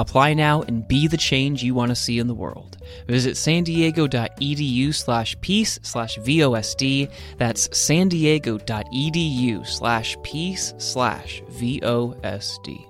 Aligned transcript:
Apply 0.00 0.32
now 0.32 0.62
and 0.62 0.88
be 0.88 1.08
the 1.08 1.18
change 1.18 1.62
you 1.62 1.74
want 1.74 1.90
to 1.90 1.94
see 1.94 2.18
in 2.18 2.26
the 2.26 2.34
world. 2.34 2.78
Visit 3.06 3.36
san 3.36 3.64
diego.edu 3.64 4.94
slash 4.94 5.38
peace 5.42 5.78
slash 5.82 6.16
VOSD. 6.20 7.12
That's 7.36 7.78
san 7.78 8.08
diego.edu 8.08 9.66
slash 9.66 10.16
peace 10.22 10.72
slash 10.78 11.42
VOSD. 11.50 12.86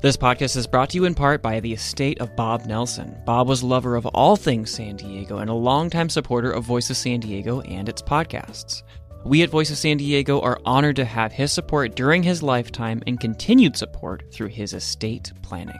This 0.00 0.16
podcast 0.16 0.56
is 0.56 0.66
brought 0.66 0.88
to 0.90 0.96
you 0.96 1.04
in 1.04 1.14
part 1.14 1.42
by 1.42 1.60
the 1.60 1.74
estate 1.74 2.18
of 2.22 2.34
Bob 2.34 2.64
Nelson. 2.64 3.14
Bob 3.26 3.48
was 3.48 3.60
a 3.60 3.66
lover 3.66 3.96
of 3.96 4.06
all 4.06 4.34
things 4.34 4.70
San 4.70 4.96
Diego 4.96 5.36
and 5.36 5.50
a 5.50 5.54
longtime 5.54 6.08
supporter 6.08 6.50
of 6.50 6.64
Voice 6.64 6.88
of 6.88 6.96
San 6.96 7.20
Diego 7.20 7.60
and 7.60 7.86
its 7.86 8.00
podcasts. 8.00 8.82
We 9.24 9.42
at 9.42 9.50
Voice 9.50 9.70
of 9.70 9.76
San 9.76 9.98
Diego 9.98 10.40
are 10.40 10.60
honored 10.64 10.96
to 10.96 11.04
have 11.04 11.32
his 11.32 11.52
support 11.52 11.94
during 11.94 12.22
his 12.22 12.42
lifetime 12.42 13.02
and 13.06 13.20
continued 13.20 13.76
support 13.76 14.24
through 14.32 14.48
his 14.48 14.72
estate 14.72 15.32
planning. 15.42 15.78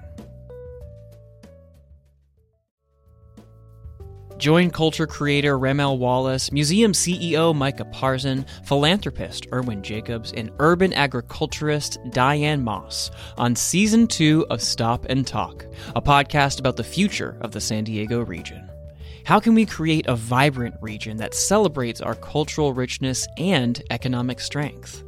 Join 4.36 4.70
culture 4.70 5.06
creator 5.06 5.58
Ramel 5.58 5.98
Wallace, 5.98 6.50
museum 6.50 6.92
CEO 6.92 7.54
Micah 7.54 7.84
Parzen, 7.84 8.46
philanthropist 8.64 9.46
Irwin 9.52 9.82
Jacobs, 9.82 10.32
and 10.32 10.50
urban 10.58 10.94
agriculturist 10.94 11.98
Diane 12.10 12.64
Moss 12.64 13.10
on 13.36 13.54
season 13.54 14.06
two 14.06 14.46
of 14.48 14.62
Stop 14.62 15.04
and 15.10 15.26
Talk, 15.26 15.66
a 15.94 16.00
podcast 16.00 16.58
about 16.58 16.76
the 16.76 16.84
future 16.84 17.36
of 17.42 17.52
the 17.52 17.60
San 17.60 17.84
Diego 17.84 18.24
region. 18.24 18.69
How 19.24 19.40
can 19.40 19.54
we 19.54 19.66
create 19.66 20.06
a 20.06 20.16
vibrant 20.16 20.76
region 20.80 21.18
that 21.18 21.34
celebrates 21.34 22.00
our 22.00 22.14
cultural 22.14 22.72
richness 22.72 23.28
and 23.36 23.82
economic 23.90 24.40
strength? 24.40 25.04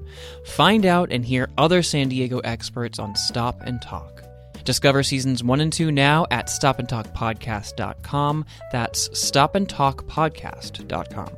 Find 0.46 0.84
out 0.86 1.12
and 1.12 1.24
hear 1.24 1.48
other 1.58 1.82
San 1.82 2.08
Diego 2.08 2.38
experts 2.40 2.98
on 2.98 3.14
Stop 3.16 3.60
and 3.62 3.80
Talk. 3.80 4.24
Discover 4.64 5.02
seasons 5.02 5.42
one 5.42 5.60
and 5.60 5.72
two 5.72 5.90
now 5.90 6.26
at 6.30 6.46
stopandtalkpodcast.com. 6.46 8.44
That's 8.70 9.08
stopandtalkpodcast.com. 9.08 11.30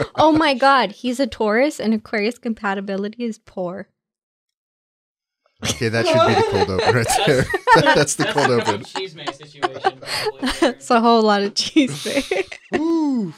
oh 0.16 0.32
my 0.32 0.54
god, 0.54 0.92
he's 0.92 1.20
a 1.20 1.26
Taurus 1.26 1.78
and 1.78 1.92
Aquarius 1.94 2.38
compatibility 2.38 3.24
is 3.24 3.38
poor. 3.38 3.88
Okay, 5.64 5.88
that 5.88 6.06
should 6.06 6.26
be 6.26 6.34
the 6.34 6.46
cold 6.50 6.70
open 6.70 6.94
right 6.94 7.06
there. 7.26 7.46
That's 7.94 8.14
the 8.16 8.26
cold 8.26 8.50
open. 8.50 8.84
Cheese 8.84 9.16
It's 10.62 10.90
a 10.90 11.00
whole 11.00 11.22
lot 11.22 11.42
of 11.42 11.54
cheese 11.54 12.04
there. 12.04 12.42
Ooh. 12.78 13.32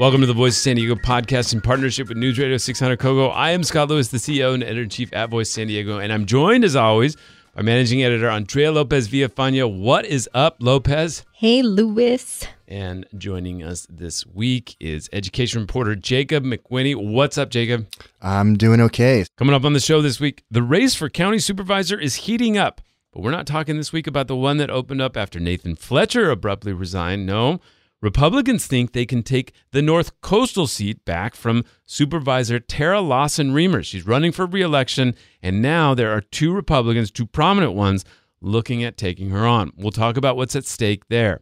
Welcome 0.00 0.20
to 0.20 0.26
the 0.26 0.34
Voice 0.34 0.56
of 0.56 0.62
San 0.62 0.76
Diego 0.76 0.96
podcast 0.96 1.52
in 1.52 1.60
partnership 1.60 2.08
with 2.08 2.16
News 2.18 2.40
Radio 2.40 2.56
600 2.56 2.98
KOGO. 2.98 3.32
I 3.32 3.50
am 3.50 3.62
Scott 3.62 3.88
Lewis, 3.88 4.08
the 4.08 4.18
CEO 4.18 4.52
and 4.52 4.64
editor 4.64 4.82
in 4.82 4.88
chief 4.88 5.10
at 5.12 5.30
Voice 5.30 5.50
San 5.50 5.68
Diego, 5.68 5.98
and 5.98 6.12
I'm 6.12 6.26
joined 6.26 6.64
as 6.64 6.74
always 6.74 7.16
by 7.58 7.62
managing 7.62 8.04
editor 8.04 8.30
Andrea 8.30 8.70
Lopez 8.70 9.08
Villafaña. 9.08 9.68
What 9.68 10.06
is 10.06 10.30
up, 10.32 10.58
Lopez? 10.60 11.24
Hey, 11.32 11.60
Lewis. 11.60 12.46
And 12.68 13.04
joining 13.18 13.64
us 13.64 13.84
this 13.90 14.24
week 14.24 14.76
is 14.78 15.10
education 15.12 15.62
reporter 15.62 15.96
Jakob 15.96 16.44
McWhinney. 16.44 16.94
What's 16.94 17.36
up, 17.36 17.50
Jacob? 17.50 17.88
I'm 18.22 18.56
doing 18.56 18.80
okay. 18.82 19.24
Coming 19.36 19.56
up 19.56 19.64
on 19.64 19.72
the 19.72 19.80
show 19.80 20.00
this 20.00 20.20
week, 20.20 20.44
the 20.48 20.62
race 20.62 20.94
for 20.94 21.08
county 21.08 21.40
supervisor 21.40 21.98
is 21.98 22.14
heating 22.14 22.56
up. 22.56 22.80
But 23.12 23.24
we're 23.24 23.32
not 23.32 23.48
talking 23.48 23.76
this 23.76 23.92
week 23.92 24.06
about 24.06 24.28
the 24.28 24.36
one 24.36 24.58
that 24.58 24.70
opened 24.70 25.02
up 25.02 25.16
after 25.16 25.40
Nathan 25.40 25.74
Fletcher 25.74 26.30
abruptly 26.30 26.72
resigned. 26.72 27.26
No, 27.26 27.60
Republicans 28.00 28.66
think 28.66 28.92
they 28.92 29.06
can 29.06 29.22
take 29.22 29.52
the 29.72 29.82
North 29.82 30.20
Coastal 30.20 30.66
seat 30.66 31.04
back 31.04 31.34
from 31.34 31.64
Supervisor 31.84 32.60
Terra 32.60 33.00
Lawson 33.00 33.52
Remer. 33.52 33.84
She's 33.84 34.06
running 34.06 34.30
for 34.30 34.46
reelection, 34.46 35.14
and 35.42 35.60
now 35.60 35.94
there 35.94 36.12
are 36.12 36.20
two 36.20 36.52
Republicans, 36.52 37.10
two 37.10 37.26
prominent 37.26 37.72
ones, 37.72 38.04
looking 38.40 38.84
at 38.84 38.96
taking 38.96 39.30
her 39.30 39.46
on. 39.46 39.72
We'll 39.76 39.90
talk 39.90 40.16
about 40.16 40.36
what's 40.36 40.54
at 40.54 40.64
stake 40.64 41.08
there. 41.08 41.40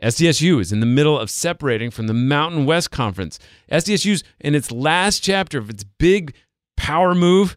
SDSU 0.00 0.60
is 0.60 0.70
in 0.70 0.78
the 0.78 0.86
middle 0.86 1.18
of 1.18 1.28
separating 1.28 1.90
from 1.90 2.06
the 2.06 2.14
Mountain 2.14 2.66
West 2.66 2.92
Conference. 2.92 3.40
SDSU's 3.70 4.22
in 4.38 4.54
its 4.54 4.70
last 4.70 5.24
chapter 5.24 5.58
of 5.58 5.70
its 5.70 5.82
big 5.82 6.34
power 6.76 7.16
move 7.16 7.56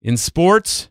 in 0.00 0.16
sports. 0.16 0.88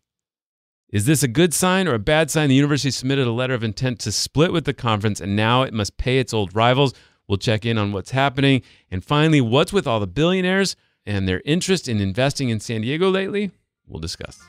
Is 0.93 1.07
this 1.07 1.23
a 1.23 1.27
good 1.27 1.55
sign 1.55 1.87
or 1.87 1.95
a 1.95 1.99
bad 1.99 2.29
sign? 2.29 2.49
The 2.49 2.55
university 2.55 2.91
submitted 2.91 3.25
a 3.25 3.31
letter 3.31 3.55
of 3.55 3.63
intent 3.63 3.97
to 4.01 4.11
split 4.11 4.53
with 4.53 4.65
the 4.65 4.75
conference, 4.75 5.19
and 5.19 5.35
now 5.35 5.63
it 5.63 5.73
must 5.73 5.97
pay 5.97 6.19
its 6.19 6.35
old 6.35 6.55
rivals. 6.55 6.93
We'll 7.27 7.39
check 7.39 7.65
in 7.65 7.79
on 7.79 7.93
what's 7.93 8.11
happening. 8.11 8.61
And 8.91 9.03
finally, 9.03 9.41
what's 9.41 9.73
with 9.73 9.87
all 9.87 9.99
the 9.99 10.05
billionaires 10.05 10.75
and 11.03 11.27
their 11.27 11.41
interest 11.45 11.87
in 11.87 11.99
investing 11.99 12.49
in 12.49 12.59
San 12.59 12.81
Diego 12.81 13.09
lately? 13.09 13.49
We'll 13.87 14.01
discuss. 14.01 14.39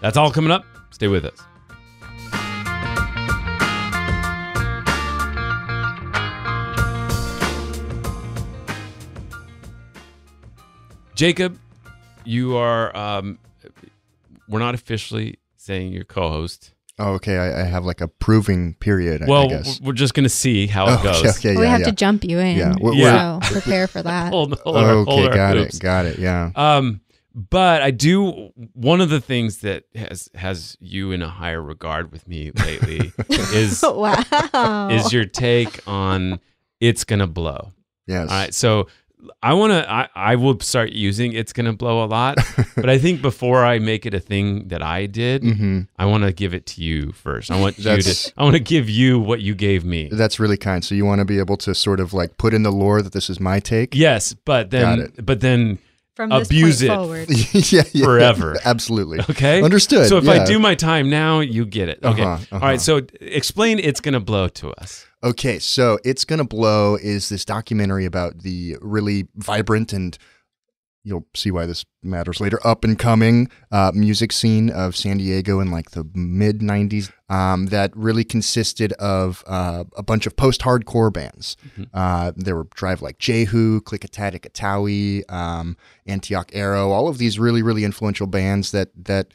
That's 0.00 0.16
all 0.16 0.32
coming 0.32 0.50
up. 0.50 0.64
Stay 0.90 1.06
with 1.06 1.24
us. 1.24 1.40
Jakob, 11.14 11.56
you 12.24 12.56
are 12.56 12.96
um, 12.96 13.38
we're 14.48 14.58
not 14.60 14.74
officially 14.74 15.36
saying 15.56 15.92
you're 15.92 16.04
co-host. 16.04 16.74
Oh, 17.00 17.12
okay. 17.12 17.36
I, 17.38 17.60
I 17.60 17.64
have 17.64 17.84
like 17.84 18.00
a 18.00 18.08
proving 18.08 18.74
period. 18.74 19.22
I- 19.22 19.26
I, 19.26 19.28
Well, 19.28 19.48
guess. 19.48 19.80
we're 19.80 19.92
just 19.92 20.14
gonna 20.14 20.28
see 20.28 20.66
how 20.66 20.86
Oh, 20.88 20.94
it 20.94 21.02
goes. 21.02 21.20
Okay, 21.38 21.50
okay, 21.52 21.56
we 21.60 21.66
have 21.66 21.80
yeah. 21.80 21.86
to 21.86 21.92
jump 21.92 22.24
you 22.24 22.38
in. 22.40 22.56
Yeah, 22.56 22.74
we're- 22.80 22.96
Yeah. 22.96 23.38
So 23.40 23.52
prepare 23.52 23.86
for 23.86 24.02
that. 24.10 24.32
Hold- 24.32 24.58
hold 24.60 24.76
our- 24.76 24.94
hold 25.04 25.08
okay, 25.08 25.28
our 25.28 25.34
got 25.34 25.56
hoops. 25.56 25.76
it, 25.76 25.80
got 25.82 26.06
it. 26.06 26.18
Yeah. 26.18 26.50
Um, 26.56 27.00
but 27.34 27.82
I 27.82 27.92
do. 27.92 28.50
One 28.72 29.00
of 29.00 29.10
the 29.10 29.20
things 29.20 29.58
that 29.58 29.84
has 29.94 30.28
has 30.34 30.76
you 30.80 31.12
in 31.12 31.22
a 31.22 31.28
higher 31.28 31.62
regard 31.62 32.10
with 32.10 32.26
me 32.26 32.50
lately 32.50 33.12
is 33.28 33.80
wow. 33.86 34.88
is 34.90 35.12
your 35.12 35.24
take 35.24 35.78
on 35.86 36.40
it's 36.80 37.04
gonna 37.04 37.28
blow. 37.28 37.70
Yes. 38.08 38.28
All 38.30 38.36
right, 38.36 38.52
so 38.54 38.88
I 39.42 39.54
want 39.54 39.72
to. 39.72 39.90
I, 39.90 40.08
I 40.14 40.36
will 40.36 40.58
start 40.60 40.92
using 40.92 41.32
it's 41.32 41.52
gonna 41.52 41.72
blow 41.72 42.04
a 42.04 42.06
lot, 42.06 42.38
but 42.76 42.88
I 42.88 42.98
think 42.98 43.20
before 43.20 43.64
I 43.64 43.78
make 43.78 44.06
it 44.06 44.14
a 44.14 44.20
thing 44.20 44.68
that 44.68 44.82
I 44.82 45.06
did, 45.06 45.42
hmm 45.42 45.80
I 45.98 46.06
want 46.06 46.24
to 46.24 46.32
give 46.32 46.54
it 46.54 46.66
to 46.66 46.82
you 46.82 47.12
first. 47.12 47.50
I 47.50 47.60
want 47.60 47.78
you 47.78 47.84
to. 48.00 48.32
I 48.36 48.44
want 48.44 48.54
to 48.54 48.60
give 48.60 48.88
you 48.88 49.18
what 49.18 49.40
you 49.40 49.54
gave 49.54 49.84
me. 49.84 50.08
That's 50.10 50.38
really 50.38 50.56
kind. 50.56 50.84
So 50.84 50.94
you 50.94 51.04
want 51.04 51.18
to 51.20 51.24
be 51.24 51.38
able 51.38 51.56
to 51.58 51.74
sort 51.74 52.00
of 52.00 52.12
like 52.12 52.36
put 52.38 52.54
in 52.54 52.62
the 52.62 52.70
lore 52.70 53.02
that 53.02 53.12
this 53.12 53.28
is 53.28 53.40
my 53.40 53.58
take. 53.60 53.94
Yes, 53.94 54.34
but 54.34 54.70
Got 54.70 54.70
then, 54.70 55.00
it. 55.00 55.26
but 55.26 55.40
then, 55.40 55.78
From 56.14 56.30
this 56.30 56.48
abuse 56.48 56.80
point 56.80 56.92
it. 56.92 56.96
forward. 56.96 57.28
yeah, 57.72 57.82
yeah, 57.92 58.04
Forever. 58.04 58.56
Absolutely. 58.64 59.20
okay, 59.30 59.62
Understood. 59.62 60.08
So 60.08 60.18
if 60.18 60.24
yeah. 60.24 60.42
I 60.42 60.44
do 60.44 60.58
my 60.60 60.74
time 60.76 61.10
now, 61.10 61.40
you 61.40 61.66
get 61.66 61.88
it. 61.88 61.98
Okay. 62.04 62.22
Uh-huh, 62.22 62.44
uh-huh. 62.52 62.64
right. 62.64 62.80
So 62.80 63.00
explain 63.20 63.80
it's 63.80 64.00
gonna 64.00 64.20
blow 64.20 64.46
to 64.48 64.70
us. 64.74 65.06
Okay, 65.22 65.58
so 65.58 65.98
It's 66.04 66.24
Gonna 66.24 66.44
Blow 66.44 66.94
is 66.94 67.28
this 67.28 67.44
documentary 67.44 68.04
about 68.04 68.42
the 68.42 68.76
really 68.80 69.26
vibrant 69.34 69.92
and 69.92 70.16
you'll 71.02 71.26
see 71.34 71.50
why 71.50 71.66
this 71.66 71.84
matters 72.02 72.40
later 72.40 72.64
up 72.64 72.84
and 72.84 72.98
coming 72.98 73.50
uh, 73.72 73.90
music 73.94 74.30
scene 74.30 74.70
of 74.70 74.94
San 74.94 75.18
Diego 75.18 75.58
in 75.58 75.70
like 75.72 75.90
the 75.90 76.08
mid 76.14 76.60
90s 76.60 77.10
um, 77.28 77.66
that 77.66 77.96
really 77.96 78.24
consisted 78.24 78.92
of 78.94 79.42
uh, 79.46 79.84
a 79.96 80.02
bunch 80.02 80.26
of 80.26 80.36
post 80.36 80.60
hardcore 80.60 81.12
bands. 81.12 81.56
Uh, 81.94 82.32
there 82.36 82.54
were 82.54 82.68
Drive 82.74 83.02
Like 83.02 83.18
Jehu, 83.18 83.80
Clikatat 83.80 84.38
Ikatowi, 84.38 85.30
um, 85.32 85.76
Antioch 86.06 86.50
Arrow, 86.52 86.90
all 86.90 87.08
of 87.08 87.18
these 87.18 87.38
really, 87.38 87.62
really 87.62 87.84
influential 87.84 88.26
bands 88.26 88.70
that, 88.70 88.90
that 88.94 89.32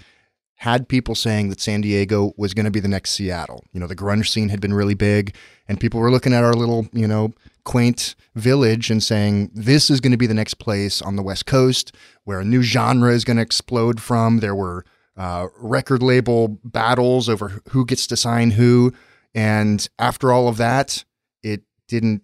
had 0.63 0.87
people 0.87 1.13
saying 1.13 1.49
that 1.49 1.59
San 1.59 1.81
Diego 1.81 2.31
was 2.37 2.53
going 2.53 2.63
to 2.63 2.71
be 2.71 2.79
the 2.79 2.87
next 2.87 3.11
Seattle. 3.11 3.65
You 3.73 3.81
know, 3.81 3.87
the 3.87 3.97
grunge 3.97 4.29
scene 4.29 4.47
had 4.47 4.61
been 4.61 4.73
really 4.73 4.93
big, 4.93 5.35
and 5.67 5.77
people 5.77 5.99
were 5.99 6.09
looking 6.09 6.31
at 6.31 6.45
our 6.45 6.53
little, 6.53 6.87
you 6.93 7.05
know, 7.05 7.33
quaint 7.65 8.15
village 8.35 8.89
and 8.89 9.03
saying, 9.03 9.51
this 9.53 9.89
is 9.89 9.99
going 9.99 10.13
to 10.13 10.17
be 10.17 10.25
the 10.25 10.33
next 10.33 10.53
place 10.55 11.01
on 11.01 11.17
the 11.17 11.21
West 11.21 11.45
Coast 11.45 11.93
where 12.23 12.39
a 12.39 12.45
new 12.45 12.61
genre 12.61 13.11
is 13.11 13.25
going 13.25 13.35
to 13.35 13.43
explode 13.43 13.99
from. 13.99 14.39
There 14.39 14.55
were 14.55 14.85
uh, 15.17 15.47
record 15.57 16.01
label 16.01 16.59
battles 16.63 17.27
over 17.27 17.61
who 17.71 17.85
gets 17.85 18.07
to 18.07 18.15
sign 18.15 18.51
who. 18.51 18.93
And 19.35 19.85
after 19.99 20.31
all 20.31 20.47
of 20.47 20.55
that, 20.57 21.03
it 21.43 21.63
didn't 21.89 22.21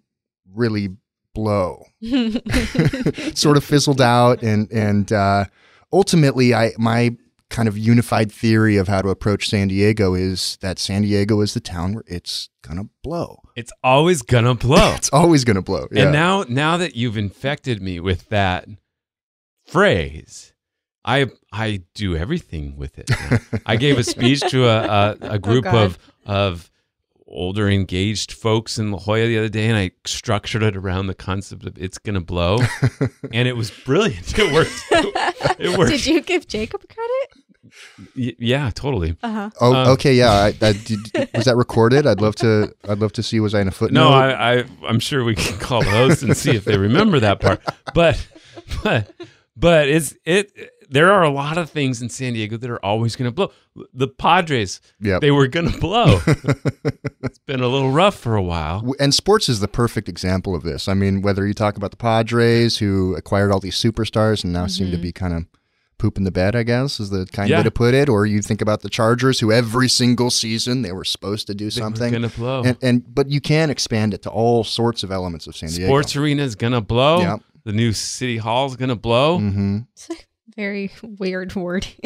really 0.49 0.95
blow. 1.35 1.83
sort 3.33 3.57
of 3.57 3.65
fizzled 3.65 3.99
out, 3.99 4.43
and 4.43 4.71
and 4.71 5.11
uh, 5.11 5.43
ultimately, 5.91 6.53
I 6.53 6.71
my 6.77 7.17
kind 7.49 7.67
of 7.67 7.77
unified 7.77 8.31
theory 8.31 8.77
of 8.77 8.87
how 8.87 9.01
to 9.01 9.09
approach 9.09 9.49
San 9.49 9.69
Diego 9.69 10.13
is 10.13 10.57
that 10.61 10.77
San 10.79 11.01
Diego 11.01 11.41
is 11.41 11.53
the 11.53 11.59
town 11.59 11.95
where 11.95 12.03
it's 12.07 12.49
gonna 12.61 12.85
blow. 13.03 13.41
It's 13.55 13.71
always 13.83 14.21
gonna 14.21 14.55
blow. 14.55 14.93
It's 14.95 15.09
always 15.11 15.43
gonna 15.43 15.61
blow. 15.61 15.87
Yeah. 15.91 16.03
And 16.03 16.11
now, 16.11 16.45
now 16.47 16.77
that 16.77 16.95
you've 16.95 17.17
infected 17.17 17.81
me 17.81 17.99
with 17.99 18.29
that 18.29 18.67
phrase, 19.65 20.53
I 21.03 21.27
I 21.51 21.83
do 21.95 22.15
everything 22.15 22.75
with 22.77 22.99
it. 22.99 23.09
I 23.65 23.75
gave 23.77 23.97
a 23.97 24.03
speech 24.03 24.41
to 24.41 24.65
a 24.65 24.83
a, 24.83 25.11
a 25.11 25.17
oh, 25.33 25.37
group 25.37 25.63
God. 25.63 25.75
of 25.75 25.97
of 26.25 26.71
older 27.25 27.69
engaged 27.69 28.31
folks 28.31 28.77
in 28.79 28.91
La 28.91 28.99
Jolla 28.99 29.27
the 29.27 29.37
other 29.37 29.49
day, 29.49 29.67
and 29.67 29.77
I 29.77 29.91
structured 30.05 30.63
it 30.63 30.75
around 30.75 31.07
the 31.07 31.15
concept 31.15 31.65
of 31.65 31.77
it's 31.77 31.97
gonna 31.97 32.21
blow, 32.21 32.59
and 33.33 33.47
it 33.47 33.55
was 33.55 33.71
brilliant. 33.71 34.37
It 34.37 34.51
worked. 34.53 34.83
It 35.59 35.77
worked. 35.77 35.91
Did 35.91 36.05
you 36.05 36.21
give 36.21 36.47
Jakob 36.47 36.81
credit? 36.87 37.18
Y- 38.15 38.35
yeah, 38.39 38.69
totally. 38.73 39.15
Uh 39.23 39.31
huh. 39.31 39.49
oh, 39.61 39.73
um, 39.75 39.87
okay, 39.89 40.13
yeah. 40.13 40.31
I, 40.31 40.47
I, 40.47 40.73
did, 40.85 40.99
was 41.33 41.45
that 41.45 41.55
recorded? 41.55 42.05
I'd 42.07 42.21
love 42.21 42.35
to. 42.37 42.73
I'd 42.87 42.99
love 42.99 43.13
to 43.13 43.23
see. 43.23 43.39
Was 43.39 43.53
I 43.55 43.61
in 43.61 43.67
a 43.67 43.71
footnote? 43.71 44.01
No, 44.01 44.09
I, 44.09 44.59
I 44.59 44.63
I'm 44.87 44.99
sure 44.99 45.23
we 45.23 45.35
can 45.35 45.57
call 45.59 45.81
the 45.83 45.89
host 45.91 46.23
and 46.23 46.35
see 46.35 46.51
if 46.55 46.65
they 46.65 46.77
remember 46.77 47.19
that 47.19 47.39
part. 47.39 47.61
But 47.93 48.27
but 48.83 49.11
but 49.55 49.87
it's 49.89 50.15
it. 50.25 50.51
There 50.91 51.11
are 51.11 51.21
a 51.21 51.29
lot 51.29 51.59
of 51.59 51.69
things 51.69 52.01
in 52.01 52.09
San 52.09 52.33
Diego 52.33 52.57
that 52.57 52.67
are 52.67 52.83
always 52.83 53.15
going 53.15 53.29
to 53.29 53.31
blow. 53.31 53.51
The 53.93 54.07
Padres, 54.07 54.81
Yep. 55.01 55.21
they 55.21 55.29
were 55.29 55.45
going 55.45 55.71
to 55.71 55.77
blow. 55.79 56.19
it's 57.21 57.37
been 57.45 57.59
a 57.61 57.67
little 57.67 57.91
rough 57.91 58.15
for 58.17 58.35
a 58.35 58.41
while. 58.41 58.95
And 58.99 59.13
sports 59.13 59.49
is 59.49 59.59
the 59.59 59.67
perfect 59.67 60.09
example 60.09 60.55
of 60.55 60.63
this. 60.63 60.87
I 60.87 60.95
mean, 60.95 61.21
whether 61.21 61.45
you 61.45 61.53
talk 61.53 61.77
about 61.77 61.91
the 61.91 61.97
Padres 61.97 62.77
who 62.79 63.15
acquired 63.15 63.51
all 63.51 63.59
these 63.59 63.75
superstars 63.75 64.43
and 64.43 64.51
now 64.51 64.65
seem 64.65 64.89
to 64.89 64.97
be 64.97 65.11
kind 65.11 65.35
of 65.35 65.45
pooping 65.99 66.23
the 66.23 66.31
bed, 66.31 66.55
I 66.55 66.63
guess 66.63 66.99
is 66.99 67.11
the 67.11 67.27
kind 67.27 67.49
Yeah. 67.49 67.57
way 67.57 67.63
to 67.63 67.71
put 67.71 67.93
it. 67.93 68.09
Or 68.09 68.25
you 68.25 68.41
think 68.41 68.61
about 68.61 68.81
the 68.81 68.89
Chargers 68.89 69.39
who 69.39 69.51
every 69.51 69.87
single 69.89 70.31
season 70.31 70.81
they 70.81 70.91
were 70.91 71.03
supposed 71.05 71.45
to 71.47 71.53
do 71.53 71.65
They 71.65 71.81
were 71.81 71.85
something. 71.85 72.09
going 72.11 72.27
to 72.27 72.35
blow. 72.35 72.63
and, 72.63 72.77
and 72.81 73.13
but 73.15 73.29
you 73.29 73.39
can 73.41 73.69
expand 73.69 74.13
it 74.15 74.23
to 74.23 74.29
all 74.31 74.63
sorts 74.63 75.03
of 75.03 75.11
elements 75.11 75.45
of 75.45 75.55
San 75.55 75.69
Diego. 75.69 75.85
Sports 75.85 76.15
arena 76.15 76.41
is 76.43 76.55
going 76.55 76.73
to 76.73 76.81
blow. 76.81 77.19
Yep. 77.21 77.41
The 77.65 77.73
new 77.73 77.93
city 77.93 78.37
hall 78.37 78.65
is 78.67 78.75
going 78.77 78.89
to 78.89 78.95
blow. 78.95 79.37
hmm 79.37 79.79
It's 79.93 80.09
a 80.09 80.15
Very 80.55 80.89
weird 81.03 81.53
word. 81.55 81.85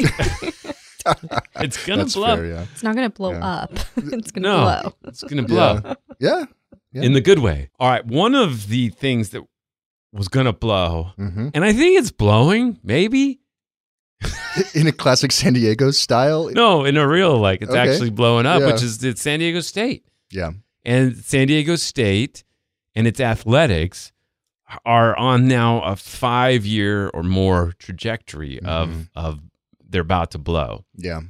It's 1.56 1.84
going 1.86 1.98
to 1.98 2.04
That's 2.04 2.14
blow. 2.14 2.36
fair, 2.36 2.46
yeah. 2.46 2.66
it's 2.72 2.82
not 2.82 2.94
gonna 2.94 3.10
blow 3.10 3.32
Yeah. 3.32 3.46
up. 3.46 3.72
it's 3.96 4.30
gonna 4.30 4.48
No, 4.48 4.80
blow. 4.80 4.94
it's 5.04 5.22
going 5.22 5.36
to 5.36 5.42
blow. 5.42 5.80
Yeah. 6.18 6.46
Yeah. 6.92 7.02
in 7.02 7.12
the 7.12 7.20
good 7.20 7.40
way. 7.40 7.70
All 7.78 7.90
right, 7.90 8.06
one 8.06 8.34
of 8.34 8.68
the 8.68 8.88
things 8.88 9.30
that 9.30 9.42
was 10.12 10.28
going 10.28 10.46
to 10.46 10.52
blow, 10.52 11.10
hmm 11.16 11.48
and 11.52 11.64
I 11.64 11.72
think 11.74 11.98
it's 11.98 12.10
blowing, 12.10 12.78
maybe. 12.82 13.40
In 14.74 14.86
a 14.86 14.92
classic 14.92 15.32
San 15.32 15.52
Diego 15.54 15.90
style. 15.90 16.48
No, 16.52 16.84
in 16.84 16.96
a 16.96 17.06
real 17.06 17.38
like 17.38 17.62
it's 17.62 17.70
Okay. 17.70 17.80
actually 17.90 18.10
blowing 18.10 18.46
up, 18.46 18.60
Yeah. 18.60 18.66
which 18.72 18.82
is 18.82 19.02
it's 19.04 19.20
San 19.22 19.38
Diego 19.40 19.60
State. 19.60 20.04
Yeah. 20.30 20.52
And 20.84 21.16
San 21.16 21.46
Diego 21.48 21.76
State 21.76 22.44
and 22.94 23.06
its 23.06 23.20
athletics 23.20 24.12
are 24.84 25.16
on 25.16 25.46
now 25.48 25.82
a 25.82 25.92
5-year 25.94 27.08
or 27.08 27.22
more 27.22 27.72
trajectory 27.78 28.60
of 28.60 28.88
Mhm. 28.88 29.08
of 29.14 29.40
they're 29.88 30.00
about 30.02 30.30
to 30.32 30.38
blow. 30.38 30.84
Yeah. 30.96 31.20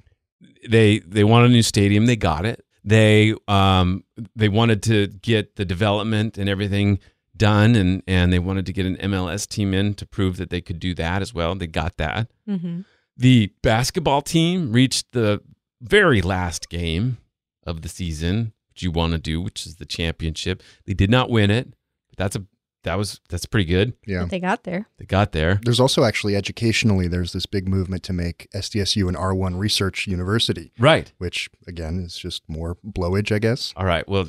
They 0.68 1.00
they 1.00 1.24
want 1.24 1.46
a 1.46 1.48
new 1.48 1.62
stadium, 1.62 2.06
they 2.06 2.16
got 2.16 2.44
it. 2.46 2.64
They 2.84 3.34
um 3.48 4.04
they 4.36 4.48
wanted 4.48 4.82
to 4.84 5.06
get 5.08 5.56
the 5.56 5.64
development 5.64 6.36
and 6.38 6.48
everything 6.48 6.98
done 7.36 7.74
and 7.74 8.02
and 8.06 8.32
they 8.32 8.38
wanted 8.38 8.66
to 8.66 8.72
get 8.72 8.86
an 8.86 8.96
MLS 8.96 9.48
team 9.48 9.74
in 9.74 9.94
to 9.94 10.06
prove 10.06 10.36
that 10.36 10.50
they 10.50 10.60
could 10.60 10.78
do 10.78 10.94
that 10.94 11.22
as 11.22 11.34
well. 11.34 11.54
They 11.54 11.66
got 11.66 11.96
that. 11.96 12.30
Mm-hmm. 12.48 12.82
The 13.16 13.52
basketball 13.62 14.22
team 14.22 14.72
reached 14.72 15.12
the 15.12 15.40
very 15.80 16.22
last 16.22 16.68
game 16.68 17.18
of 17.66 17.82
the 17.82 17.88
season, 17.88 18.52
which 18.70 18.82
you 18.82 18.90
want 18.90 19.12
to 19.12 19.18
do, 19.18 19.40
which 19.40 19.66
is 19.66 19.76
the 19.76 19.86
championship. 19.86 20.62
They 20.86 20.94
did 20.94 21.10
not 21.10 21.30
win 21.30 21.50
it, 21.50 21.74
but 22.08 22.18
that's 22.18 22.36
a 22.36 22.44
that 22.84 22.96
was 22.96 23.20
that's 23.28 23.44
pretty 23.46 23.64
good. 23.66 23.94
Yeah. 24.06 24.20
But 24.20 24.30
they 24.30 24.38
got 24.40 24.64
there. 24.64 24.86
They 24.98 25.04
got 25.04 25.32
there. 25.32 25.60
There's 25.64 25.80
also 25.80 26.04
actually 26.04 26.36
educationally, 26.36 27.08
there's 27.08 27.32
this 27.32 27.44
big 27.46 27.66
movement 27.68 28.02
to 28.04 28.12
make 28.12 28.48
SDSU 28.54 29.08
an 29.08 29.14
R1 29.16 29.58
research 29.58 30.06
university, 30.06 30.72
Right. 30.78 31.12
which 31.18 31.50
again 31.66 31.98
is 31.98 32.16
just 32.16 32.42
more 32.48 32.76
blowage, 32.86 33.34
I 33.34 33.38
guess. 33.40 33.72
All 33.76 33.84
right. 33.86 34.08
Well, 34.08 34.28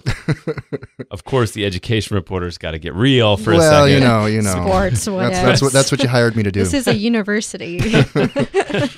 of 1.12 1.24
course, 1.26 1.52
the 1.52 1.66
education 1.66 2.16
reporter's 2.16 2.58
got 2.58 2.72
to 2.72 2.80
get 2.80 2.94
real 2.96 3.38
for 3.38 3.54
a 3.54 3.58
second. 3.60 3.70
well, 3.72 3.90
you 3.90 4.00
know, 4.00 4.26
you 4.26 4.42
know, 4.42 4.52
Sports, 4.66 5.08
whatever. 5.08 5.32
that's, 5.32 5.46
that's 5.46 5.62
what 5.62 5.74
that's 5.74 5.92
what 5.92 6.02
you 6.02 6.10
hired 6.10 6.36
me 6.36 6.44
to 6.44 6.52
do. 6.52 6.62
This 6.62 6.74
is 6.74 6.88
a 6.88 6.96
university. 6.96 7.80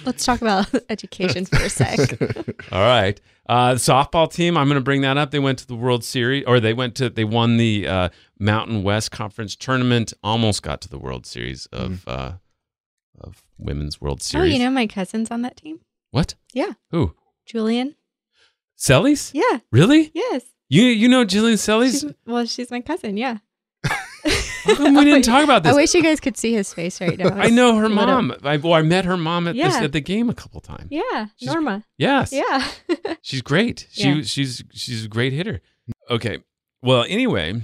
Let's 0.05 0.25
talk 0.25 0.41
about 0.41 0.67
education 0.89 1.45
for 1.45 1.57
a 1.57 1.69
sec. 1.69 1.99
All 2.71 2.81
right. 2.81 3.19
Uh, 3.49 3.73
the 3.75 3.79
softball 3.79 4.31
team, 4.31 4.57
I'm 4.57 4.67
going 4.67 4.75
to 4.79 4.83
bring 4.83 5.01
that 5.01 5.17
up. 5.17 5.31
They 5.31 5.39
went 5.39 5.59
to 5.59 5.67
the 5.67 5.75
World 5.75 6.03
Series, 6.03 6.43
or 6.45 6.59
they 6.59 6.73
went 6.73 6.95
to, 6.95 7.09
they 7.09 7.23
won 7.23 7.55
the 7.57 7.87
uh, 7.87 8.09
Mountain 8.39 8.83
West 8.83 9.11
Conference 9.11 9.55
tournament, 9.55 10.13
almost 10.23 10.61
got 10.63 10.81
to 10.81 10.89
the 10.89 10.99
World 10.99 11.25
Series 11.25 11.65
of, 11.67 12.07
uh, 12.07 12.33
of 13.19 13.43
Women's 13.57 13.99
World 14.01 14.21
Series. 14.21 14.51
Oh, 14.51 14.57
you 14.57 14.63
know 14.63 14.69
my 14.71 14.87
cousin's 14.87 15.31
on 15.31 15.41
that 15.43 15.57
team. 15.57 15.79
What? 16.11 16.35
Yeah. 16.53 16.73
Who? 16.91 17.15
Julian. 17.45 17.95
Sellies? 18.77 19.31
Yeah. 19.33 19.59
Really? 19.71 20.11
Yes. 20.13 20.43
You 20.69 20.83
you 20.83 21.07
know 21.07 21.23
Julian 21.25 21.57
Sellies? 21.57 22.01
She's, 22.01 22.13
well, 22.25 22.45
she's 22.45 22.69
my 22.69 22.81
cousin. 22.81 23.17
Yeah. 23.17 23.37
How 24.63 24.75
come 24.75 24.95
we 24.95 25.05
didn't 25.05 25.21
talk 25.23 25.43
about 25.43 25.63
this? 25.63 25.71
I 25.73 25.75
wish 25.75 25.93
you 25.95 26.03
guys 26.03 26.19
could 26.19 26.37
see 26.37 26.53
his 26.53 26.73
face 26.73 26.99
right 26.99 27.17
now. 27.17 27.29
I 27.35 27.49
know 27.49 27.77
her 27.77 27.87
mom. 27.89 28.33
I, 28.43 28.57
well, 28.57 28.73
I 28.73 28.81
met 28.81 29.05
her 29.05 29.15
mom 29.17 29.47
at 29.47 29.55
this 29.55 29.75
at 29.75 29.93
the 29.93 30.01
game 30.01 30.29
a 30.29 30.33
couple 30.33 30.59
times. 30.61 30.87
Yeah, 30.91 31.27
She's- 31.37 31.51
Norma. 31.53 31.85
Yes. 31.97 32.31
Yeah. 32.33 32.67
She's 33.21 33.41
great. 33.41 33.87
She 33.91 34.09
Yeah. 34.09 34.21
she's 34.23 34.63
she's 34.73 35.05
a 35.05 35.07
great 35.07 35.33
hitter. 35.33 35.61
Okay. 36.09 36.39
Well, 36.83 37.05
anyway, 37.07 37.61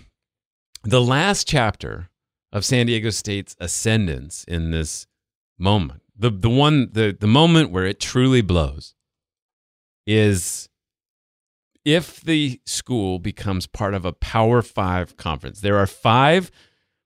the 0.83 1.01
last 1.01 1.47
chapter 1.47 2.09
of 2.51 2.65
San 2.65 2.85
Diego 2.85 3.09
State's 3.09 3.55
ascendance 3.59 4.43
in 4.43 4.71
this 4.71 5.07
moment, 5.57 6.01
the 6.15 6.29
the 6.29 6.49
one 6.49 6.89
the 6.91 7.15
the 7.17 7.27
moment 7.27 7.71
where 7.71 7.85
it 7.85 7.99
truly 7.99 8.41
blows 8.41 8.93
is 10.05 10.69
if 11.85 12.21
the 12.21 12.61
school 12.65 13.19
becomes 13.19 13.67
part 13.67 13.93
of 13.93 14.05
a 14.05 14.13
Power 14.13 14.61
5 14.61 15.17
conference. 15.17 15.61
There 15.61 15.77
are 15.77 15.87
5 15.87 16.51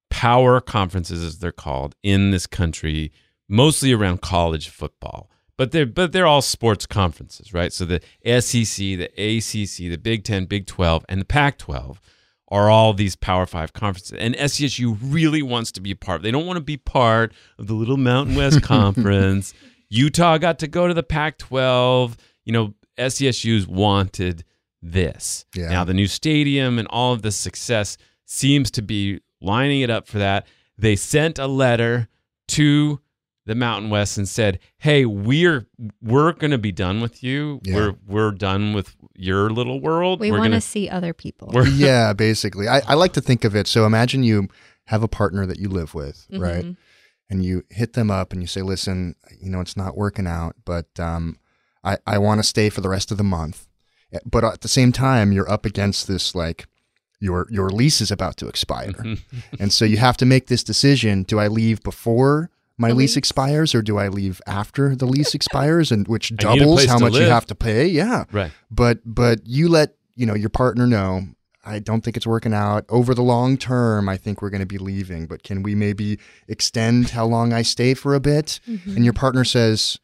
power 0.09 0.61
conferences 0.61 1.23
as 1.23 1.39
they're 1.39 1.51
called 1.51 1.95
in 2.03 2.31
this 2.31 2.47
country, 2.47 3.11
mostly 3.49 3.91
around 3.91 4.21
college 4.21 4.69
football. 4.69 5.29
But 5.57 5.71
they're 5.71 5.87
but 5.87 6.11
they're 6.11 6.27
all 6.27 6.43
sports 6.43 6.85
conferences, 6.85 7.53
right? 7.53 7.73
So 7.73 7.85
the 7.85 8.01
SEC, 8.23 8.77
the 8.77 9.09
ACC, 9.17 9.89
the 9.89 9.97
Big 9.97 10.23
10, 10.23 10.45
Big 10.45 10.67
12, 10.67 11.05
and 11.09 11.21
the 11.21 11.25
Pac-12 11.25 11.97
are 12.49 12.69
all 12.69 12.93
these 12.93 13.15
Power 13.15 13.45
5 13.45 13.73
conferences. 13.73 14.17
And 14.17 14.35
SDSU 14.35 14.97
really 15.01 15.41
wants 15.41 15.71
to 15.73 15.81
be 15.81 15.91
a 15.91 15.95
part. 15.95 16.21
They 16.21 16.31
don't 16.31 16.45
want 16.45 16.57
to 16.57 16.63
be 16.63 16.77
part 16.77 17.33
of 17.59 17.67
the 17.67 17.73
little 17.73 17.97
Mountain 17.97 18.35
West 18.35 18.61
Conference. 18.63 19.53
Utah 19.89 20.37
got 20.37 20.59
to 20.59 20.67
go 20.67 20.87
to 20.87 20.93
the 20.93 21.03
Pac-12. 21.03 22.15
You 22.45 22.53
know, 22.53 22.73
SDSU's 22.97 23.67
wanted 23.67 24.43
this. 24.81 25.45
Yeah. 25.55 25.69
Now 25.69 25.83
the 25.83 25.93
new 25.93 26.07
stadium 26.07 26.79
and 26.79 26.87
all 26.89 27.13
of 27.13 27.21
the 27.21 27.31
success 27.31 27.97
seems 28.25 28.71
to 28.71 28.81
be 28.81 29.21
lining 29.41 29.81
it 29.81 29.89
up 29.89 30.07
for 30.07 30.19
that. 30.19 30.47
They 30.77 30.95
sent 30.95 31.39
a 31.39 31.47
letter 31.47 32.07
to 32.49 33.01
the 33.47 33.55
Mountain 33.55 33.89
West 33.89 34.17
and 34.17 34.27
said, 34.29 34.59
"Hey, 34.77 35.05
we're 35.05 35.65
we're 36.01 36.33
going 36.33 36.51
to 36.51 36.57
be 36.59 36.71
done 36.71 37.01
with 37.01 37.23
you. 37.23 37.59
Yeah. 37.63 37.75
We're 37.75 37.95
we're 38.05 38.31
done 38.31 38.73
with 38.73 38.95
your 39.15 39.49
little 39.49 39.79
world. 39.79 40.19
We 40.19 40.31
we're 40.31 40.37
want 40.39 40.51
gonna 40.51 40.61
see 40.61 40.87
other 40.89 41.13
people. 41.13 41.49
we're 41.53 41.65
yeah, 41.67 42.13
basically. 42.27 42.67
I, 42.67 42.81
I 42.85 42.93
like 42.93 43.13
to 43.13 43.21
think 43.21 43.43
of 43.43 43.55
it. 43.55 43.65
So 43.67 43.85
imagine 43.85 44.21
you 44.23 44.49
have 44.85 45.01
a 45.01 45.07
partner 45.07 45.45
that 45.47 45.59
you 45.59 45.69
live 45.69 45.93
with, 45.95 46.27
right? 46.31 46.63
Mhm. 46.63 46.77
And 47.29 47.43
you 47.43 47.63
hit 47.69 47.91
them 47.91 48.09
up 48.09 48.31
and 48.31 48.41
you 48.41 48.47
say, 48.47 48.61
listen, 48.61 49.15
you 49.41 49.49
know, 49.49 49.59
it's 49.59 49.75
not 49.75 49.97
working 49.97 50.27
out, 50.27 50.55
but 50.63 50.87
um, 50.97 51.37
I, 51.83 51.97
I 52.07 52.17
want 52.19 52.39
to 52.39 52.43
stay 52.43 52.69
for 52.69 52.79
the 52.79 52.87
rest 52.87 53.11
of 53.11 53.17
the 53.17 53.23
month. 53.25 53.67
Eh, 54.13 54.19
But 54.25 54.45
at 54.45 54.61
the 54.61 54.69
same 54.69 54.93
time, 54.93 55.33
you're 55.33 55.51
up 55.51 55.65
against 55.65 56.07
this, 56.07 56.33
like, 56.35 56.67
your, 57.19 57.45
your 57.49 57.69
lease 57.69 57.99
is 57.99 58.11
about 58.11 58.37
to 58.37 58.47
expire. 58.47 58.93
and 59.59 59.73
so 59.73 59.83
you 59.83 59.97
have 59.97 60.15
to 60.17 60.25
make 60.25 60.47
this 60.47 60.63
decision. 60.63 61.23
Do 61.23 61.37
I 61.37 61.47
leave 61.49 61.83
before 61.83 62.49
my 62.77 62.89
lease 62.89 62.97
lease. 62.97 63.17
expires 63.17 63.73
or 63.75 63.81
do 63.81 63.97
I 63.97 64.07
leave 64.07 64.41
after 64.47 64.95
the 64.95 65.05
lease 65.05 65.33
expires 65.39 65.91
and 65.91 66.07
which 66.07 66.35
doubles 66.35 66.85
how 66.85 66.97
to 66.97 67.05
much 67.05 67.13
you 67.15 67.21
have 67.23 67.45
to 67.47 67.55
pay? 67.55 67.87
Yeah 67.87 68.25
right. 68.31 68.51
but 68.71 68.99
but 69.05 69.39
you 69.45 69.67
let 69.69 69.95
you 70.15 70.25
know 70.25 70.35
your 70.35 70.49
partner 70.49 70.87
know 70.87 71.21
i 71.63 71.79
don't 71.79 72.01
think 72.01 72.15
it's 72.17 72.25
working 72.25 72.53
out 72.53 72.85
over 72.89 73.13
the 73.13 73.21
long 73.21 73.57
term 73.57 74.07
i 74.09 74.15
think 74.17 74.41
we're 74.41 74.49
going 74.49 74.61
to 74.61 74.65
be 74.65 74.77
leaving 74.77 75.27
but 75.27 75.43
can 75.43 75.61
we 75.61 75.75
maybe 75.75 76.17
extend 76.47 77.09
how 77.09 77.25
long 77.25 77.51
i 77.53 77.61
stay 77.61 77.93
for 77.93 78.15
a 78.15 78.19
bit 78.19 78.59
Mm-hmm. 78.67 78.95
and 78.95 79.03
your 79.03 79.13
partner 79.13 79.43
says 79.43 79.99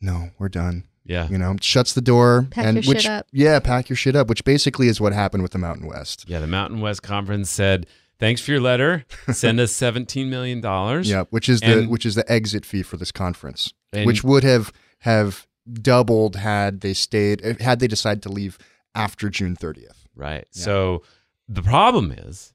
no 0.00 0.30
we're 0.38 0.48
done 0.48 0.84
Yeah. 1.04 1.28
you 1.28 1.38
know 1.38 1.56
shuts 1.60 1.92
the 1.92 2.00
door 2.00 2.46
Pack 2.50 2.64
and 2.66 2.76
your 2.76 2.82
shit 2.82 2.94
which 2.96 3.06
up. 3.06 3.26
yeah 3.32 3.58
pack 3.60 3.88
your 3.88 3.96
shit 3.96 4.16
up 4.16 4.28
which 4.28 4.42
basically 4.44 4.88
is 4.88 5.00
what 5.00 5.12
happened 5.12 5.42
with 5.42 5.52
the 5.52 5.58
mountain 5.58 5.86
west 5.86 6.24
Yeah, 6.28 6.40
the 6.40 6.46
Mountain 6.46 6.80
West 6.80 7.02
Conference 7.02 7.50
said 7.50 7.86
thanks 8.18 8.40
for 8.40 8.50
your 8.52 8.60
letter. 8.60 9.04
Send 9.32 9.60
us 9.60 9.72
seventeen 9.72 10.30
million 10.30 10.60
dollars. 10.60 11.08
Yeah, 11.10 11.24
which 11.30 11.48
is 11.48 11.60
the 11.60 11.86
which 11.86 12.04
is 12.06 12.14
the 12.14 12.30
exit 12.30 12.64
fee 12.64 12.82
for 12.82 12.96
this 12.96 13.12
conference, 13.12 13.72
And- 13.92 14.06
which 14.06 14.22
would 14.24 14.44
have 14.44 14.72
have 15.00 15.46
doubled 15.72 16.36
had 16.36 16.80
they 16.80 16.94
stayed 16.94 17.44
uh, 17.44 17.54
had 17.60 17.80
they 17.80 17.86
decided 17.86 18.22
to 18.22 18.28
leave 18.30 18.58
after 18.94 19.28
June 19.28 19.54
30th. 19.54 20.06
Right. 20.16 20.46
Yeah. 20.54 20.62
So 20.64 21.02
the 21.48 21.62
problem 21.62 22.10
is 22.10 22.54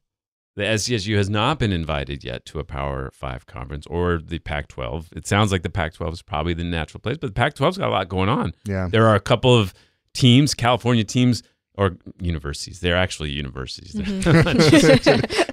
the 0.55 0.63
SDSU 0.63 1.15
has 1.17 1.29
not 1.29 1.57
been 1.59 1.71
invited 1.71 2.23
yet 2.23 2.45
to 2.47 2.59
a 2.59 2.63
Power 2.63 3.11
Five 3.13 3.45
conference 3.45 3.85
or 3.87 4.17
the 4.17 4.39
Pac 4.39 4.67
12. 4.67 5.09
It 5.15 5.25
sounds 5.27 5.51
like 5.51 5.61
the 5.63 5.69
Pac 5.69 5.93
12 5.93 6.13
is 6.13 6.21
probably 6.21 6.53
the 6.53 6.63
natural 6.63 6.99
place, 7.01 7.17
but 7.17 7.27
the 7.27 7.33
Pac 7.33 7.55
12's 7.55 7.77
got 7.77 7.89
a 7.89 7.91
lot 7.91 8.09
going 8.09 8.29
on. 8.29 8.53
Yeah. 8.65 8.87
There 8.91 9.07
are 9.07 9.15
a 9.15 9.19
couple 9.21 9.55
of 9.57 9.73
teams, 10.13 10.53
California 10.53 11.03
teams, 11.03 11.41
or 11.75 11.97
universities. 12.19 12.79
They're 12.79 12.95
actually 12.97 13.31
universities. 13.31 13.93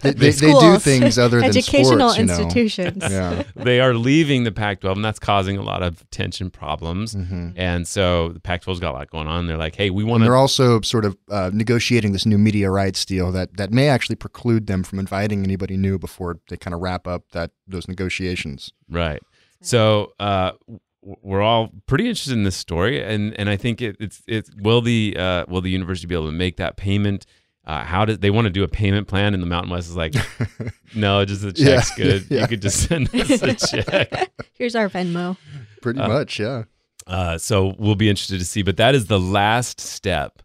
They, 0.02 0.12
they, 0.12 0.30
they 0.30 0.52
do 0.52 0.78
things 0.78 1.18
other 1.18 1.40
than 1.40 1.50
Educational 1.50 2.10
sports, 2.10 2.18
you 2.18 2.24
know. 2.24 2.38
institutions. 2.38 3.02
Yeah. 3.02 3.42
they 3.56 3.80
are 3.80 3.92
leaving 3.92 4.44
the 4.44 4.52
Pac 4.52 4.80
12, 4.80 4.96
and 4.96 5.04
that's 5.04 5.18
causing 5.18 5.58
a 5.58 5.62
lot 5.62 5.82
of 5.82 6.08
tension 6.10 6.50
problems. 6.50 7.12
hmm 7.12 7.50
And 7.54 7.86
so 7.86 8.30
the 8.30 8.40
Pac 8.40 8.62
12's 8.62 8.80
got 8.80 8.92
a 8.92 8.96
lot 8.98 9.10
going 9.10 9.26
on. 9.26 9.46
They're 9.46 9.58
like, 9.58 9.76
hey, 9.76 9.90
we 9.90 10.04
want 10.04 10.22
And 10.22 10.26
they're 10.28 10.36
also 10.36 10.80
sort 10.80 11.04
of 11.04 11.18
uh, 11.30 11.50
negotiating 11.52 12.12
this 12.12 12.24
new 12.24 12.38
media 12.38 12.70
rights 12.70 13.04
deal 13.04 13.30
that, 13.32 13.58
that 13.58 13.72
may 13.72 13.88
actually 13.88 14.16
preclude 14.16 14.68
them 14.68 14.82
from 14.84 14.98
inviting 14.98 15.44
anybody 15.44 15.76
new 15.76 15.98
before 15.98 16.38
they 16.48 16.56
kind 16.56 16.72
of 16.74 16.80
wrap 16.80 17.06
up 17.06 17.30
that 17.32 17.50
those 17.66 17.86
negotiations. 17.88 18.72
Right. 18.88 19.20
So 19.60 20.12
uh, 20.18 20.52
w- 20.66 20.80
we're 21.02 21.40
all 21.42 21.70
pretty 21.86 22.04
interested 22.08 22.32
in 22.34 22.44
this 22.44 22.56
story, 22.56 23.02
and 23.02 23.34
and 23.38 23.48
I 23.48 23.56
think 23.56 23.80
it, 23.80 23.96
it's 24.00 24.22
it's 24.26 24.50
will 24.56 24.80
the 24.82 25.16
uh, 25.18 25.44
will 25.48 25.60
the 25.60 25.70
university 25.70 26.06
be 26.06 26.14
able 26.14 26.26
to 26.26 26.32
make 26.32 26.56
that 26.56 26.76
payment? 26.76 27.26
Uh, 27.66 27.84
how 27.84 28.04
does 28.04 28.18
they 28.18 28.30
want 28.30 28.46
to 28.46 28.50
do 28.50 28.64
a 28.64 28.68
payment 28.68 29.06
plan? 29.06 29.32
And 29.34 29.42
the 29.42 29.46
Mountain 29.46 29.70
West 29.70 29.88
is 29.88 29.94
like, 29.96 30.14
no, 30.94 31.24
just 31.24 31.42
the 31.42 31.52
Yeah, 31.54 31.76
check's 31.76 31.94
good. 31.94 32.26
yeah. 32.30 32.40
You 32.42 32.48
could 32.48 32.62
just 32.62 32.88
send 32.88 33.14
us 33.14 33.30
a 33.42 33.54
check. 33.84 34.30
Here's 34.54 34.74
our 34.74 34.88
Venmo. 34.88 35.36
Pretty 35.82 36.00
Uh, 36.00 36.08
much, 36.08 36.40
yeah. 36.40 36.64
Uh, 37.06 37.36
so 37.38 37.74
we'll 37.78 37.94
be 37.96 38.08
interested 38.08 38.38
to 38.38 38.44
see. 38.46 38.62
But 38.62 38.76
that 38.78 38.94
is 38.94 39.06
the 39.06 39.20
last 39.20 39.78
step 39.80 40.42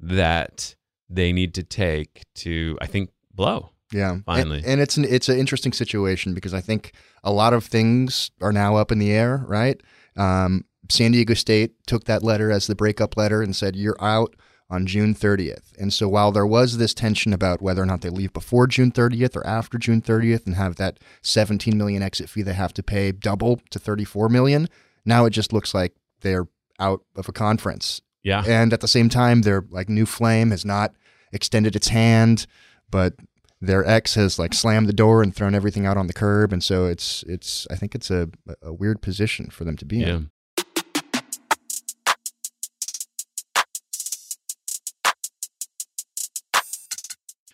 that 0.00 0.76
they 1.08 1.32
need 1.32 1.54
to 1.54 1.62
take 1.62 2.22
to, 2.36 2.78
I 2.80 2.86
think, 2.86 3.10
blow. 3.34 3.70
Yeah, 3.92 4.12
And- 4.12 4.24
Finally. 4.26 4.62
and, 4.66 4.80
it's 4.80 4.96
an 4.98 5.04
it's 5.04 5.28
an 5.30 5.38
interesting 5.38 5.72
situation 5.72 6.34
because 6.34 6.52
I 6.52 6.60
think 6.60 6.92
a 7.24 7.32
lot 7.32 7.54
of 7.54 7.64
things 7.64 8.30
are 8.42 8.52
now 8.52 8.76
up 8.76 8.92
in 8.92 8.98
the 8.98 9.10
air. 9.10 9.42
Right, 9.48 9.80
um, 10.18 10.64
San 10.90 11.12
Diego 11.12 11.34
State 11.34 11.72
took 11.86 12.04
that 12.04 12.22
letter 12.22 12.50
as 12.50 12.66
the 12.66 12.74
breakup 12.74 13.16
letter 13.16 13.42
and 13.42 13.54
said 13.54 13.76
you're 13.76 13.96
out 14.00 14.34
on 14.70 14.86
June 14.86 15.14
30th. 15.14 15.72
And 15.78 15.92
so 15.92 16.08
while 16.08 16.30
there 16.30 16.46
was 16.46 16.76
this 16.76 16.92
tension 16.92 17.32
about 17.32 17.62
whether 17.62 17.82
or 17.82 17.86
not 17.86 18.02
they 18.02 18.10
leave 18.10 18.32
before 18.32 18.66
June 18.66 18.92
30th 18.92 19.34
or 19.34 19.46
after 19.46 19.78
June 19.78 20.02
30th 20.02 20.46
and 20.46 20.56
have 20.56 20.76
that 20.76 20.98
17 21.22 21.76
million 21.76 22.02
exit 22.02 22.28
fee 22.28 22.42
they 22.42 22.52
have 22.52 22.74
to 22.74 22.82
pay 22.82 23.12
double 23.12 23.60
to 23.70 23.78
34 23.78 24.28
million, 24.28 24.68
now 25.06 25.24
it 25.24 25.30
just 25.30 25.52
looks 25.52 25.72
like 25.72 25.94
they're 26.20 26.48
out 26.78 27.02
of 27.16 27.28
a 27.28 27.32
conference. 27.32 28.02
Yeah. 28.22 28.44
And 28.46 28.72
at 28.72 28.80
the 28.80 28.88
same 28.88 29.08
time, 29.08 29.42
their 29.42 29.64
like 29.70 29.88
new 29.88 30.04
flame 30.04 30.50
has 30.50 30.64
not 30.64 30.92
extended 31.32 31.74
its 31.74 31.88
hand, 31.88 32.46
but 32.90 33.14
their 33.60 33.86
ex 33.86 34.14
has 34.14 34.38
like 34.38 34.54
slammed 34.54 34.88
the 34.88 34.92
door 34.92 35.22
and 35.22 35.34
thrown 35.34 35.54
everything 35.54 35.86
out 35.86 35.96
on 35.96 36.06
the 36.06 36.12
curb, 36.12 36.52
and 36.52 36.62
so 36.62 36.86
it's 36.86 37.24
it's 37.26 37.66
I 37.70 37.76
think 37.76 37.94
it's 37.94 38.10
a 38.10 38.28
a 38.62 38.72
weird 38.72 39.02
position 39.02 39.50
for 39.50 39.64
them 39.64 39.76
to 39.76 39.84
be 39.84 39.98
Yeah. 39.98 40.08
in. 40.16 40.30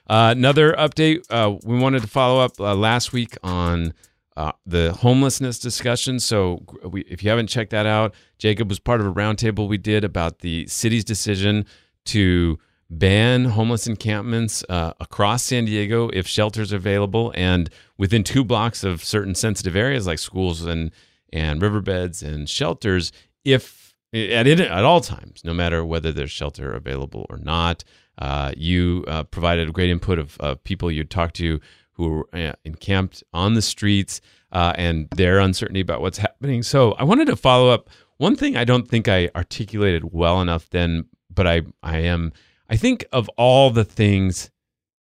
Uh, 0.08 0.34
another 0.36 0.74
update. 0.74 1.24
Uh, 1.30 1.56
we 1.64 1.78
wanted 1.78 2.02
to 2.02 2.08
follow 2.08 2.40
up 2.40 2.60
uh, 2.60 2.74
last 2.74 3.12
week 3.12 3.36
on 3.42 3.94
uh, 4.36 4.52
the 4.66 4.92
homelessness 4.92 5.58
discussion. 5.58 6.20
So, 6.20 6.62
we, 6.84 7.02
if 7.02 7.22
you 7.22 7.30
haven't 7.30 7.46
checked 7.46 7.70
that 7.70 7.86
out, 7.86 8.14
Jakob 8.38 8.68
was 8.68 8.78
part 8.78 9.00
of 9.00 9.06
a 9.06 9.12
roundtable 9.12 9.66
we 9.66 9.78
did 9.78 10.04
about 10.04 10.40
the 10.40 10.66
city's 10.66 11.04
decision 11.04 11.64
to 12.06 12.58
ban 12.90 13.46
homeless 13.46 13.86
encampments 13.86 14.64
uh, 14.68 14.92
across 15.00 15.42
San 15.42 15.64
Diego 15.64 16.08
if 16.10 16.26
shelters 16.26 16.72
are 16.72 16.76
available 16.76 17.32
and 17.34 17.70
within 17.98 18.22
two 18.22 18.44
blocks 18.44 18.84
of 18.84 19.02
certain 19.02 19.34
sensitive 19.34 19.74
areas 19.74 20.06
like 20.06 20.18
schools 20.18 20.62
and 20.62 20.90
and 21.32 21.60
riverbeds 21.60 22.22
and 22.22 22.48
shelters 22.48 23.10
if 23.44 23.84
at 24.14 24.46
at 24.46 24.84
all 24.84 25.00
times, 25.00 25.42
no 25.44 25.52
matter 25.52 25.84
whether 25.84 26.12
there's 26.12 26.30
shelter 26.30 26.72
available 26.72 27.26
or 27.28 27.38
not. 27.38 27.82
Uh, 28.16 28.52
you 28.56 29.04
uh, 29.08 29.24
provided 29.24 29.72
great 29.72 29.90
input 29.90 30.20
of, 30.20 30.36
of 30.38 30.62
people 30.62 30.88
you'd 30.90 31.10
talked 31.10 31.34
to 31.34 31.60
who 31.94 32.08
were 32.08 32.28
uh, 32.32 32.52
encamped 32.64 33.24
on 33.32 33.54
the 33.54 33.62
streets 33.62 34.20
uh, 34.52 34.72
and 34.76 35.08
their 35.10 35.40
uncertainty 35.40 35.80
about 35.80 36.00
what's 36.00 36.18
happening. 36.18 36.62
So 36.62 36.92
I 36.92 37.02
wanted 37.04 37.26
to 37.26 37.36
follow 37.36 37.70
up. 37.70 37.90
One 38.18 38.36
thing 38.36 38.56
I 38.56 38.62
don't 38.64 38.86
think 38.86 39.08
I 39.08 39.30
articulated 39.34 40.12
well 40.12 40.40
enough 40.40 40.70
then, 40.70 41.06
but 41.28 41.48
I 41.48 41.62
I 41.82 41.98
am 41.98 42.32
I 42.74 42.76
think 42.76 43.04
of 43.12 43.28
all 43.36 43.70
the 43.70 43.84
things 43.84 44.50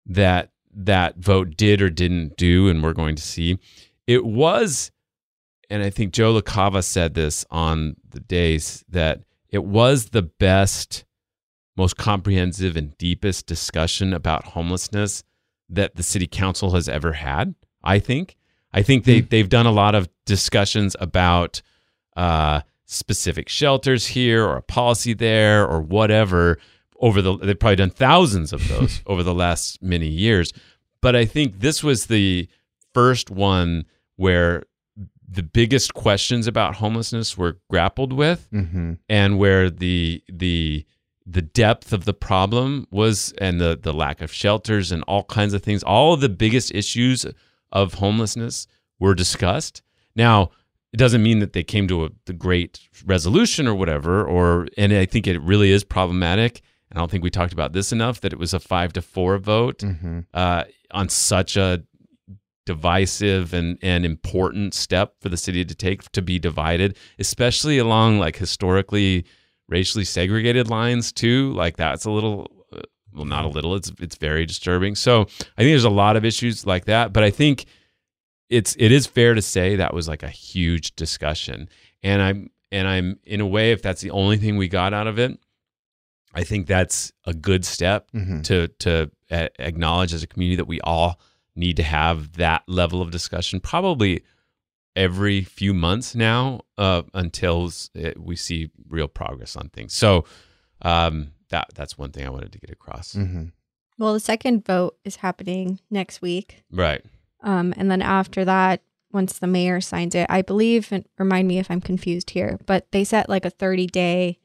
that 0.07 0.53
that 0.73 1.17
vote 1.17 1.57
did 1.57 1.83
or 1.83 1.91
didn't 1.91 2.37
do, 2.37 2.69
and 2.69 2.85
we're 2.85 2.93
going 2.93 3.17
to 3.17 3.23
see, 3.23 3.59
it 4.07 4.25
was, 4.25 4.93
and 5.69 5.83
I 5.83 5.91
think 5.91 6.13
Joe 6.13 6.41
LaCava 6.41 6.85
said 6.85 7.15
this 7.15 7.45
on 7.51 7.97
the 8.09 8.21
days 8.21 8.85
that 8.89 9.23
it 9.49 9.65
was 9.65 10.11
the 10.11 10.23
best, 10.23 11.05
most 11.77 11.97
comprehensive 11.97 12.77
and 12.77 12.97
deepest 12.97 13.47
discussion 13.47 14.13
about 14.13 14.45
homelessness 14.45 15.25
that 15.69 15.97
the 15.97 16.05
city 16.05 16.29
council 16.29 16.75
has 16.75 16.89
ever 16.89 17.15
had. 17.15 17.57
I 17.83 17.99
think. 17.99 18.37
I 18.73 18.83
think 18.83 19.03
they 19.03 19.21
they've 19.21 19.49
done 19.49 19.67
a 19.67 19.73
lot 19.73 19.97
of 19.97 20.09
discussions 20.27 20.95
about 21.01 21.61
uh, 22.17 22.61
specific 22.85 23.49
shelters 23.49 24.07
here 24.07 24.47
or 24.47 24.59
a 24.59 24.63
policy 24.63 25.13
there 25.13 25.67
or 25.67 25.81
whatever 25.81 26.61
over 27.01 27.23
the 27.23 27.37
they've 27.39 27.59
probably 27.59 27.77
done 27.77 27.91
thousands 27.91 28.53
of 28.53 28.67
those 28.69 29.03
over 29.07 29.23
the 29.23 29.35
last 29.35 29.83
many 29.83 30.09
years. 30.09 30.53
But 31.01 31.15
i 31.17 31.25
think 31.25 31.61
this 31.61 31.83
was 31.83 32.07
the 32.07 32.49
first 32.95 33.31
one 33.31 33.85
where 34.17 34.65
the 35.31 35.43
biggest 35.43 35.93
questions 35.95 36.47
about 36.47 36.77
homelessness 36.77 37.37
were 37.37 37.59
grappled 37.71 38.13
with 38.13 38.49
Mm-hmm. 38.53 38.95
and 39.09 39.39
where 39.39 39.71
the 39.71 40.23
the 40.33 40.85
the 41.27 41.43
depth 41.43 41.93
of 41.93 42.07
the 42.07 42.15
problem 42.15 42.87
was 42.91 43.33
and 43.39 43.61
the 43.61 43.79
the 43.81 43.93
lack 43.93 44.21
of 44.23 44.33
shelters 44.33 44.91
and 44.91 45.03
all 45.05 45.25
kinds 45.25 45.53
of 45.55 45.63
things. 45.63 45.83
All 45.83 46.15
of 46.15 46.21
the 46.21 46.29
biggest 46.31 46.75
issues 46.75 47.27
of 47.71 47.95
homelessness 47.95 48.67
were 48.99 49.15
discussed. 49.15 49.83
Now 50.17 50.51
it 50.95 50.97
doesn't 50.97 51.23
mean 51.23 51.41
that 51.41 51.53
they 51.53 51.63
came 51.63 51.87
to 51.89 52.07
a 52.07 52.11
the 52.25 52.33
great 52.33 52.81
resolution 53.05 53.69
or 53.69 53.75
whatever 53.75 54.25
or 54.25 54.67
and 54.79 54.91
i 54.95 55.05
think 55.05 55.27
it 55.27 55.39
really 55.43 55.71
is 55.71 55.85
problematic 55.85 56.63
i 56.93 56.99
don't 56.99 57.11
think 57.11 57.23
we 57.25 57.31
talked 57.31 57.53
about 57.53 57.73
this 57.73 57.93
enough 57.93 58.21
that 58.21 58.33
it 58.33 58.39
was 58.39 58.55
a 58.55 58.61
5 58.61 58.93
to 58.95 59.03
4 59.03 59.39
vote 59.39 59.79
Mm-hmm. 59.79 60.21
uh, 60.35 60.65
on 60.91 61.09
such 61.09 61.57
a 61.57 61.83
divisive 62.67 63.55
and, 63.55 63.79
and 63.83 64.05
important 64.05 64.75
step 64.75 65.15
for 65.21 65.29
the 65.29 65.37
city 65.37 65.65
to 65.65 65.75
take 65.75 66.03
to 66.13 66.21
be 66.23 66.39
divided, 66.39 66.97
especially 67.19 67.79
along 67.79 68.19
like 68.19 68.37
historically 68.37 69.25
racially 69.69 70.05
segregated 70.05 70.69
lines 70.69 71.11
too. 71.13 71.53
Like 71.55 71.77
that's 71.79 72.05
a 72.05 72.11
little, 72.11 72.47
uh, 72.73 72.81
well, 73.15 73.25
not 73.25 73.45
a 73.47 73.49
little. 73.49 73.75
It's 73.75 73.91
it's 74.01 74.17
very 74.17 74.45
disturbing. 74.45 74.97
So 74.97 75.23
I 75.23 75.25
think 75.25 75.71
there's 75.71 75.85
a 75.85 75.91
lot 75.91 76.17
of 76.17 76.25
issues 76.27 76.67
like 76.67 76.85
that, 76.87 77.13
but 77.13 77.23
I 77.25 77.31
think 77.31 77.65
it's 78.51 78.77
it 78.79 78.93
is 78.93 79.07
fair 79.07 79.35
to 79.35 79.43
say 79.43 79.77
that 79.77 79.95
was 79.95 80.07
like 80.09 80.23
a 80.23 80.29
huge 80.29 80.95
discussion, 80.95 81.69
and 82.03 82.21
I'm 82.21 82.51
and 82.71 82.87
I'm 82.87 83.19
in 83.25 83.41
a 83.41 83.47
way, 83.47 83.73
if 83.73 83.81
that's 83.81 84.03
the 84.03 84.11
only 84.11 84.37
thing 84.37 84.57
we 84.59 84.69
got 84.69 84.93
out 84.93 85.07
of 85.07 85.19
it, 85.19 85.39
I 86.41 86.45
think 86.45 86.67
that's 86.67 87.13
a 87.25 87.35
good 87.35 87.65
step 87.65 88.11
Mm-hmm. 88.13 88.43
to 88.43 88.69
to 88.85 89.11
a- 89.31 89.51
acknowledge 89.69 90.13
as 90.15 90.23
a 90.23 90.27
community 90.27 90.57
that 90.57 90.69
we 90.69 90.81
all 90.83 91.19
need 91.57 91.77
to 91.77 91.83
have 91.83 92.19
that 92.45 92.63
level 92.69 93.03
of 93.03 93.11
discussion 93.11 93.61
probably 93.61 94.23
every 94.97 95.43
few 95.43 95.73
months 95.75 96.15
now 96.15 96.61
uh, 96.77 97.03
until 97.15 97.71
it- 97.95 98.19
we 98.21 98.37
see 98.37 98.71
real 98.89 99.09
progress 99.09 99.57
on 99.57 99.69
things 99.71 99.93
so 99.93 100.25
um, 100.83 101.33
that 101.51 101.67
that's 101.75 101.97
one 101.99 102.11
thing 102.13 102.25
i 102.27 102.31
wanted 102.31 102.53
to 102.53 102.59
get 102.59 102.71
across 102.71 103.15
Mm-hmm. 103.15 103.45
Well, 104.01 104.13
the 104.15 104.21
second 104.21 104.65
vote 104.65 104.97
is 105.05 105.17
happening 105.17 105.81
next 105.91 106.23
week. 106.23 106.63
right 106.71 107.03
Um, 107.43 107.75
and 107.77 107.91
then 107.91 108.01
after 108.03 108.45
that, 108.45 108.81
once 109.13 109.39
the 109.41 109.49
mayor 109.49 109.81
signs 109.81 110.15
it, 110.15 110.27
I 110.31 110.43
believe, 110.43 110.93
and 110.93 111.05
remind 111.19 111.49
me 111.49 111.59
if 111.59 111.69
I'm 111.71 111.81
confused 111.81 112.31
here, 112.31 112.59
but 112.67 112.87
they 112.93 113.03
set 113.03 113.29
like 113.29 113.45
a 113.45 113.51
30 113.51 113.87
day 113.89 114.39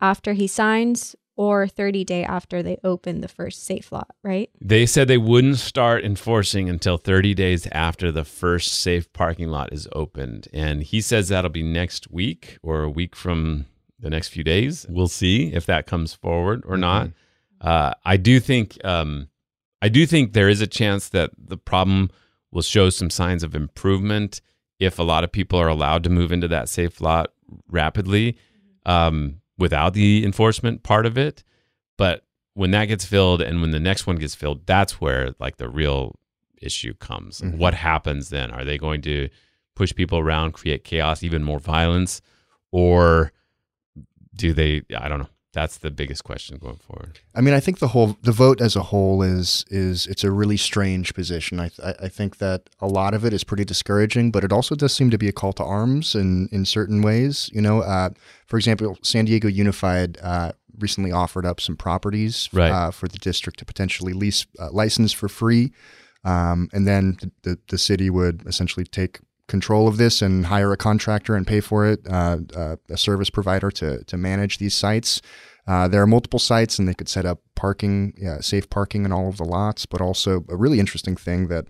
after 0.00 0.32
he 0.32 0.46
signs 0.46 1.16
or 1.36 1.66
30 1.66 2.04
day 2.04 2.24
after 2.24 2.62
they 2.62 2.78
open 2.84 3.20
the 3.20 3.28
first 3.28 3.64
safe 3.64 3.90
lot, 3.90 4.14
right? 4.22 4.50
they 4.60 4.86
said 4.86 5.08
they 5.08 5.18
wouldn't 5.18 5.58
start 5.58 6.04
enforcing 6.04 6.68
until 6.68 6.96
30 6.96 7.34
days 7.34 7.66
after 7.72 8.12
the 8.12 8.24
first 8.24 8.72
safe 8.72 9.12
parking 9.12 9.48
lot 9.48 9.72
is 9.72 9.88
opened. 9.92 10.48
And 10.52 10.82
he 10.82 11.00
says 11.00 11.28
that'll 11.28 11.50
be 11.50 11.62
next 11.62 12.10
week 12.10 12.58
or 12.62 12.82
a 12.82 12.90
week 12.90 13.16
from 13.16 13.66
the 13.98 14.10
next 14.10 14.28
few 14.28 14.44
days. 14.44 14.86
We'll 14.88 15.08
see 15.08 15.52
if 15.52 15.66
that 15.66 15.86
comes 15.86 16.14
forward 16.14 16.62
or 16.66 16.76
not. 16.76 17.10
Uh, 17.60 17.94
I 18.04 18.16
do 18.16 18.38
think 18.38 18.78
um, 18.84 19.28
I 19.80 19.88
do 19.88 20.06
think 20.06 20.32
there 20.32 20.48
is 20.48 20.60
a 20.60 20.66
chance 20.66 21.08
that 21.10 21.30
the 21.36 21.56
problem 21.56 22.10
will 22.52 22.62
show 22.62 22.90
some 22.90 23.10
signs 23.10 23.42
of 23.42 23.54
improvement 23.54 24.40
if 24.78 24.98
a 24.98 25.02
lot 25.02 25.24
of 25.24 25.32
people 25.32 25.58
are 25.58 25.68
allowed 25.68 26.04
to 26.04 26.10
move 26.10 26.32
into 26.32 26.48
that 26.48 26.68
safe 26.68 27.00
lot 27.00 27.32
rapidly. 27.68 28.36
Um, 28.86 29.40
without 29.58 29.94
the 29.94 30.24
enforcement 30.24 30.82
part 30.82 31.06
of 31.06 31.16
it. 31.18 31.44
But 31.96 32.24
when 32.54 32.70
that 32.72 32.86
gets 32.86 33.04
filled 33.04 33.40
and 33.42 33.60
when 33.60 33.70
the 33.70 33.80
next 33.80 34.06
one 34.06 34.16
gets 34.16 34.34
filled, 34.34 34.66
that's 34.66 35.00
where 35.00 35.34
like 35.38 35.56
the 35.56 35.68
real 35.68 36.16
issue 36.60 36.94
comes. 36.94 37.40
Mhm. 37.40 37.56
What 37.58 37.74
happens 37.74 38.30
then? 38.30 38.50
Are 38.50 38.64
they 38.64 38.78
going 38.78 39.02
to 39.02 39.28
push 39.74 39.94
people 39.94 40.18
around, 40.18 40.52
create 40.52 40.84
chaos, 40.84 41.22
even 41.22 41.42
more 41.42 41.58
violence, 41.58 42.20
or 42.70 43.32
do 44.34 44.52
they? 44.52 44.82
I 44.96 45.08
don't 45.08 45.18
know. 45.20 45.28
That's 45.54 45.78
the 45.78 45.90
biggest 45.90 46.24
question 46.24 46.58
going 46.58 46.76
forward. 46.76 47.20
I 47.34 47.40
mean, 47.40 47.54
I 47.54 47.60
think 47.60 47.78
the 47.78 47.88
whole 47.88 48.16
the 48.22 48.32
vote 48.32 48.60
as 48.60 48.76
a 48.76 48.82
whole 48.82 49.22
is 49.22 49.64
is 49.70 50.06
it's 50.06 50.24
a 50.24 50.30
really 50.30 50.56
strange 50.56 51.14
position. 51.14 51.60
I 51.60 51.70
I 51.82 51.94
I 52.06 52.08
think 52.08 52.38
that 52.38 52.68
a 52.80 52.86
lot 52.88 53.14
of 53.14 53.24
it 53.24 53.32
is 53.32 53.44
pretty 53.44 53.64
discouraging, 53.64 54.30
but 54.32 54.44
it 54.44 54.52
also 54.52 54.74
does 54.74 54.92
seem 54.92 55.10
to 55.10 55.18
be 55.18 55.28
a 55.28 55.32
call 55.32 55.52
to 55.54 55.64
arms 55.64 56.14
in 56.14 56.48
in 56.52 56.64
certain 56.64 57.02
ways. 57.02 57.50
You 57.54 57.62
know, 57.62 57.80
uh, 57.80 58.10
for 58.46 58.56
example, 58.58 58.98
San 59.02 59.24
Diego 59.26 59.48
Unified 59.48 60.18
uh, 60.22 60.52
recently 60.78 61.12
offered 61.12 61.46
up 61.46 61.60
some 61.60 61.76
properties 61.76 62.48
Right. 62.52 62.72
uh, 62.72 62.90
for 62.90 63.06
the 63.08 63.18
district 63.18 63.58
to 63.60 63.64
potentially 63.64 64.12
lease 64.12 64.46
uh, 64.58 64.70
license 64.72 65.12
for 65.12 65.28
free, 65.28 65.72
um, 66.24 66.68
and 66.72 66.84
then 66.86 67.16
the, 67.20 67.30
the 67.42 67.58
the 67.68 67.78
city 67.78 68.10
would 68.10 68.42
essentially 68.46 68.84
take 68.86 69.20
control 69.48 69.86
of 69.86 69.96
this 69.96 70.22
and 70.22 70.46
hire 70.46 70.72
a 70.72 70.76
contractor 70.76 71.34
and 71.34 71.46
pay 71.46 71.60
for 71.60 71.86
it, 71.86 72.00
uh, 72.08 72.38
uh, 72.56 72.76
a 72.88 72.96
service 72.96 73.30
provider 73.30 73.70
to 73.70 74.02
to 74.04 74.16
manage 74.16 74.58
these 74.58 74.74
sites. 74.74 75.20
Uh, 75.66 75.88
there 75.88 76.02
are 76.02 76.06
multiple 76.06 76.38
sites, 76.38 76.78
and 76.78 76.86
they 76.86 76.94
could 76.94 77.08
set 77.08 77.24
up 77.24 77.40
parking, 77.54 78.12
yeah, 78.18 78.40
safe 78.40 78.68
parking 78.68 79.04
in 79.04 79.12
all 79.12 79.28
of 79.28 79.38
the 79.38 79.44
lots. 79.44 79.86
But 79.86 80.00
also 80.00 80.44
a 80.48 80.56
really 80.56 80.80
interesting 80.80 81.16
thing 81.16 81.48
that 81.48 81.66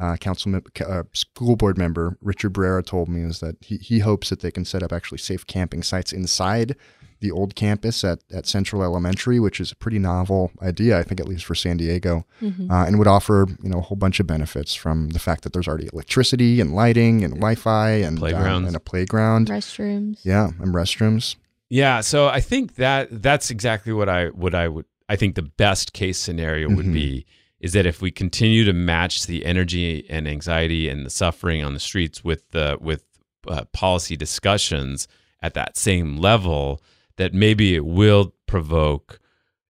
uh, 0.00 0.16
council 0.16 0.60
uh, 0.86 1.02
school 1.12 1.56
board 1.56 1.78
member 1.78 2.18
Richard 2.20 2.52
Barrera 2.52 2.84
told 2.84 3.08
me 3.08 3.22
is 3.22 3.40
that 3.40 3.56
he, 3.60 3.76
he 3.76 3.98
hopes 4.00 4.30
that 4.30 4.40
they 4.40 4.50
can 4.50 4.64
set 4.64 4.82
up 4.82 4.92
actually 4.92 5.18
safe 5.18 5.46
camping 5.46 5.82
sites 5.82 6.12
inside 6.12 6.76
the 7.24 7.30
old 7.32 7.54
campus 7.56 8.04
at, 8.04 8.18
at 8.32 8.46
Central 8.46 8.82
Elementary, 8.82 9.40
which 9.40 9.58
is 9.60 9.72
a 9.72 9.76
pretty 9.76 9.98
novel 9.98 10.52
idea, 10.62 10.98
I 10.98 11.02
think, 11.02 11.18
at 11.20 11.26
least 11.28 11.44
for 11.44 11.54
San 11.54 11.76
Diego, 11.78 12.24
Mhm. 12.40 12.70
uh, 12.70 12.84
and 12.86 12.98
would 12.98 13.08
offer 13.08 13.46
you 13.62 13.70
know 13.70 13.78
a 13.78 13.80
whole 13.80 13.96
bunch 13.96 14.20
of 14.20 14.26
benefits 14.26 14.74
from 14.74 15.08
the 15.10 15.18
fact 15.18 15.42
that 15.42 15.52
there's 15.52 15.66
already 15.66 15.88
electricity 15.92 16.60
and 16.60 16.74
lighting 16.74 17.24
and 17.24 17.34
Wi-Fi 17.34 17.90
and 18.06 18.16
um, 18.18 18.20
Playgrounds. 18.22 18.66
and 18.68 18.76
a 18.76 18.80
playground, 18.80 19.48
Restrooms. 19.48 20.18
yeah, 20.24 20.50
and 20.60 20.74
restrooms. 20.74 21.36
Yeah, 21.70 22.02
so 22.02 22.28
I 22.28 22.40
think 22.40 22.76
that 22.76 23.08
that's 23.22 23.50
exactly 23.50 23.92
what 23.92 24.08
I 24.08 24.26
what 24.28 24.54
I 24.54 24.68
would 24.68 24.84
I 25.08 25.16
think 25.16 25.34
the 25.34 25.42
best 25.64 25.92
case 25.92 26.18
scenario 26.18 26.68
would 26.68 26.86
Mhm. 26.86 26.92
be 26.94 27.26
is 27.60 27.72
that 27.72 27.86
if 27.86 28.02
we 28.02 28.10
continue 28.10 28.64
to 28.64 28.72
match 28.74 29.26
the 29.26 29.44
energy 29.46 30.04
and 30.10 30.28
anxiety 30.28 30.88
and 30.90 31.04
the 31.06 31.10
suffering 31.10 31.64
on 31.64 31.72
the 31.74 31.80
streets 31.80 32.22
with 32.22 32.42
the 32.52 32.76
with 32.80 33.02
uh, 33.48 33.64
policy 33.72 34.16
discussions 34.16 35.08
at 35.42 35.52
that 35.54 35.76
same 35.76 36.16
level, 36.16 36.80
that 37.16 37.32
maybe 37.34 37.74
it 37.74 37.84
will 37.84 38.34
provoke 38.46 39.20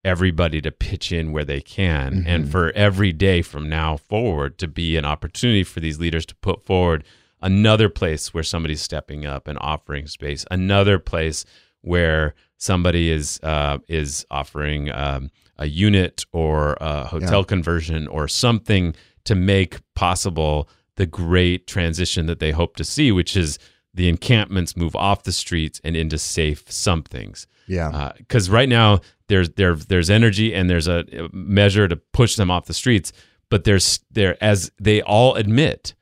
everybody 0.04 0.62
to 0.62 0.72
pitch 0.72 1.12
in 1.12 1.32
where 1.32 1.46
they 1.46 1.62
can, 1.62 2.24
and 2.26 2.46
Mhm. 2.46 2.52
for 2.52 2.72
every 2.72 3.14
day 3.14 3.42
from 3.42 3.70
now 3.70 3.98
forward 3.98 4.58
to 4.58 4.68
be 4.68 4.98
an 4.98 5.06
opportunity 5.06 5.64
for 5.64 5.80
these 5.80 6.00
leaders 6.00 6.26
to 6.26 6.36
put 6.36 6.64
forward 6.64 7.04
another 7.42 7.88
place 7.90 8.34
where 8.34 8.44
somebody's 8.44 8.82
stepping 8.82 9.26
up 9.26 9.48
and 9.48 9.58
offering 9.62 10.08
space, 10.08 10.44
another 10.50 10.98
place 10.98 11.46
where 11.82 12.34
somebody 12.58 13.12
is 13.12 13.40
uh, 13.44 13.78
is 13.88 14.26
offering 14.32 14.92
um, 14.92 15.30
a 15.58 15.68
unit 15.68 16.26
or 16.32 16.78
a 16.82 17.06
hotel 17.06 17.40
Yeah. 17.42 17.46
conversion 17.46 18.08
or 18.08 18.28
something 18.28 18.96
to 19.26 19.36
make 19.36 19.78
possible 19.96 20.68
the 20.96 21.06
great 21.06 21.68
transition 21.68 22.26
that 22.26 22.40
they 22.40 22.52
hope 22.52 22.76
to 22.76 22.84
see, 22.84 23.12
which 23.12 23.36
is 23.38 23.58
the 23.94 24.08
encampments 24.08 24.78
move 24.78 24.96
off 24.96 25.24
the 25.24 25.32
streets 25.32 25.82
and 25.84 25.96
into 25.96 26.18
safe 26.18 26.72
somethings. 26.72 27.48
Yeah, 27.68 27.90
uh, 27.90 28.12
Because 28.18 28.50
right 28.50 28.70
now 28.70 29.02
there's 29.28 29.50
there 29.52 29.76
there's 29.76 30.10
energy 30.10 30.54
and 30.54 30.70
there's 30.70 30.88
a 30.88 31.06
measure 31.32 31.88
to 31.88 31.96
push 31.96 32.36
them 32.36 32.52
off 32.52 32.66
the 32.66 32.74
streets, 32.74 33.14
but 33.50 33.64
there's 33.64 34.00
there 34.12 34.42
as 34.42 34.72
they 34.80 35.02
all 35.02 35.36
admit, 35.36 35.94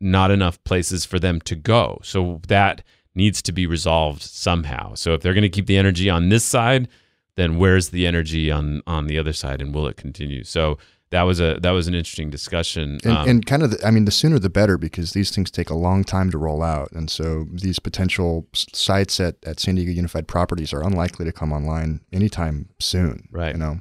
not 0.00 0.30
enough 0.30 0.62
places 0.64 1.04
for 1.04 1.18
them 1.18 1.40
to 1.42 1.54
go. 1.54 2.00
So 2.02 2.40
that 2.48 2.82
needs 3.14 3.42
to 3.42 3.52
be 3.52 3.66
resolved 3.66 4.22
somehow. 4.22 4.94
So 4.94 5.14
if 5.14 5.20
they're 5.20 5.34
going 5.34 5.42
to 5.42 5.48
keep 5.48 5.66
the 5.66 5.76
energy 5.76 6.10
on 6.10 6.30
this 6.30 6.44
side, 6.44 6.88
then 7.36 7.58
where's 7.58 7.90
the 7.90 8.06
energy 8.06 8.50
on 8.50 8.82
on 8.86 9.06
the 9.06 9.18
other 9.18 9.32
side, 9.32 9.60
and 9.60 9.74
will 9.74 9.86
it 9.86 9.96
continue? 9.96 10.44
So 10.44 10.78
that 11.14 11.22
was 11.22 11.38
a 11.40 11.50
that 11.62 11.70
was 11.78 11.86
an 11.86 11.94
interesting 11.94 12.30
discussion. 12.30 12.98
And, 13.04 13.16
Um, 13.16 13.28
and 13.28 13.46
kind 13.46 13.62
of, 13.62 13.70
the, 13.70 13.78
I 13.88 13.90
mean, 13.94 14.04
the 14.04 14.16
sooner 14.20 14.38
the 14.40 14.50
better 14.50 14.76
because 14.78 15.12
these 15.12 15.30
things 15.34 15.50
take 15.50 15.70
a 15.70 15.78
long 15.86 16.04
time 16.04 16.28
to 16.32 16.38
roll 16.38 16.62
out. 16.62 16.88
And 16.92 17.08
so 17.08 17.46
these 17.64 17.78
potential 17.80 18.46
sites 18.52 19.20
at, 19.20 19.34
at 19.50 19.60
San 19.60 19.74
Diego 19.76 19.92
Unified 19.92 20.26
Properties 20.26 20.72
are 20.74 20.82
unlikely 20.82 21.24
to 21.24 21.32
come 21.32 21.52
online 21.52 22.00
anytime 22.12 22.68
soon. 22.78 23.28
Right. 23.30 23.54
You 23.54 23.60
know, 23.64 23.76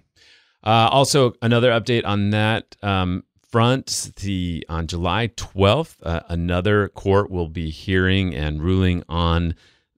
Uh, 0.64 0.88
also, 0.98 1.34
another 1.42 1.72
update 1.72 2.06
on 2.06 2.30
that 2.30 2.64
um, 2.82 3.24
front: 3.52 4.12
the 4.22 4.66
on 4.70 4.88
July 4.88 5.28
twelfth, 5.36 5.98
uh, 6.04 6.22
another 6.30 6.88
court 6.88 7.30
will 7.30 7.50
be 7.50 7.70
hearing 7.70 8.36
and 8.36 8.62
ruling 8.62 9.04
on. 9.10 9.56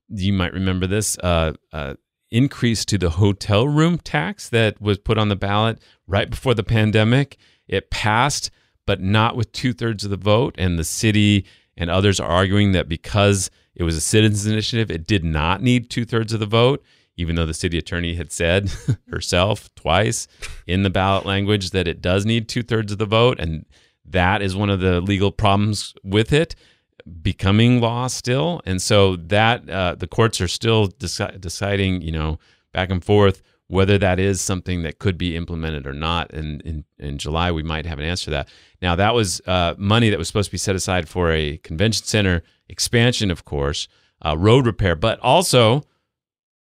You 0.10 0.34
might 0.34 0.54
remember 0.54 0.88
this 0.88 1.18
uh, 1.20 1.54
uh, 1.72 1.94
increase 2.32 2.86
to 2.86 2.98
the 2.98 3.12
hotel 3.12 3.68
room 3.68 3.98
tax 3.98 4.50
that 4.50 4.82
was 4.82 4.98
put 4.98 5.18
on 5.18 5.30
the 5.30 5.36
ballot 5.36 5.80
right 6.08 6.30
before 6.30 6.54
the 6.54 6.64
pandemic. 6.64 7.38
It 7.68 7.90
passed, 7.90 8.52
but 8.86 9.02
not 9.02 9.36
with 9.36 9.52
two 9.52 9.74
thirds 9.74 10.04
of 10.04 10.12
the 10.12 10.18
vote, 10.18 10.56
and 10.58 10.78
the 10.78 10.84
city 10.84 11.46
and 11.78 11.90
others 11.90 12.20
are 12.20 12.30
arguing 12.30 12.72
that 12.74 12.88
because 12.88 13.50
it 13.76 13.84
was 13.84 13.98
a 13.98 14.02
citizens 14.02 14.46
initiative, 14.46 14.90
it 14.90 15.08
did 15.08 15.24
not 15.24 15.62
need 15.62 15.90
two 15.90 16.06
thirds 16.06 16.34
of 16.34 16.40
the 16.40 16.46
vote 16.46 16.84
even 17.18 17.36
though 17.36 17.46
the 17.46 17.54
city 17.54 17.78
attorney 17.78 18.16
had 18.16 18.32
said 18.32 18.70
herself 19.10 19.74
twice 19.76 20.28
in 20.68 20.84
the 20.84 20.90
ballot 20.90 21.26
language 21.26 21.72
that 21.72 21.88
it 21.88 22.02
does 22.02 22.26
need 22.26 22.48
two 22.48 22.64
thirds 22.64 22.92
of 22.92 22.98
the 22.98 23.06
vote. 23.06 23.40
And 23.40 23.66
that 24.06 24.42
is 24.42 24.56
one 24.56 24.70
of 24.70 24.80
the 24.80 25.02
legal 25.02 25.32
problems 25.32 25.94
with 26.04 26.34
it 26.34 26.56
becoming 27.22 27.82
law 27.82 28.08
still. 28.08 28.62
And 28.66 28.82
so 28.82 29.16
that 29.16 29.70
uh, 29.70 29.96
the 29.96 30.08
courts 30.08 30.42
are 30.42 30.48
still 30.48 30.88
deci- 30.88 31.40
deciding, 31.40 32.02
you 32.02 32.12
know, 32.12 32.40
back 32.74 32.90
and 32.90 33.04
forth 33.04 33.42
whether 33.68 33.98
that 33.98 34.20
is 34.20 34.42
something 34.42 34.84
that 34.84 35.00
could 35.00 35.18
be 35.18 35.36
implemented 35.36 35.88
or 35.88 35.94
not. 35.94 36.32
And 36.32 36.62
in, 36.62 36.86
in 37.00 37.18
July, 37.18 37.52
we 37.52 37.64
might 37.64 37.86
have 37.86 37.98
an 37.98 38.06
answer 38.06 38.26
to 38.26 38.32
that. 38.32 38.50
Now, 38.82 38.96
that 38.96 39.16
was 39.16 39.42
uh, 39.48 39.74
money 39.78 40.10
that 40.10 40.20
was 40.20 40.28
supposed 40.28 40.50
to 40.50 40.52
be 40.52 40.58
set 40.60 40.76
aside 40.76 41.10
for 41.10 41.32
a 41.32 41.58
convention 41.58 42.06
center 42.06 42.44
expansion, 42.70 43.32
of 43.32 43.44
course, 43.46 43.88
uh, 44.24 44.38
road 44.38 44.66
repair, 44.66 44.96
but 44.96 45.20
also 45.20 45.84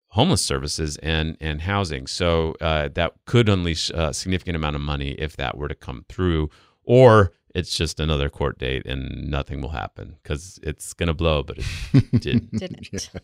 homeless 0.08 0.42
services 0.42 0.96
and 0.98 1.36
and 1.40 1.62
housing. 1.62 2.06
So 2.06 2.54
uh, 2.60 2.88
that 2.94 3.14
could 3.24 3.48
unleash 3.48 3.90
a 3.90 4.12
significant 4.12 4.56
amount 4.56 4.76
of 4.76 4.82
money 4.82 5.12
if 5.12 5.36
that 5.36 5.56
were 5.56 5.68
to 5.68 5.74
come 5.74 6.04
through, 6.08 6.50
or 6.84 7.32
it's 7.54 7.76
just 7.76 8.00
another 8.00 8.28
court 8.28 8.58
date 8.58 8.86
and 8.86 9.30
nothing 9.30 9.60
will 9.60 9.70
happen 9.70 10.16
because 10.22 10.58
it's 10.62 10.94
gonna 10.94 11.14
blow, 11.14 11.42
but 11.42 11.58
it 11.58 12.10
didn't. 12.20 12.52
Didn't. 12.52 13.10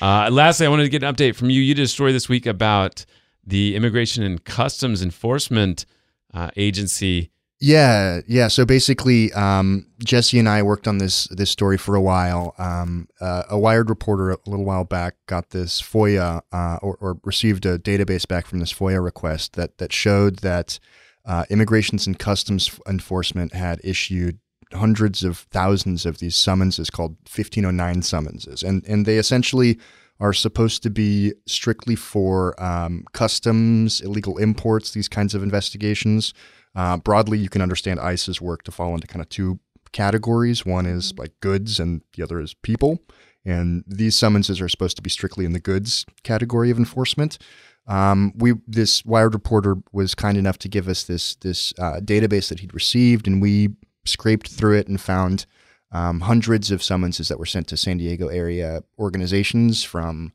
Uh, 0.00 0.30
lastly, 0.32 0.64
I 0.64 0.70
wanted 0.70 0.84
to 0.84 0.88
get 0.88 1.02
an 1.02 1.14
update 1.14 1.36
from 1.36 1.50
you. 1.50 1.60
You 1.60 1.74
did 1.74 1.82
a 1.82 1.88
story 1.88 2.12
this 2.12 2.26
week 2.26 2.46
about 2.46 3.04
the 3.46 3.76
Immigration 3.76 4.24
and 4.24 4.42
Customs 4.42 5.02
Enforcement 5.02 5.84
uh, 6.32 6.50
Agency. 6.56 7.30
Yeah, 7.60 8.22
yeah. 8.26 8.48
So 8.48 8.64
basically, 8.64 9.32
um, 9.34 9.86
Jesse 10.02 10.38
and 10.38 10.48
I 10.48 10.62
worked 10.62 10.88
on 10.88 10.98
this 10.98 11.28
this 11.28 11.50
story 11.50 11.78
for 11.78 11.94
a 11.94 12.00
while. 12.00 12.54
Um, 12.58 13.08
uh, 13.20 13.44
a 13.50 13.58
Wired 13.58 13.88
reporter 13.88 14.32
a 14.32 14.38
little 14.46 14.64
while 14.64 14.84
back 14.84 15.14
got 15.26 15.50
this 15.50 15.80
FOIA 15.80 16.40
uh, 16.50 16.78
or, 16.82 16.96
or 17.00 17.18
received 17.22 17.64
a 17.64 17.78
database 17.78 18.26
back 18.26 18.46
from 18.46 18.58
this 18.58 18.72
FOIA 18.72 19.02
request 19.04 19.52
that 19.52 19.78
that 19.78 19.92
showed 19.92 20.38
that 20.38 20.80
uh, 21.24 21.44
Immigrations 21.50 22.06
and 22.06 22.18
Customs 22.18 22.78
Enforcement 22.88 23.54
had 23.54 23.80
issued 23.84 24.38
hundreds 24.72 25.22
of 25.22 25.38
thousands 25.50 26.06
of 26.06 26.18
these 26.18 26.34
summonses 26.34 26.90
called 26.90 27.12
1509 27.22 28.02
summonses, 28.02 28.62
and 28.62 28.84
and 28.86 29.06
they 29.06 29.18
essentially 29.18 29.78
are 30.20 30.32
supposed 30.32 30.82
to 30.84 30.90
be 30.90 31.32
strictly 31.46 31.96
for 31.96 32.60
um, 32.62 33.04
customs, 33.12 34.00
illegal 34.00 34.38
imports, 34.38 34.92
these 34.92 35.08
kinds 35.08 35.34
of 35.34 35.42
investigations. 35.42 36.32
Uh, 36.76 36.96
broadly, 36.96 37.38
you 37.38 37.48
can 37.48 37.60
understand 37.60 37.98
ICE's 37.98 38.40
work 38.40 38.62
to 38.62 38.70
fall 38.70 38.94
into 38.94 39.06
kind 39.06 39.20
of 39.20 39.28
two 39.28 39.58
categories. 39.90 40.64
One 40.64 40.86
is 40.86 41.12
like 41.18 41.32
goods, 41.40 41.80
and 41.80 42.02
the 42.16 42.22
other 42.22 42.40
is 42.40 42.54
people. 42.54 43.00
And 43.44 43.82
these 43.86 44.16
summonses 44.16 44.60
are 44.60 44.68
supposed 44.68 44.96
to 44.96 45.02
be 45.02 45.10
strictly 45.10 45.44
in 45.44 45.52
the 45.52 45.60
goods 45.60 46.06
category 46.22 46.70
of 46.70 46.78
enforcement. 46.78 47.38
Um, 47.86 48.32
we 48.36 48.54
this 48.66 49.04
Wired 49.04 49.34
reporter 49.34 49.76
was 49.92 50.14
kind 50.14 50.38
enough 50.38 50.58
to 50.58 50.68
give 50.68 50.88
us 50.88 51.04
this 51.04 51.34
this 51.36 51.72
uh, 51.78 52.00
database 52.00 52.48
that 52.48 52.60
he'd 52.60 52.74
received, 52.74 53.26
and 53.26 53.42
we 53.42 53.70
scraped 54.04 54.48
through 54.48 54.78
it 54.78 54.88
and 54.88 55.00
found 55.00 55.46
um, 55.90 56.20
hundreds 56.20 56.70
of 56.70 56.82
summonses 56.82 57.28
that 57.28 57.38
were 57.38 57.46
sent 57.46 57.68
to 57.68 57.76
San 57.76 57.98
Diego 57.98 58.28
area 58.28 58.82
organizations 58.98 59.82
from 59.82 60.32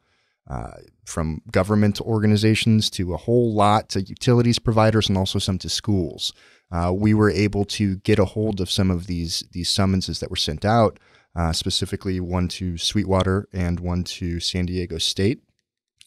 uh, 0.50 0.72
from 1.06 1.42
government 1.52 2.00
organizations 2.02 2.90
to 2.90 3.14
a 3.14 3.18
whole 3.18 3.54
lot 3.54 3.90
to 3.90 4.02
utilities 4.02 4.60
providers 4.60 5.10
and 5.10 5.18
also 5.18 5.40
some 5.40 5.58
to 5.58 5.70
schools. 5.70 6.34
uh, 6.72 6.92
we 6.94 7.14
were 7.14 7.30
able 7.30 7.64
to 7.66 7.98
get 7.98 8.20
a 8.20 8.26
hold 8.26 8.60
of 8.60 8.70
some 8.70 8.92
of 8.92 9.08
these 9.08 9.44
these 9.52 9.70
summonses 9.70 10.20
that 10.20 10.30
were 10.30 10.36
sent 10.36 10.66
out, 10.66 11.00
uh, 11.36 11.54
specifically 11.54 12.20
one 12.20 12.48
to 12.48 12.78
Sweetwater 12.78 13.48
and 13.54 13.80
one 13.80 14.04
to 14.04 14.40
San 14.40 14.66
Diego 14.66 14.98
State, 14.98 15.42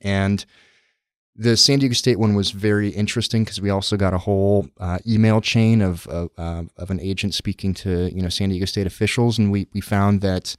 and 0.03 0.44
the 1.42 1.57
San 1.57 1.79
Diego 1.79 1.94
State 1.94 2.18
one 2.18 2.35
was 2.35 2.50
very 2.50 2.90
interesting 2.90 3.44
because 3.44 3.61
we 3.62 3.70
also 3.70 3.96
got 3.96 4.12
a 4.12 4.18
whole 4.18 4.68
uh, 4.79 4.98
email 5.07 5.40
chain 5.40 5.81
of 5.83 6.07
of, 6.09 6.31
uh, 6.37 6.64
of 6.76 6.90
an 6.90 7.00
agent 7.00 7.33
speaking 7.35 7.72
to 7.74 7.90
you 8.14 8.22
know 8.22 8.29
San 8.29 8.48
Diego 8.50 8.66
State 8.66 8.87
officials, 8.87 9.38
and 9.38 9.50
we 9.50 9.66
we 9.72 9.81
found 9.81 10.20
that 10.20 10.55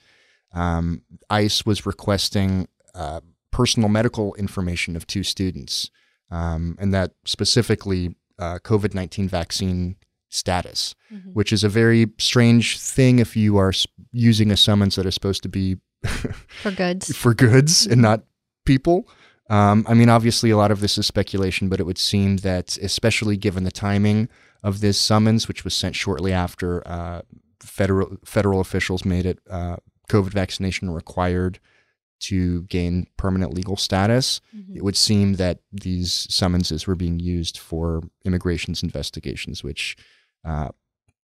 um, 0.53 1.01
ICE 1.29 1.65
was 1.65 1.85
requesting 1.85 2.67
uh, 2.95 3.21
personal 3.51 3.89
medical 3.89 4.33
information 4.35 4.95
of 4.95 5.05
two 5.05 5.23
students, 5.23 5.89
um, 6.31 6.75
and 6.79 6.93
that 6.93 7.11
specifically 7.25 8.15
uh, 8.39 8.57
COVID 8.59 8.93
nineteen 8.95 9.27
vaccine 9.29 9.95
status, 10.29 10.95
Mhm. 11.13 11.33
which 11.33 11.51
is 11.53 11.63
a 11.63 11.69
very 11.69 12.07
strange 12.17 12.79
thing 12.79 13.19
if 13.19 13.35
you 13.35 13.57
are 13.57 13.73
using 14.13 14.49
a 14.51 14.57
summons 14.57 14.95
that 14.95 15.05
is 15.05 15.13
supposed 15.13 15.43
to 15.43 15.49
be 15.49 15.77
For 16.63 16.71
goods. 16.71 17.15
for 17.15 17.33
goods 17.35 17.85
and 17.85 18.01
not 18.01 18.23
people. 18.65 19.07
Um, 19.51 19.85
I 19.87 19.93
mean, 19.93 20.09
obviously, 20.09 20.49
a 20.49 20.57
lot 20.57 20.71
of 20.71 20.79
this 20.79 20.97
is 20.97 21.05
speculation, 21.05 21.67
but 21.69 21.79
it 21.79 21.85
would 21.85 21.97
seem 21.97 22.37
that, 22.37 22.77
especially 22.81 23.35
given 23.37 23.63
the 23.65 23.71
timing 23.71 24.29
of 24.63 24.79
this 24.79 24.97
summons, 24.97 25.47
which 25.47 25.63
was 25.65 25.73
sent 25.73 25.95
shortly 25.95 26.31
after 26.31 26.87
uh, 26.87 27.21
federal 27.59 28.17
federal 28.25 28.59
officials 28.61 29.03
made 29.05 29.25
it 29.25 29.39
uh, 29.49 29.75
COVID 30.09 30.31
vaccination 30.31 30.89
required 30.89 31.59
to 32.21 32.61
gain 32.63 33.07
permanent 33.17 33.53
legal 33.53 33.75
status, 33.75 34.41
Mhm. 34.55 34.75
it 34.77 34.83
would 34.83 34.95
seem 34.95 35.33
that 35.35 35.59
these 35.73 36.27
summonses 36.29 36.85
were 36.87 36.95
being 36.95 37.19
used 37.19 37.57
for 37.57 38.03
immigration's 38.23 38.83
investigations, 38.83 39.63
which 39.63 39.97
uh, 40.45 40.69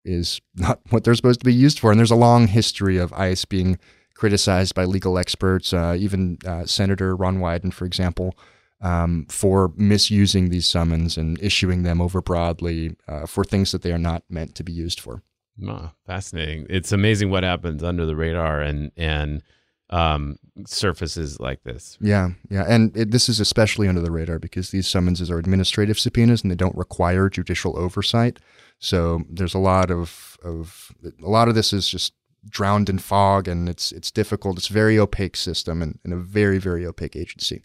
is 0.05 0.41
not 0.55 0.81
what 0.91 1.05
they're 1.05 1.15
supposed 1.17 1.41
to 1.41 1.45
be 1.45 1.53
used 1.55 1.79
for. 1.81 1.91
And 1.91 1.99
there's 1.99 2.11
a 2.13 2.17
long 2.17 2.47
history 2.47 2.97
of 2.97 3.13
ICE 3.13 3.45
being 3.45 3.79
criticized 4.15 4.75
by 4.75 4.85
legal 4.85 5.19
experts, 5.19 5.73
uh, 5.73 5.97
even 5.99 6.39
uh, 6.47 6.65
Senator 6.65 7.17
Ron 7.17 7.39
Wyden, 7.39 7.73
for 7.73 7.85
example, 7.85 8.37
um, 8.81 9.27
for 9.29 9.73
misusing 9.77 10.51
these 10.51 10.69
summons 10.69 11.17
and 11.17 11.41
issuing 11.43 11.83
them 11.83 12.01
over 12.01 12.21
broadly 12.21 12.97
uh, 13.09 13.27
for 13.27 13.45
things 13.45 13.73
that 13.73 13.83
they 13.83 13.93
are 13.93 13.99
not 13.99 14.23
meant 14.29 14.55
to 14.55 14.63
be 14.63 14.73
used 14.73 15.01
for. 15.01 15.23
Oh, 15.67 15.91
fascinating. 16.07 16.67
It's 16.69 16.93
amazing 16.93 17.31
what 17.31 17.45
happens 17.45 17.83
under 17.83 18.07
the 18.07 18.17
radar 18.17 18.61
and 18.61 18.91
and 18.97 19.43
um, 19.91 20.39
surfaces 20.67 21.39
like 21.39 21.63
this. 21.63 21.97
Yeah, 22.01 22.31
yeah, 22.51 22.65
and 22.67 22.97
it, 22.97 23.11
this 23.11 23.29
is 23.29 23.39
especially 23.39 23.87
under 23.87 24.01
the 24.01 24.11
radar 24.11 24.39
because 24.39 24.71
these 24.71 24.89
summonses 24.89 25.31
are 25.31 25.39
administrative 25.39 25.99
subpoenas 25.99 26.43
and 26.43 26.51
they 26.51 26.57
don't 26.57 26.77
require 26.77 27.29
judicial 27.29 27.79
oversight. 27.79 28.39
So 28.79 29.23
there's 29.31 29.55
a 29.55 29.59
lot 29.59 29.91
of 29.91 30.37
of 30.43 30.93
a 31.23 31.29
lot 31.29 31.49
of 31.49 31.55
this 31.55 31.73
is 31.73 31.89
just 31.89 32.13
drowned 32.49 32.89
in 32.89 32.99
fog, 32.99 33.49
and 33.49 33.69
it's 33.69 33.93
it's 33.93 34.11
difficult. 34.11 34.59
It's 34.59 34.71
a 34.71 34.73
very 34.73 34.99
opaque 34.99 35.37
system 35.37 35.83
and, 35.83 35.99
and 36.05 36.13
a 36.13 36.17
very 36.17 36.59
very 36.59 36.87
opaque 36.87 37.17
agency. 37.17 37.63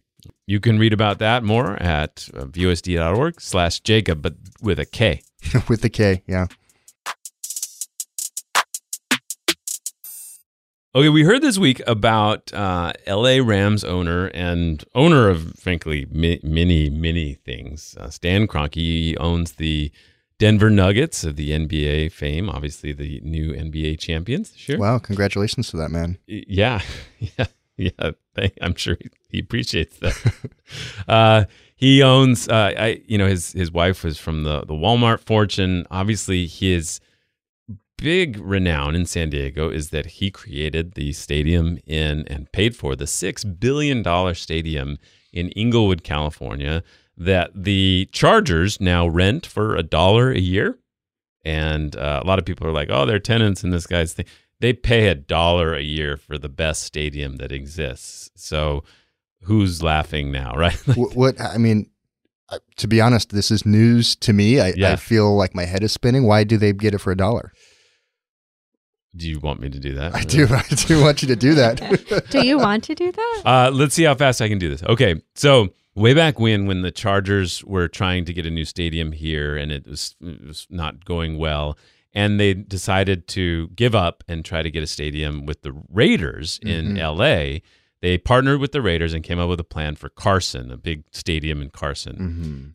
You 0.48 0.60
can 0.60 0.80
read 0.80 0.94
about 0.94 1.20
that 1.20 1.44
more 1.44 1.82
at 1.82 2.28
uh, 2.34 2.46
vosd.org 2.46 3.39
slash 3.39 3.80
Jakob, 3.80 4.22
but 4.22 4.36
with 4.62 4.80
a 4.80 4.86
K. 4.86 5.22
With 5.70 5.86
a 5.86 5.89
K, 5.89 6.22
yeah. 6.28 6.48
Okay, 10.96 11.10
we 11.10 11.24
heard 11.24 11.44
this 11.44 11.60
week 11.60 11.82
about 11.86 12.52
uh, 12.52 12.94
LA 13.08 13.38
Rams 13.44 13.84
owner 13.84 14.26
and 14.34 14.84
owner 14.96 15.30
of, 15.30 15.54
frankly, 15.56 16.08
mi- 16.12 16.42
many, 16.44 16.89
many 16.89 17.36
things. 17.36 17.96
Uh, 18.00 18.10
Stan 18.10 18.48
Kroenke 18.48 19.15
owns 19.20 19.54
the 19.54 19.92
Denver 20.39 20.69
Nuggets 20.69 21.23
of 21.23 21.36
the 21.36 21.52
NBA 21.52 22.12
fame, 22.12 22.49
obviously 22.49 22.91
the 22.93 23.19
new 23.23 23.54
NBA 23.54 23.99
champions 23.99 24.52
this 24.52 24.67
year. 24.69 24.78
Wow, 24.80 24.97
congratulations 24.97 25.69
to 25.69 25.78
that 25.78 25.91
man. 25.91 26.17
Yeah, 26.28 26.82
yeah, 27.19 27.45
yeah. 27.78 28.12
I'm 28.62 28.75
sure 28.75 28.97
he- 28.99 29.10
he 29.30 29.39
appreciates 29.39 29.97
that. 29.99 30.15
uh, 31.08 31.43
he 31.75 32.02
owns, 32.02 32.47
uh, 32.47 32.73
I, 32.78 33.02
you 33.06 33.17
know, 33.17 33.28
his 33.28 33.52
his 33.52 33.71
wife 33.71 34.04
was 34.04 34.17
from 34.17 34.43
the 34.43 34.62
the 34.62 34.73
Walmart 34.73 35.19
fortune. 35.19 35.86
Obviously, 35.91 36.47
his 36.47 36.99
big 37.97 38.38
renown 38.39 38.95
in 38.95 39.06
San 39.06 39.30
Diego 39.30 39.69
is 39.69 39.89
that 39.89 40.06
he 40.06 40.32
created 40.32 40.93
the 40.93 41.12
stadium 41.12 41.80
in 41.86 42.25
and 42.28 42.49
paid 42.54 42.75
for 42.75 42.95
the 42.95 43.06
six 43.08 43.43
billion 43.43 44.02
dollar 44.02 44.34
stadium 44.34 44.97
in 45.34 45.49
Inglewood, 45.49 46.04
California, 46.04 46.82
that 47.19 47.51
the 47.53 48.10
Chargers 48.12 48.79
now 48.82 49.08
rent 49.08 49.45
for 49.45 49.75
a 49.75 49.84
dollar 49.84 50.32
a 50.32 50.39
year. 50.39 50.77
And 51.45 51.95
uh, 51.95 52.21
a 52.23 52.27
lot 52.27 52.39
of 52.39 52.45
people 52.45 52.67
are 52.67 52.71
like, 52.71 52.89
"Oh, 52.91 53.05
they're 53.05 53.19
tenants 53.19 53.63
in 53.63 53.69
this 53.69 53.88
guy's 53.88 54.13
thing." 54.13 54.25
They 54.60 54.73
pay 54.73 55.08
a 55.08 55.15
dollar 55.15 55.73
a 55.73 55.82
year 55.82 56.17
for 56.17 56.38
the 56.38 56.49
best 56.49 56.84
stadium 56.84 57.38
that 57.38 57.51
exists. 57.51 58.29
So, 58.36 58.84
who's 59.43 59.82
laughing 59.82 60.32
now, 60.32 60.53
right? 60.58 60.75
what, 60.97 61.15
what 61.15 61.41
I 61.41 61.58
mean, 61.58 61.89
uh, 62.49 62.60
to 62.77 62.88
be 62.88 62.99
honest, 62.99 63.29
this 63.29 63.51
is 63.51 63.65
news 63.65 64.15
to 64.17 64.34
me. 64.34 64.60
I, 64.60 64.73
Yeah. 64.75 64.91
I 64.91 64.95
feel 64.97 65.36
like 65.36 65.55
my 65.55 65.65
head 65.65 65.82
is 65.82 65.93
spinning. 65.93 66.25
Why 66.27 66.43
do 66.43 66.58
they 66.58 66.73
get 66.73 66.93
it 66.93 66.99
for 66.99 67.12
a 67.12 67.17
dollar? 67.17 67.53
do 69.15 69.27
you 69.27 69.39
want 69.39 69.60
me 69.60 69.69
to 69.69 69.79
do 69.79 69.95
that? 69.95 70.15
I 70.15 70.21
do. 70.23 70.47
I 70.49 70.63
do 70.75 71.01
want 71.01 71.21
you 71.21 71.27
to 71.29 71.36
do 71.36 71.55
that. 71.55 72.27
Do 72.32 72.45
you 72.45 72.58
want 72.60 72.84
to 72.86 72.95
do 72.95 73.12
that? 73.12 73.41
Uh, 73.43 73.71
let's 73.73 73.95
see 73.95 74.03
how 74.03 74.13
fast 74.15 74.39
I 74.41 74.47
can 74.47 74.60
do 74.60 74.69
this. 74.69 74.84
Okay, 74.84 75.21
so 75.36 75.69
way 75.99 76.13
back 76.13 76.39
when, 76.39 76.65
when 76.65 76.81
the 76.81 76.91
Chargers 76.91 77.63
were 77.65 77.88
trying 77.88 78.25
to 78.25 78.33
get 78.33 78.45
a 78.45 78.49
new 78.49 78.65
stadium 78.65 79.12
here, 79.12 79.55
and 79.57 79.71
it 79.71 79.85
was, 79.88 80.15
it 80.21 80.45
was 80.45 80.65
not 80.69 81.05
going 81.05 81.38
well, 81.38 81.77
and 82.13 82.39
they 82.39 82.53
decided 82.53 83.27
to 83.29 83.67
give 83.69 83.93
up 83.93 84.23
and 84.27 84.43
try 84.43 84.62
to 84.63 84.71
get 84.71 84.81
a 84.83 84.88
stadium 84.88 85.45
with 85.45 85.62
the 85.62 85.73
Raiders 85.91 86.59
in 86.63 86.95
Mhm. 86.95 86.99
L.A. 86.99 87.62
They 88.01 88.17
partnered 88.17 88.62
with 88.62 88.71
the 88.71 88.81
Raiders 88.81 89.13
and 89.13 89.23
came 89.25 89.39
up 89.39 89.49
with 89.49 89.59
a 89.59 89.63
plan 89.65 89.95
for 89.95 90.07
Carson, 90.09 90.71
a 90.71 90.77
big 90.77 91.03
stadium 91.12 91.62
in 91.62 91.69
Carson. 91.69 92.15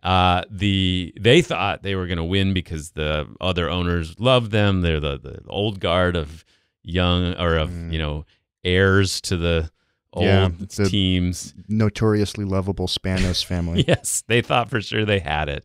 hmm 0.02 0.06
Uh, 0.06 0.42
the 0.50 1.14
they 1.18 1.40
thought 1.40 1.82
they 1.82 1.94
were 1.94 2.06
going 2.06 2.18
to 2.18 2.24
win 2.24 2.52
because 2.52 2.90
the 2.90 3.26
other 3.40 3.70
owners 3.70 4.14
loved 4.20 4.50
them. 4.52 4.82
They're 4.82 5.00
the, 5.00 5.18
the 5.18 5.40
old 5.48 5.80
guard 5.80 6.14
of 6.14 6.44
young 6.82 7.34
or 7.36 7.56
of 7.56 7.70
Mm. 7.70 7.92
you 7.92 7.98
know 7.98 8.26
heirs 8.62 9.20
to 9.22 9.36
the 9.38 9.70
old 10.14 10.24
Yeah, 10.26 10.48
teams. 10.86 11.54
Notoriously 11.68 12.44
lovable 12.44 12.86
Spanos 12.86 13.44
family. 13.52 13.84
Yes, 13.86 14.22
they 14.26 14.40
thought 14.40 14.70
for 14.70 14.80
sure 14.80 15.04
they 15.04 15.18
had 15.18 15.48
it. 15.48 15.64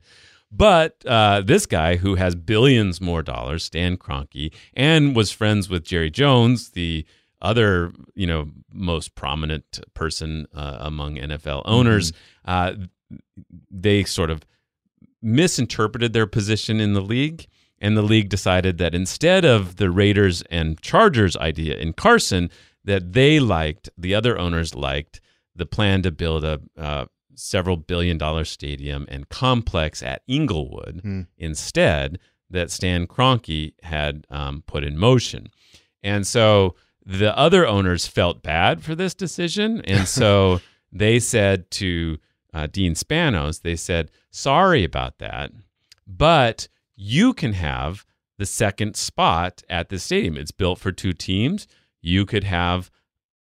But 0.51 1.05
uh, 1.05 1.41
this 1.41 1.65
guy 1.65 1.97
who 1.97 2.15
has 2.15 2.35
billions 2.35 2.99
more 2.99 3.21
dollars, 3.21 3.63
Stan 3.63 3.97
Kroenke, 3.97 4.51
and 4.73 5.15
was 5.15 5.31
friends 5.31 5.69
with 5.69 5.83
Jerry 5.83 6.09
Jones, 6.09 6.71
the 6.71 7.05
other 7.41 7.93
you 8.15 8.27
know 8.27 8.49
most 8.73 9.15
prominent 9.15 9.79
person 9.93 10.47
uh, 10.53 10.77
among 10.79 11.15
NFL 11.15 11.62
owners, 11.65 12.12
uh, 12.45 12.73
they 13.71 14.03
sort 14.03 14.29
of 14.31 14.43
misinterpreted 15.21 16.13
their 16.13 16.27
position 16.27 16.79
in 16.79 16.93
the 16.93 17.01
league. 17.01 17.45
And 17.81 17.95
the 17.95 18.01
league 18.01 18.27
decided 18.27 18.77
that 18.79 18.93
instead 18.93 19.45
of 19.45 19.77
the 19.77 19.89
Raiders 19.89 20.41
and 20.49 20.81
Chargers 20.81 21.38
idea 21.38 21.77
in 21.77 21.93
Carson, 21.93 22.49
that 22.89 23.13
they 23.13 23.39
liked, 23.39 23.89
the 23.97 24.15
other 24.15 24.38
owners 24.38 24.73
liked, 24.75 25.21
the 25.56 25.65
plan 25.65 26.02
to 26.02 26.12
build 26.12 26.43
a 26.43 26.60
uh, 26.78 27.06
several 27.36 27.78
billion 27.78 28.17
dollar 28.17 28.45
stadium 28.45 29.06
and 29.10 29.30
complex 29.30 30.04
at 30.04 30.21
Inglewood 30.28 30.99
Hmm. 31.04 31.21
instead 31.38 32.19
that 32.49 32.71
Stan 32.71 33.06
Kroenke 33.08 33.73
had 33.84 34.25
um, 34.30 34.63
put 34.65 34.84
in 34.84 34.97
motion. 34.97 35.47
And 36.02 36.25
so 36.25 36.75
the 37.06 37.38
other 37.38 37.67
owners 37.67 38.08
felt 38.08 38.41
bad 38.43 38.84
for 38.84 38.95
this 38.95 39.13
decision. 39.13 39.82
And 39.82 40.08
so 40.19 40.60
they 40.91 41.19
said 41.19 41.69
to 41.71 42.17
uh, 42.54 42.67
Dean 42.67 42.93
Spanos, 42.95 43.62
they 43.62 43.75
said, 43.75 44.10
sorry 44.32 44.84
about 44.84 45.19
that, 45.19 45.52
but 46.08 46.67
you 46.95 47.34
can 47.34 47.54
have 47.54 48.06
the 48.39 48.45
second 48.45 48.95
spot 48.95 49.62
at 49.69 49.89
the 49.89 49.99
stadium. 49.99 50.38
It's 50.38 50.52
built 50.52 50.80
for 50.80 50.91
two 50.91 51.13
teams. 51.13 51.67
You 52.01 52.25
could 52.25 52.43
have 52.43 52.91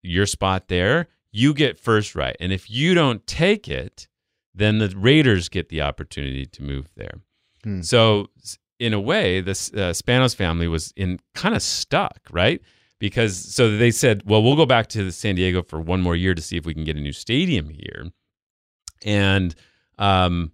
your 0.03 0.27
spot 0.27 0.68
there. 0.68 1.09
You 1.31 1.55
get 1.55 1.79
first 1.79 2.14
right. 2.14 2.37
And 2.40 2.53
if 2.53 2.71
you 2.71 2.94
don't 2.94 3.27
take 3.27 3.68
it, 3.68 4.09
then 4.55 4.79
the 4.79 4.92
Raiders 4.97 5.49
get 5.49 5.68
the 5.68 5.83
opportunity 5.83 6.47
to 6.47 6.62
move 6.62 6.88
there. 6.97 7.21
Hmm. 7.64 7.83
So, 7.83 8.29
in 8.79 8.92
a 8.92 9.01
way, 9.01 9.40
the 9.40 9.51
uh, 9.51 9.92
Spanos 9.92 10.35
family 10.35 10.68
was 10.68 10.92
in 10.97 11.18
kind 11.35 11.55
of 11.55 11.62
stuck, 11.62 12.21
right? 12.31 12.61
Because 13.01 13.37
so 13.37 13.77
they 13.77 13.90
said, 13.90 14.23
well, 14.25 14.42
we'll 14.42 14.57
go 14.57 14.66
back 14.66 14.88
to 14.88 15.11
San 15.11 15.35
Diego 15.35 15.62
for 15.62 15.81
one 15.81 16.01
more 16.01 16.16
year 16.16 16.35
to 16.35 16.42
see 16.42 16.57
if 16.57 16.64
we 16.64 16.75
can 16.75 16.85
get 16.85 16.97
a 16.97 17.01
new 17.01 17.12
stadium 17.12 17.68
here. 17.68 18.07
And, 19.05 19.55
um, 19.99 20.53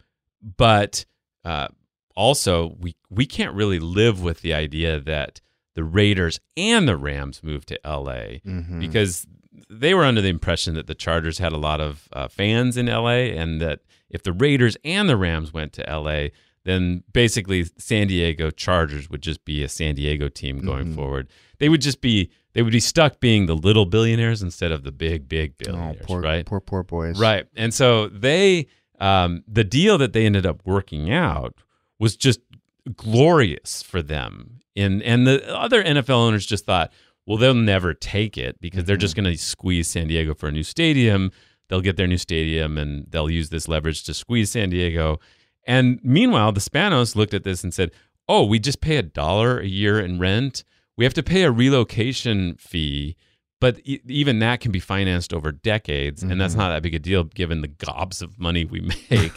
but 0.57 1.05
uh, 1.45 1.69
also 2.15 2.77
we 2.81 2.97
we 3.11 3.27
can't 3.27 3.55
really 3.55 3.79
live 3.79 4.23
with 4.23 4.41
the 4.41 4.55
idea 4.55 5.01
that 5.01 5.41
the 5.75 5.85
Raiders 5.85 6.41
and 6.57 6.87
the 6.89 6.97
Rams 6.97 7.43
moved 7.43 7.69
to 7.69 7.87
L.A 7.87 8.41
Mhm. 8.47 8.81
because 8.81 9.27
they 9.71 9.95
were 9.95 10.05
under 10.05 10.21
the 10.21 10.29
impression 10.29 10.75
that 10.75 10.87
the 10.87 10.95
Chargers 10.95 11.39
had 11.39 11.53
a 11.53 11.57
lot 11.57 11.81
of 11.81 12.09
uh, 12.13 12.29
fans 12.29 12.77
in 12.77 12.87
LA 12.89 13.31
and 13.37 13.61
that 13.61 13.81
if 14.11 14.23
the 14.23 14.33
Raiders 14.33 14.77
and 14.85 15.09
the 15.09 15.17
Rams 15.17 15.53
went 15.53 15.73
to 15.75 15.83
LA, 15.89 16.29
then 16.65 17.03
basically 17.13 17.65
San 17.79 18.07
Diego 18.09 18.51
Chargers 18.51 19.09
would 19.11 19.23
just 19.23 19.45
be 19.45 19.63
a 19.63 19.69
San 19.69 19.95
Diego 19.95 20.29
team 20.29 20.59
going 20.61 20.87
Mhm. 20.89 20.95
forward. 20.95 21.29
They 21.59 21.69
would 21.69 21.81
just 21.83 22.01
be 22.01 22.31
they 22.53 22.63
would 22.63 22.73
be 22.73 22.79
stuck 22.81 23.19
being 23.19 23.47
the 23.47 23.57
little 23.57 23.85
billionaires 23.85 24.41
instead 24.41 24.71
of 24.71 24.85
the 24.85 24.93
big 24.93 25.29
big 25.29 25.55
Oh, 25.63 25.65
billionaires, 25.65 26.07
poor, 26.07 26.21
right? 26.21 26.47
poor, 26.47 26.61
poor 26.61 26.85
boys. 26.85 27.19
Right. 27.19 27.47
And 27.57 27.75
so 27.75 28.07
they, 28.09 28.69
um, 29.01 29.43
the 29.49 29.65
deal 29.65 29.99
that 29.99 30.13
they 30.13 30.25
ended 30.25 30.47
up 30.47 30.61
working 30.65 31.11
out 31.13 31.55
was 31.99 32.15
just 32.17 32.39
glorious 32.97 33.83
for 33.83 34.03
them. 34.03 34.61
And, 34.77 35.03
and 35.03 35.27
the 35.27 35.55
other 35.57 35.83
NFL 35.83 36.11
owners 36.11 36.47
just 36.47 36.65
thought, 36.67 36.93
well, 37.27 37.39
they'll 37.39 37.55
never 37.55 37.95
take 37.95 38.37
it 38.37 38.61
because 38.61 38.85
they're 38.85 38.97
just 38.97 39.17
going 39.17 39.31
to 39.31 39.39
squeeze 39.39 39.89
San 39.89 40.09
Diego 40.09 40.35
for 40.35 40.49
a 40.49 40.53
new 40.53 40.63
stadium. 40.63 41.31
They'll 41.69 41.81
get 41.81 41.97
their 41.97 42.07
new 42.07 42.19
stadium 42.19 42.77
and 42.77 43.07
they'll 43.11 43.31
use 43.31 43.49
this 43.51 43.69
leverage 43.69 44.05
to 44.05 44.15
squeeze 44.15 44.51
San 44.51 44.71
Diego. 44.71 45.21
And 45.67 45.99
meanwhile, 46.03 46.53
the 46.53 46.61
Spanos 46.61 47.17
looked 47.17 47.33
at 47.35 47.45
this 47.45 47.65
and 47.65 47.73
said, 47.73 47.91
oh, 48.29 48.45
we 48.45 48.59
just 48.59 48.81
pay 48.81 48.97
a 48.97 49.03
dollar 49.03 49.59
a 49.61 49.67
year 49.67 49.99
in 50.01 50.19
rent. 50.19 50.65
We 50.97 51.05
have 51.05 51.15
to 51.15 51.23
pay 51.23 51.43
a 51.45 51.51
relocation 51.51 52.57
fee 52.57 53.17
but 53.61 53.81
e- 53.85 54.01
even 54.07 54.41
that 54.41 54.61
can 54.61 54.73
be 54.73 54.81
financed 54.81 55.33
over 55.33 55.51
decades 55.51 56.23
and 56.23 56.39
that's 56.39 56.55
Mhm. 56.55 56.59
not 56.59 56.69
that 56.71 56.83
big 56.83 56.95
a 56.95 56.99
deal 56.99 57.25
given 57.25 57.63
the 57.63 57.69
gobs 57.69 58.21
of 58.21 58.39
money 58.39 58.65
we 58.67 58.81
make 59.11 59.33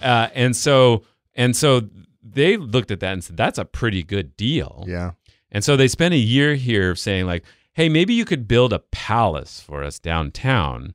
uh, 0.00 0.28
and 0.34 0.56
so 0.56 1.02
and 1.34 1.54
so 1.54 1.82
they 2.22 2.56
looked 2.56 2.90
at 2.90 3.00
that 3.00 3.12
and 3.12 3.24
said 3.24 3.36
that's 3.36 3.58
a 3.58 3.64
pretty 3.64 4.02
good 4.02 4.36
deal. 4.36 4.84
Yeah. 4.86 5.12
and 5.50 5.64
so 5.64 5.76
they 5.76 5.88
spent 5.88 6.14
a 6.14 6.18
year 6.18 6.54
here 6.54 6.94
saying 6.94 7.26
like 7.26 7.44
hey 7.74 7.88
maybe 7.88 8.12
you 8.14 8.24
could 8.24 8.46
build 8.48 8.72
a 8.72 8.78
palace 8.78 9.60
for 9.60 9.82
us 9.82 9.98
downtown 9.98 10.94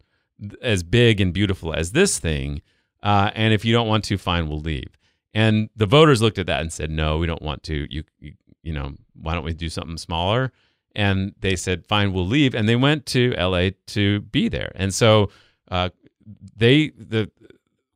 as 0.61 0.83
big 0.83 1.21
and 1.21 1.33
beautiful 1.33 1.73
as 1.73 1.91
this 1.93 2.19
thing 2.19 2.61
uh, 3.03 3.31
and 3.35 3.53
if 3.53 3.63
you 3.65 3.73
don't 3.73 3.87
want 3.87 4.03
to 4.05 4.17
fine 4.17 4.47
we'll 4.49 4.59
leave. 4.59 4.97
And 5.33 5.69
the 5.75 5.85
voters 5.85 6.21
looked 6.21 6.37
at 6.39 6.47
that 6.47 6.61
and 6.61 6.71
said 6.71 6.89
no 6.89 7.17
we 7.17 7.27
don't 7.27 7.41
want 7.41 7.63
to. 7.63 7.87
You 7.89 8.03
you, 8.19 8.33
you 8.63 8.73
know 8.73 8.93
why 9.13 9.33
don't 9.33 9.43
we 9.45 9.53
do 9.53 9.69
something 9.69 9.97
smaller? 9.97 10.51
And 10.95 11.33
they 11.39 11.55
said 11.57 11.85
fine 11.85 12.13
we'll 12.13 12.25
leave. 12.27 12.55
And 12.55 12.69
they 12.69 12.75
went 12.77 13.05
to 13.07 13.33
la 13.37 13.69
to 13.87 14.21
be 14.21 14.47
there. 14.47 14.71
And 14.75 14.93
so 14.93 15.29
uh, 15.69 15.89
they 16.55 16.91
the 16.97 17.29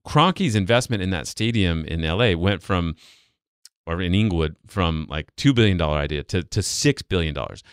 Kroenke's 0.05 0.55
investment 0.55 1.01
in 1.03 1.11
that 1.11 1.27
stadium 1.27 1.85
in 1.85 2.01
la 2.01 2.35
went 2.35 2.61
from 2.63 2.95
or 3.89 4.01
in 4.01 4.13
Inglewood 4.13 4.55
from 4.67 5.05
like 5.09 5.35
two 5.35 5.53
billion 5.53 5.77
dollar 5.77 5.97
idea 5.97 6.23
to 6.23 6.43
to 6.43 6.61
six 6.61 7.01
billion 7.01 7.33
dollars. 7.33 7.63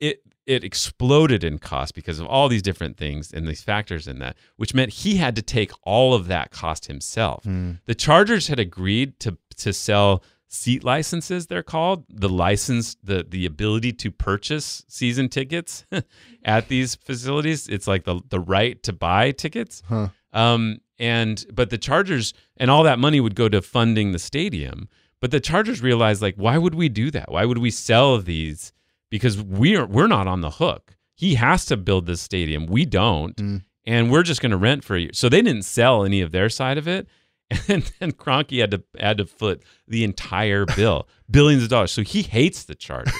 It 0.00 0.22
it 0.46 0.64
exploded 0.64 1.44
in 1.44 1.58
cost 1.58 1.94
because 1.94 2.18
of 2.20 2.26
all 2.26 2.48
these 2.48 2.62
different 2.62 2.96
things 2.96 3.32
and 3.32 3.46
these 3.46 3.62
factors 3.62 4.08
in 4.08 4.18
that, 4.18 4.36
which 4.56 4.74
meant 4.74 4.90
he 4.92 5.16
had 5.16 5.36
to 5.36 5.42
take 5.42 5.70
all 5.84 6.14
of 6.14 6.26
that 6.26 6.50
cost 6.50 6.86
himself. 6.86 7.44
Hmm. 7.44 7.72
The 7.86 7.94
Chargers 7.94 8.48
had 8.48 8.58
agreed 8.58 9.18
to 9.20 9.38
to 9.58 9.72
sell 9.72 10.22
seat 10.54 10.84
licenses 10.84 11.46
they're 11.46 11.62
called 11.62 12.04
the 12.10 12.28
license 12.28 12.94
the 13.02 13.24
the 13.26 13.46
ability 13.46 13.90
to 13.90 14.10
purchase 14.10 14.84
season 14.86 15.26
tickets 15.30 15.86
at 16.44 16.68
these 16.68 16.94
facilities 16.94 17.68
it's 17.68 17.86
like 17.86 18.04
the 18.04 18.20
the 18.28 18.38
right 18.38 18.82
to 18.82 18.92
buy 18.92 19.30
tickets 19.32 19.82
Huh. 19.88 20.08
um 20.34 20.76
and 20.98 21.46
but 21.54 21.70
the 21.70 21.78
chargers 21.78 22.34
and 22.58 22.70
all 22.70 22.82
that 22.82 22.98
money 22.98 23.18
would 23.18 23.34
go 23.34 23.48
to 23.48 23.62
funding 23.62 24.12
the 24.12 24.18
stadium 24.18 24.90
but 25.22 25.30
the 25.30 25.40
chargers 25.40 25.80
realized 25.80 26.20
like 26.20 26.34
why 26.36 26.58
would 26.58 26.74
we 26.74 26.90
do 26.90 27.10
that 27.10 27.32
why 27.32 27.46
would 27.46 27.58
we 27.58 27.70
sell 27.70 28.18
these 28.18 28.72
because 29.10 29.40
we're 29.40 29.86
we're 29.86 30.06
not 30.06 30.26
on 30.26 30.42
the 30.42 30.50
hook 30.50 30.96
he 31.14 31.36
has 31.36 31.64
to 31.64 31.76
build 31.78 32.04
this 32.04 32.20
stadium 32.20 32.66
we 32.66 32.84
don't 32.84 33.36
Mm. 33.36 33.62
and 33.86 34.10
we're 34.10 34.22
just 34.22 34.42
going 34.42 34.50
to 34.50 34.58
rent 34.58 34.84
for 34.84 34.96
a 34.96 35.00
year 35.00 35.10
so 35.14 35.30
they 35.30 35.40
didn't 35.40 35.64
sell 35.64 36.04
any 36.04 36.20
of 36.20 36.30
their 36.32 36.50
side 36.50 36.76
of 36.76 36.86
it 36.86 37.08
and 37.68 37.90
then 38.00 38.12
Kroenke 38.12 38.60
had 38.60 38.70
to 38.72 38.82
had 38.98 39.18
to 39.18 39.26
foot 39.26 39.62
the 39.86 40.04
entire 40.04 40.64
bill, 40.64 41.06
billions 41.30 41.62
of 41.62 41.68
dollars. 41.68 41.92
So 41.92 42.00
he 42.00 42.22
hates 42.22 42.64
the 42.64 42.74
Chargers, 42.74 43.12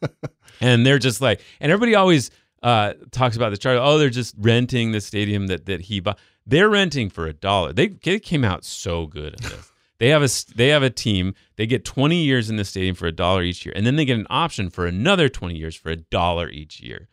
and 0.60 0.84
they're 0.84 0.98
just 0.98 1.22
like, 1.22 1.40
and 1.60 1.72
everybody 1.72 1.94
always 1.94 2.30
uh, 2.62 2.92
talks 3.10 3.36
about 3.36 3.52
the 3.52 3.56
Chargers. 3.56 3.80
Oh, 3.82 3.96
they're 3.96 4.10
just 4.10 4.34
renting 4.38 4.92
the 4.92 5.00
stadium 5.00 5.46
that 5.46 5.64
that 5.64 5.80
he 5.82 6.00
bought. 6.00 6.18
They're 6.44 6.68
renting 6.68 7.08
for 7.08 7.26
a 7.26 7.32
dollar. 7.32 7.72
They 7.72 7.88
they 7.88 8.18
came 8.18 8.44
out 8.44 8.66
so 8.66 9.06
good 9.06 9.34
in 9.40 9.48
this. 9.48 9.69
They 10.00 10.08
have 10.08 10.22
a 10.22 10.24
s- 10.24 10.44
they 10.44 10.68
have 10.68 10.82
a 10.82 10.90
team. 10.90 11.34
They 11.56 11.66
get 11.66 11.84
20 11.84 12.24
years 12.24 12.50
in 12.50 12.56
the 12.56 12.64
stadium 12.64 12.96
for 12.96 13.06
a 13.06 13.12
dollar 13.12 13.42
each 13.42 13.64
year, 13.64 13.74
and 13.76 13.86
then 13.86 13.96
they 13.96 14.06
get 14.06 14.18
an 14.18 14.26
option 14.30 14.70
for 14.70 14.86
another 14.86 15.28
20 15.28 15.56
years 15.56 15.76
for 15.76 15.90
a 15.90 15.96
dollar 15.96 16.48
each 16.48 16.80
year. 16.80 17.08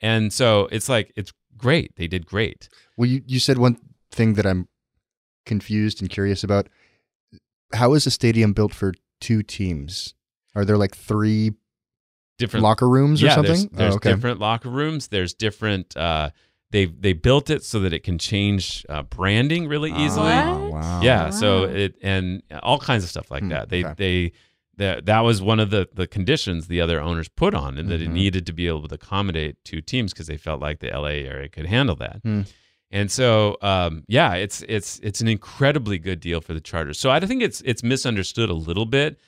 And 0.00 0.32
so 0.32 0.68
it's 0.72 0.88
like 0.88 1.12
it's 1.16 1.32
great. 1.56 1.96
They 1.96 2.08
did 2.08 2.26
great. 2.26 2.68
Well, 2.96 3.08
you, 3.08 3.22
you 3.26 3.38
said 3.38 3.58
one 3.58 3.78
thing 4.10 4.34
that 4.34 4.44
I'm 4.44 4.68
confused 5.46 6.02
and 6.02 6.10
curious 6.10 6.44
about. 6.44 6.68
How 7.72 7.94
is 7.94 8.06
a 8.06 8.10
stadium 8.10 8.52
built 8.52 8.74
for 8.74 8.92
two 9.20 9.42
teams? 9.42 10.14
Are 10.54 10.64
there 10.64 10.76
like 10.76 10.96
three 10.96 11.52
Different 12.38 12.64
locker 12.64 12.88
rooms 12.88 13.22
or 13.22 13.26
yeah, 13.26 13.34
something? 13.34 13.54
There's, 13.54 13.68
there's 13.70 13.92
oh, 13.94 13.96
okay. 13.96 14.10
different 14.10 14.40
locker 14.40 14.68
rooms. 14.68 15.08
There's 15.08 15.32
different. 15.32 15.96
Uh, 15.96 16.30
they 16.76 16.84
they 16.86 17.12
built 17.14 17.48
it 17.50 17.62
so 17.64 17.76
that 17.80 17.92
it 17.92 18.02
can 18.08 18.18
change 18.18 18.84
uh, 18.88 19.02
branding 19.18 19.66
really 19.68 19.92
easily. 20.04 20.32
Ah, 20.32 20.58
What? 20.60 20.72
wow. 20.72 21.00
Yeah. 21.02 21.30
So 21.30 21.64
it 21.64 21.92
and 22.02 22.42
all 22.62 22.78
kinds 22.78 23.02
of 23.04 23.10
stuff 23.10 23.30
like 23.30 23.42
Hmm, 23.44 23.48
that. 23.54 23.68
They 23.70 23.82
okay. 23.84 23.94
they 23.96 24.32
that 24.82 25.06
that 25.06 25.20
was 25.28 25.40
one 25.40 25.60
of 25.64 25.70
the 25.70 25.88
the 26.00 26.06
conditions 26.06 26.66
the 26.68 26.80
other 26.84 27.00
owners 27.00 27.28
put 27.28 27.54
on, 27.54 27.78
and 27.78 27.88
that 27.90 28.00
it 28.02 28.08
Mhm. 28.10 28.12
needed 28.22 28.44
to 28.46 28.52
be 28.52 28.66
able 28.68 28.88
to 28.88 28.94
accommodate 28.94 29.54
two 29.64 29.80
teams 29.80 30.12
because 30.12 30.26
they 30.26 30.36
felt 30.36 30.60
like 30.60 30.78
the 30.80 30.90
LA 31.02 31.16
area 31.32 31.48
could 31.48 31.66
handle 31.66 31.96
that. 31.96 32.18
Hmm. 32.22 32.42
And 32.90 33.10
so, 33.10 33.56
um, 33.62 34.04
yeah, 34.06 34.34
it's 34.34 34.62
it's 34.68 35.00
it's 35.02 35.20
an 35.20 35.28
incredibly 35.28 35.98
good 35.98 36.20
deal 36.20 36.40
for 36.40 36.52
the 36.54 36.60
Chargers. 36.60 36.98
So 37.00 37.10
I 37.10 37.18
think 37.20 37.42
it's 37.42 37.60
it's 37.70 37.82
misunderstood 37.82 38.48
a 38.50 38.58
little 38.68 38.86
bit 38.86 39.18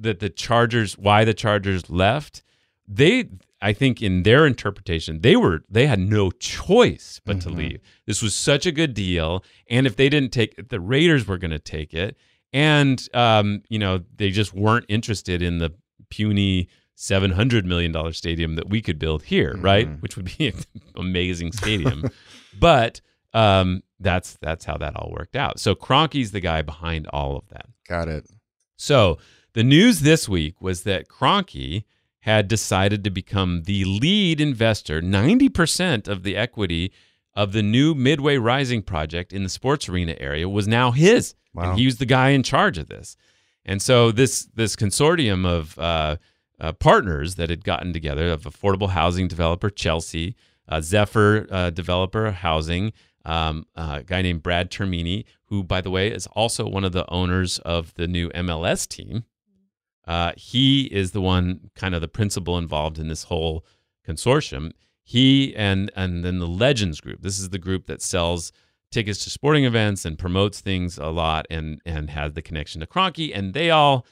that 0.00 0.18
the 0.20 0.30
Chargers 0.30 0.96
why 1.06 1.24
the 1.24 1.34
Chargers 1.34 1.90
left. 1.90 2.42
They 2.86 3.28
I 3.62 3.72
think 3.72 4.02
in 4.02 4.24
their 4.24 4.46
interpretation 4.46 5.20
they 5.22 5.36
were 5.36 5.62
they 5.70 5.86
had 5.86 5.98
no 5.98 6.30
choice 6.30 7.20
but 7.24 7.40
to 7.42 7.48
Mhm. 7.48 7.56
leave. 7.56 7.80
This 8.06 8.20
was 8.22 8.34
such 8.34 8.66
a 8.66 8.72
good 8.72 8.94
deal, 8.94 9.42
and 9.70 9.86
if 9.86 9.96
they 9.96 10.08
didn't 10.08 10.32
take 10.32 10.54
it, 10.58 10.68
the 10.68 10.80
Raiders 10.80 11.26
were 11.26 11.38
going 11.38 11.50
to 11.52 11.58
take 11.58 11.94
it, 11.94 12.16
and 12.52 13.06
um, 13.14 13.62
you 13.68 13.78
know 13.78 14.02
they 14.16 14.30
just 14.30 14.52
weren't 14.54 14.86
interested 14.88 15.42
in 15.42 15.58
the 15.58 15.72
puny. 16.10 16.68
Seven 16.96 17.32
hundred 17.32 17.66
million 17.66 17.90
dollar 17.90 18.12
stadium 18.12 18.54
that 18.54 18.68
we 18.70 18.80
could 18.80 19.00
build 19.00 19.24
here, 19.24 19.56
right? 19.58 19.88
Mhm. 19.88 20.00
Which 20.00 20.16
would 20.16 20.30
be 20.38 20.46
an 20.54 20.54
amazing 20.94 21.50
stadium 21.50 22.04
but 22.60 23.00
um, 23.32 23.82
that's 23.98 24.36
that's 24.40 24.64
how 24.64 24.76
that 24.76 24.94
all 24.94 25.10
worked 25.10 25.34
out. 25.34 25.58
So 25.58 25.74
Kroenke's 25.74 26.30
the 26.30 26.38
guy 26.40 26.62
behind 26.62 27.08
all 27.08 27.36
of 27.36 27.48
that. 27.48 27.66
Got 27.88 28.06
it. 28.06 28.28
So 28.76 29.18
the 29.54 29.64
news 29.64 30.00
this 30.00 30.28
week 30.28 30.60
was 30.62 30.82
that 30.84 31.08
Kroenke 31.08 31.82
had 32.24 32.48
decided 32.48 33.04
to 33.04 33.10
become 33.10 33.64
the 33.64 33.84
lead 33.84 34.40
investor, 34.40 35.02
ninety 35.02 35.48
percent 35.50 36.08
of 36.08 36.22
the 36.22 36.36
equity 36.36 36.90
of 37.34 37.52
the 37.52 37.62
new 37.62 37.94
Midway 37.94 38.38
Rising 38.38 38.80
project 38.82 39.32
in 39.32 39.42
the 39.42 39.48
sports 39.48 39.88
arena 39.88 40.14
area 40.18 40.48
was 40.48 40.66
now 40.66 40.90
his, 40.92 41.34
Wow. 41.52 41.70
and 41.70 41.78
he 41.78 41.84
was 41.84 41.98
the 41.98 42.06
guy 42.06 42.30
in 42.30 42.42
charge 42.42 42.78
of 42.78 42.88
this. 42.88 43.16
And 43.66 43.82
so 43.82 44.10
this 44.10 44.44
this 44.54 44.74
consortium 44.74 45.44
of 45.46 45.78
uh, 45.78 46.16
uh, 46.60 46.72
partners 46.72 47.34
that 47.34 47.50
had 47.50 47.62
gotten 47.64 47.92
together 47.92 48.28
of 48.30 48.44
affordable 48.44 48.90
housing 48.90 49.28
developer 49.28 49.68
Chelsea, 49.68 50.34
uh, 50.68 50.80
Zephyr 50.80 51.46
uh, 51.50 51.70
developer 51.70 52.30
housing, 52.30 52.92
um, 53.26 53.66
uh, 53.76 53.98
a 54.00 54.02
guy 54.02 54.22
named 54.22 54.42
Brad 54.42 54.70
Termini, 54.70 55.24
who 55.46 55.62
by 55.62 55.82
the 55.82 55.90
way 55.90 56.08
is 56.10 56.26
also 56.28 56.66
one 56.66 56.84
of 56.84 56.92
the 56.92 57.04
owners 57.10 57.58
of 57.60 57.92
the 57.94 58.06
new 58.08 58.30
MLS 58.30 58.88
team. 58.88 59.24
Uh, 60.06 60.32
he 60.36 60.84
is 60.84 61.12
the 61.12 61.20
one 61.20 61.70
kind 61.74 61.94
of 61.94 62.00
the 62.00 62.08
principal 62.08 62.58
involved 62.58 62.98
in 62.98 63.08
this 63.08 63.24
whole 63.24 63.64
consortium. 64.06 64.72
He 65.02 65.54
and 65.56 65.90
and 65.96 66.24
then 66.24 66.38
the 66.38 66.48
Legends 66.48 67.00
Group. 67.00 67.22
This 67.22 67.38
is 67.38 67.50
the 67.50 67.58
group 67.58 67.86
that 67.86 68.02
sells 68.02 68.52
tickets 68.90 69.24
to 69.24 69.30
sporting 69.30 69.64
events 69.64 70.04
and 70.04 70.18
promotes 70.18 70.60
things 70.60 70.98
a 70.98 71.08
lot 71.08 71.46
and 71.50 71.80
and 71.84 72.10
has 72.10 72.32
the 72.32 72.42
connection 72.42 72.80
to 72.80 72.86
Kroenke. 72.86 73.32
And 73.34 73.54
they 73.54 73.70
all 73.70 74.06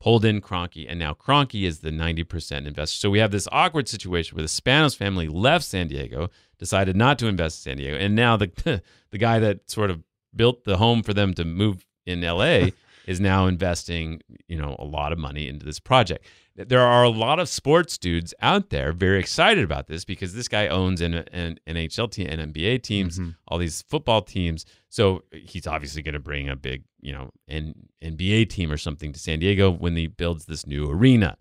pulled 0.00 0.24
in 0.24 0.40
Kroenke, 0.40 0.86
and 0.88 0.98
now 0.98 1.14
Kroenke 1.14 1.64
is 1.64 1.78
the 1.78 1.90
90% 1.90 2.66
investor. 2.66 2.98
So 2.98 3.08
we 3.08 3.20
have 3.20 3.30
this 3.30 3.46
awkward 3.52 3.88
situation 3.88 4.34
where 4.34 4.42
the 4.42 4.48
Spanos 4.48 4.96
family 4.96 5.28
left 5.28 5.64
San 5.64 5.86
Diego, 5.86 6.28
decided 6.58 6.96
not 6.96 7.20
to 7.20 7.28
invest 7.28 7.64
in 7.64 7.70
San 7.70 7.76
Diego, 7.76 7.96
and 7.96 8.16
now 8.16 8.36
the 8.36 8.82
the 9.10 9.18
guy 9.18 9.38
that 9.38 9.70
sort 9.70 9.90
of 9.90 10.02
built 10.34 10.64
the 10.64 10.78
home 10.78 11.02
for 11.02 11.14
them 11.14 11.34
to 11.34 11.44
move 11.44 11.86
in 12.04 12.20
LA 12.20 12.70
is 13.06 13.20
now 13.20 13.46
investing, 13.46 14.20
you 14.48 14.56
know, 14.56 14.76
a 14.78 14.84
lot 14.84 15.12
of 15.12 15.18
money 15.18 15.48
into 15.48 15.64
this 15.66 15.80
project. 15.80 16.24
There 16.54 16.80
are 16.80 17.02
a 17.02 17.08
lot 17.08 17.38
of 17.38 17.48
sports 17.48 17.96
dudes 17.96 18.34
out 18.42 18.68
there 18.70 18.92
very 18.92 19.18
excited 19.18 19.64
about 19.64 19.86
this 19.86 20.04
because 20.04 20.34
this 20.34 20.48
guy 20.48 20.68
owns 20.68 21.00
an, 21.00 21.14
an 21.14 21.58
NHL 21.66 22.10
team 22.10 22.26
and 22.28 22.52
NBA 22.54 22.82
teams, 22.82 23.18
Mhm. 23.18 23.36
all 23.48 23.56
these 23.58 23.82
football 23.88 24.20
teams. 24.22 24.66
So 24.90 25.22
he's 25.32 25.66
obviously 25.66 26.02
going 26.02 26.12
to 26.12 26.20
bring 26.20 26.48
a 26.50 26.56
big, 26.56 26.84
you 27.00 27.12
know, 27.12 27.30
N- 27.48 27.88
NBA 28.02 28.50
team 28.50 28.70
or 28.70 28.76
something 28.76 29.12
to 29.14 29.18
San 29.18 29.38
Diego 29.38 29.70
when 29.70 29.96
he 29.96 30.06
builds 30.08 30.44
this 30.44 30.66
new 30.66 30.90
arena. 30.90 31.38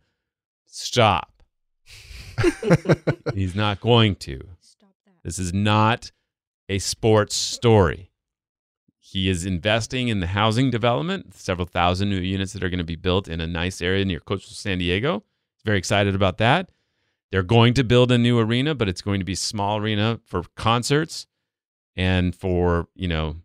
Stop. 0.65 1.43
he's 3.33 3.55
not 3.55 3.81
going 3.81 4.15
to. 4.15 4.39
Stop 4.61 4.93
that. 5.05 5.13
This 5.23 5.39
is 5.39 5.53
not 5.53 6.11
a 6.69 6.79
sports 6.79 7.35
story. 7.35 8.10
He 9.11 9.27
is 9.27 9.45
investing 9.45 10.07
in 10.07 10.21
the 10.21 10.27
housing 10.27 10.71
development, 10.71 11.35
several 11.35 11.67
thousand 11.67 12.09
new 12.09 12.21
units 12.21 12.53
that 12.53 12.63
are 12.63 12.69
going 12.69 12.77
to 12.77 12.85
be 12.85 12.95
built 12.95 13.27
in 13.27 13.41
a 13.41 13.45
nice 13.45 13.81
area 13.81 14.05
near 14.05 14.21
coastal 14.21 14.53
San 14.53 14.77
Diego. 14.77 15.25
Very 15.65 15.77
excited 15.77 16.15
about 16.15 16.37
that. 16.37 16.69
They're 17.29 17.43
going 17.43 17.73
to 17.73 17.83
build 17.83 18.09
a 18.13 18.17
new 18.17 18.39
arena, 18.39 18.73
but 18.73 18.87
it's 18.87 19.01
going 19.01 19.19
to 19.19 19.25
be 19.25 19.35
small 19.35 19.79
arena 19.79 20.21
for 20.23 20.43
concerts 20.55 21.27
and 21.97 22.33
for, 22.33 22.87
you 22.95 23.09
know, 23.09 23.35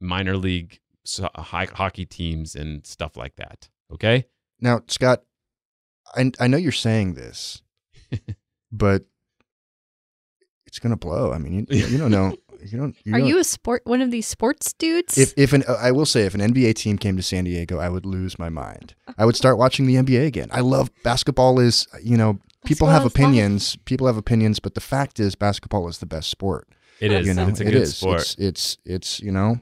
minor 0.00 0.36
league 0.36 0.80
uh, 1.22 1.40
hockey 1.40 2.04
teams 2.04 2.56
and 2.56 2.84
stuff 2.84 3.16
like 3.16 3.36
that. 3.36 3.68
Okay? 3.92 4.26
Now, 4.60 4.82
Scott, 4.88 5.22
I 6.16 6.32
I 6.40 6.48
know 6.48 6.56
you're 6.56 6.72
saying 6.72 7.14
this, 7.14 7.62
but 8.72 9.04
it's 10.66 10.80
gonna 10.80 10.96
blow. 10.96 11.32
I 11.32 11.38
mean, 11.38 11.68
you, 11.70 11.86
you 11.86 11.96
don't 11.98 12.10
know. 12.10 12.36
You 12.64 12.78
don't. 12.78 12.96
You 13.04 13.14
Are 13.14 13.18
don't- 13.18 13.28
you 13.28 13.38
a 13.38 13.44
sport 13.44 13.82
one 13.84 14.00
of 14.00 14.10
these 14.10 14.26
sports 14.26 14.72
dudes? 14.72 15.16
If 15.18 15.32
if 15.36 15.52
an 15.52 15.64
I 15.68 15.92
will 15.92 16.06
say 16.06 16.22
if 16.22 16.34
an 16.34 16.40
NBA 16.40 16.74
team 16.74 16.98
came 16.98 17.16
to 17.16 17.22
San 17.22 17.44
Diego, 17.44 17.78
I 17.78 17.88
would 17.88 18.04
lose 18.06 18.38
my 18.38 18.48
mind. 18.48 18.94
I 19.18 19.24
would 19.24 19.36
start 19.36 19.58
watching 19.58 19.86
the 19.86 19.94
NBA 19.96 20.26
again. 20.26 20.48
I 20.52 20.60
love 20.60 20.90
basketball. 21.02 21.58
Is 21.60 21.86
you 22.02 22.16
know 22.16 22.38
people 22.64 22.88
have 22.88 23.02
is 23.02 23.06
life. 23.06 23.14
opinions. 23.14 23.76
People 23.84 24.06
have 24.06 24.16
opinions, 24.16 24.58
but 24.60 24.74
the 24.74 24.80
fact 24.80 25.18
is 25.20 25.34
basketball 25.34 25.88
is 25.88 25.98
the 25.98 26.06
best 26.06 26.28
sport. 26.30 26.68
It 27.00 27.12
is. 27.12 27.26
You 27.26 27.34
know, 27.34 27.48
it's 27.48 27.60
a 27.60 27.64
good 27.64 27.74
is. 27.74 27.96
sport. 27.96 28.20
It's, 28.20 28.36
it's 28.38 28.78
it's 28.84 29.20
you 29.20 29.32
know, 29.32 29.60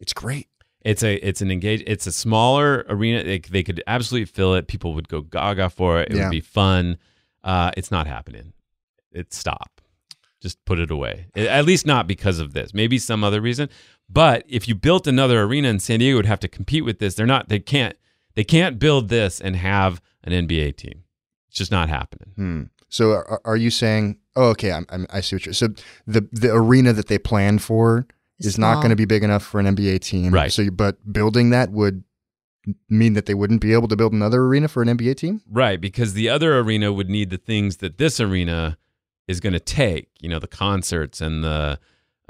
it's 0.00 0.12
great. 0.12 0.48
It's 0.82 1.02
a 1.02 1.14
it's 1.26 1.40
an 1.42 1.50
engage 1.50 1.82
it's 1.86 2.06
a 2.06 2.12
smaller 2.12 2.84
arena. 2.88 3.22
They, 3.24 3.38
they 3.38 3.62
could 3.62 3.82
absolutely 3.86 4.26
fill 4.26 4.54
it. 4.54 4.68
People 4.68 4.94
would 4.94 5.08
go 5.08 5.20
gaga 5.22 5.70
for 5.70 6.00
it. 6.00 6.10
It 6.10 6.16
Yeah. 6.16 6.24
would 6.24 6.30
be 6.30 6.40
fun. 6.40 6.98
Uh, 7.44 7.70
it's 7.76 7.90
not 7.90 8.06
happening. 8.06 8.52
It 9.12 9.32
stop. 9.32 9.77
Just 10.40 10.64
put 10.64 10.78
it 10.78 10.90
away. 10.90 11.26
At 11.34 11.64
least 11.64 11.84
not 11.86 12.06
because 12.06 12.38
of 12.38 12.52
this. 12.52 12.72
Maybe 12.72 12.98
some 12.98 13.24
other 13.24 13.40
reason. 13.40 13.68
But 14.08 14.44
if 14.48 14.68
you 14.68 14.74
built 14.74 15.06
another 15.06 15.42
arena 15.42 15.68
in 15.68 15.80
San 15.80 15.98
Diego, 15.98 16.16
would 16.16 16.26
have 16.26 16.40
to 16.40 16.48
compete 16.48 16.84
with 16.84 16.98
this. 17.00 17.14
They're 17.14 17.26
not. 17.26 17.48
They 17.48 17.58
can't. 17.58 17.96
They 18.34 18.44
can't 18.44 18.78
build 18.78 19.08
this 19.08 19.40
and 19.40 19.56
have 19.56 20.00
an 20.22 20.32
NBA 20.32 20.76
team. 20.76 21.02
It's 21.48 21.58
just 21.58 21.72
not 21.72 21.88
happening. 21.88 22.32
Hmm. 22.36 22.62
So 22.88 23.10
are, 23.10 23.40
are 23.44 23.56
you 23.56 23.70
saying? 23.70 24.18
Oh, 24.36 24.50
okay. 24.50 24.70
I'm, 24.72 24.86
I'm, 24.90 25.06
I 25.10 25.20
see 25.20 25.36
what 25.36 25.44
you're. 25.46 25.52
Saying. 25.52 25.76
So 25.76 25.82
the 26.06 26.28
the 26.32 26.54
arena 26.54 26.92
that 26.92 27.08
they 27.08 27.18
planned 27.18 27.62
for 27.62 28.06
It's 28.38 28.46
is 28.48 28.58
not 28.58 28.76
going 28.76 28.90
to 28.90 28.96
be 28.96 29.04
big 29.06 29.24
enough 29.24 29.42
for 29.42 29.58
an 29.60 29.66
NBA 29.74 30.00
team. 30.00 30.32
Right. 30.32 30.52
So, 30.52 30.62
you- 30.62 30.70
but 30.70 31.12
building 31.12 31.50
that 31.50 31.72
would 31.72 32.04
mean 32.88 33.14
that 33.14 33.26
they 33.26 33.34
wouldn't 33.34 33.60
be 33.60 33.72
able 33.72 33.88
to 33.88 33.96
build 33.96 34.12
another 34.12 34.42
arena 34.42 34.68
for 34.68 34.82
an 34.82 34.88
NBA 34.88 35.16
team. 35.16 35.40
Right, 35.50 35.80
because 35.80 36.12
the 36.12 36.28
other 36.28 36.58
arena 36.58 36.92
would 36.92 37.08
need 37.08 37.30
the 37.30 37.38
things 37.38 37.78
that 37.78 37.96
this 37.98 38.20
arena 38.20 38.76
is 39.28 39.38
going 39.40 39.52
to 39.52 39.60
take. 39.60 40.08
You 40.20 40.28
know, 40.28 40.38
the 40.38 40.48
concerts 40.48 41.20
and 41.20 41.44
the 41.44 41.78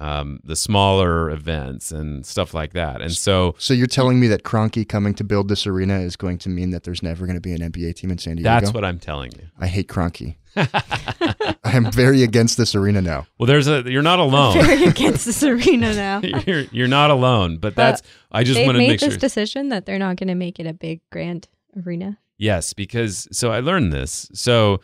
um, 0.00 0.38
the 0.44 0.54
smaller 0.54 1.28
events 1.30 1.90
and 1.90 2.24
stuff 2.24 2.54
like 2.54 2.72
that. 2.74 3.00
And 3.00 3.12
so 3.12 3.56
So 3.58 3.74
you're 3.74 3.88
telling 3.88 4.20
me 4.20 4.28
that 4.28 4.44
Kroenke 4.44 4.88
coming 4.88 5.12
to 5.14 5.24
build 5.24 5.48
this 5.48 5.66
arena 5.66 5.98
is 5.98 6.14
going 6.14 6.38
to 6.38 6.48
mean 6.48 6.70
that 6.70 6.84
there's 6.84 7.02
never 7.02 7.26
going 7.26 7.34
to 7.34 7.40
be 7.40 7.52
an 7.52 7.60
NBA 7.60 7.96
team 7.96 8.12
in 8.12 8.18
San 8.18 8.36
Diego? 8.36 8.48
that's 8.48 8.72
what 8.72 8.84
I'm 8.84 9.00
telling 9.00 9.32
you. 9.32 9.48
I 9.58 9.66
hate 9.66 9.88
Kroenke. 9.88 10.36
I 10.56 11.56
am 11.76 11.90
very 11.90 12.22
against 12.22 12.56
this 12.58 12.74
arena 12.74 13.00
now. 13.02 13.26
Well, 13.38 13.46
there's 13.46 13.66
a 13.68 13.82
you're 13.90 14.02
not 14.02 14.18
alone. 14.18 14.54
very 14.64 14.84
against 14.84 15.24
this 15.26 15.42
arena 15.42 15.92
now. 15.94 16.20
you're 16.46 16.62
you're 16.72 16.88
not 16.88 17.10
alone. 17.10 17.58
But 17.58 17.74
that's 17.74 18.02
I 18.30 18.44
just 18.44 18.56
They've 18.56 18.66
want 18.66 18.76
to 18.76 18.80
made 18.80 18.88
make 18.88 19.00
this 19.00 19.14
sure. 19.14 19.18
decision 19.18 19.68
that 19.70 19.84
they're 19.86 19.98
not 19.98 20.16
going 20.16 20.28
to 20.28 20.34
make 20.34 20.58
it 20.60 20.66
a 20.66 20.72
big 20.72 21.00
grand 21.10 21.48
arena. 21.84 22.18
Yes, 22.38 22.72
because 22.72 23.26
so 23.32 23.50
I 23.50 23.60
learned 23.60 23.92
this. 23.92 24.28
So 24.32 24.72
y- 24.72 24.78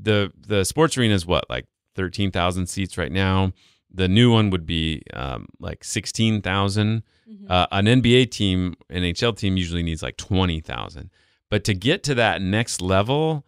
the 0.00 0.32
the 0.46 0.64
sports 0.64 0.96
arena 0.96 1.14
is 1.14 1.26
what 1.26 1.44
like 1.50 1.66
thirteen 1.94 2.30
thousand 2.30 2.66
seats 2.68 2.96
right 2.96 3.12
now. 3.12 3.52
The 3.92 4.08
new 4.08 4.30
one 4.32 4.50
would 4.50 4.66
be 4.66 5.02
um, 5.12 5.46
like 5.60 5.84
sixteen 5.84 6.42
thousand. 6.42 7.02
Uh, 7.48 7.66
an 7.72 7.86
NBA 7.86 8.30
team, 8.30 8.74
NHL 8.90 9.36
team 9.36 9.56
usually 9.56 9.82
needs 9.82 10.02
like 10.02 10.16
twenty 10.16 10.60
thousand. 10.60 11.10
But 11.50 11.64
to 11.64 11.74
get 11.74 12.02
to 12.04 12.14
that 12.16 12.40
next 12.42 12.80
level, 12.80 13.44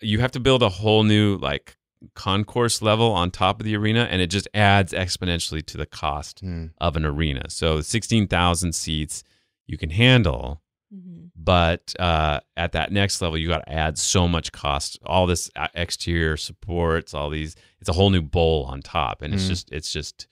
you 0.00 0.20
have 0.20 0.32
to 0.32 0.40
build 0.40 0.62
a 0.62 0.68
whole 0.68 1.02
new 1.02 1.36
like 1.36 1.76
concourse 2.14 2.82
level 2.82 3.10
on 3.12 3.30
top 3.30 3.58
of 3.60 3.64
the 3.64 3.74
arena, 3.76 4.06
and 4.10 4.20
it 4.20 4.26
just 4.28 4.48
adds 4.54 4.92
exponentially 4.92 5.64
to 5.66 5.76
the 5.78 5.86
cost 5.86 6.40
Hmm. 6.40 6.66
of 6.78 6.96
an 6.96 7.04
arena. 7.06 7.48
So 7.48 7.80
sixteen 7.80 8.26
thousand 8.28 8.74
seats 8.74 9.22
you 9.66 9.76
can 9.78 9.90
handle 9.90 10.60
Mhm. 10.94 11.30
but 11.34 11.94
uh, 11.98 12.38
at 12.56 12.70
that 12.72 12.92
next 12.92 13.20
level 13.20 13.36
you 13.36 13.48
got 13.48 13.66
to 13.66 13.72
add 13.72 13.98
so 13.98 14.28
much 14.28 14.52
cost 14.52 14.98
all 15.04 15.26
this 15.26 15.50
uh, 15.56 15.66
exterior 15.74 16.36
supports 16.36 17.12
all 17.12 17.28
these 17.28 17.56
it's 17.80 17.88
a 17.88 17.92
whole 17.92 18.10
new 18.10 18.22
bowl 18.22 18.64
on 18.70 18.82
top 18.82 19.20
and 19.20 19.34
it's 19.34 19.44
Mm. 19.46 19.48
just 19.48 19.72
it's 19.72 19.92
just 19.92 20.28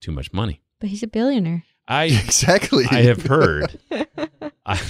too 0.00 0.12
much 0.12 0.32
money 0.32 0.62
But 0.78 0.90
he's 0.90 1.02
a 1.02 1.08
billionaire. 1.08 1.64
i 1.88 2.04
Exactly. 2.24 2.84
i 2.92 3.02
have 3.02 3.22
heard 3.22 3.76
I, 4.64 4.80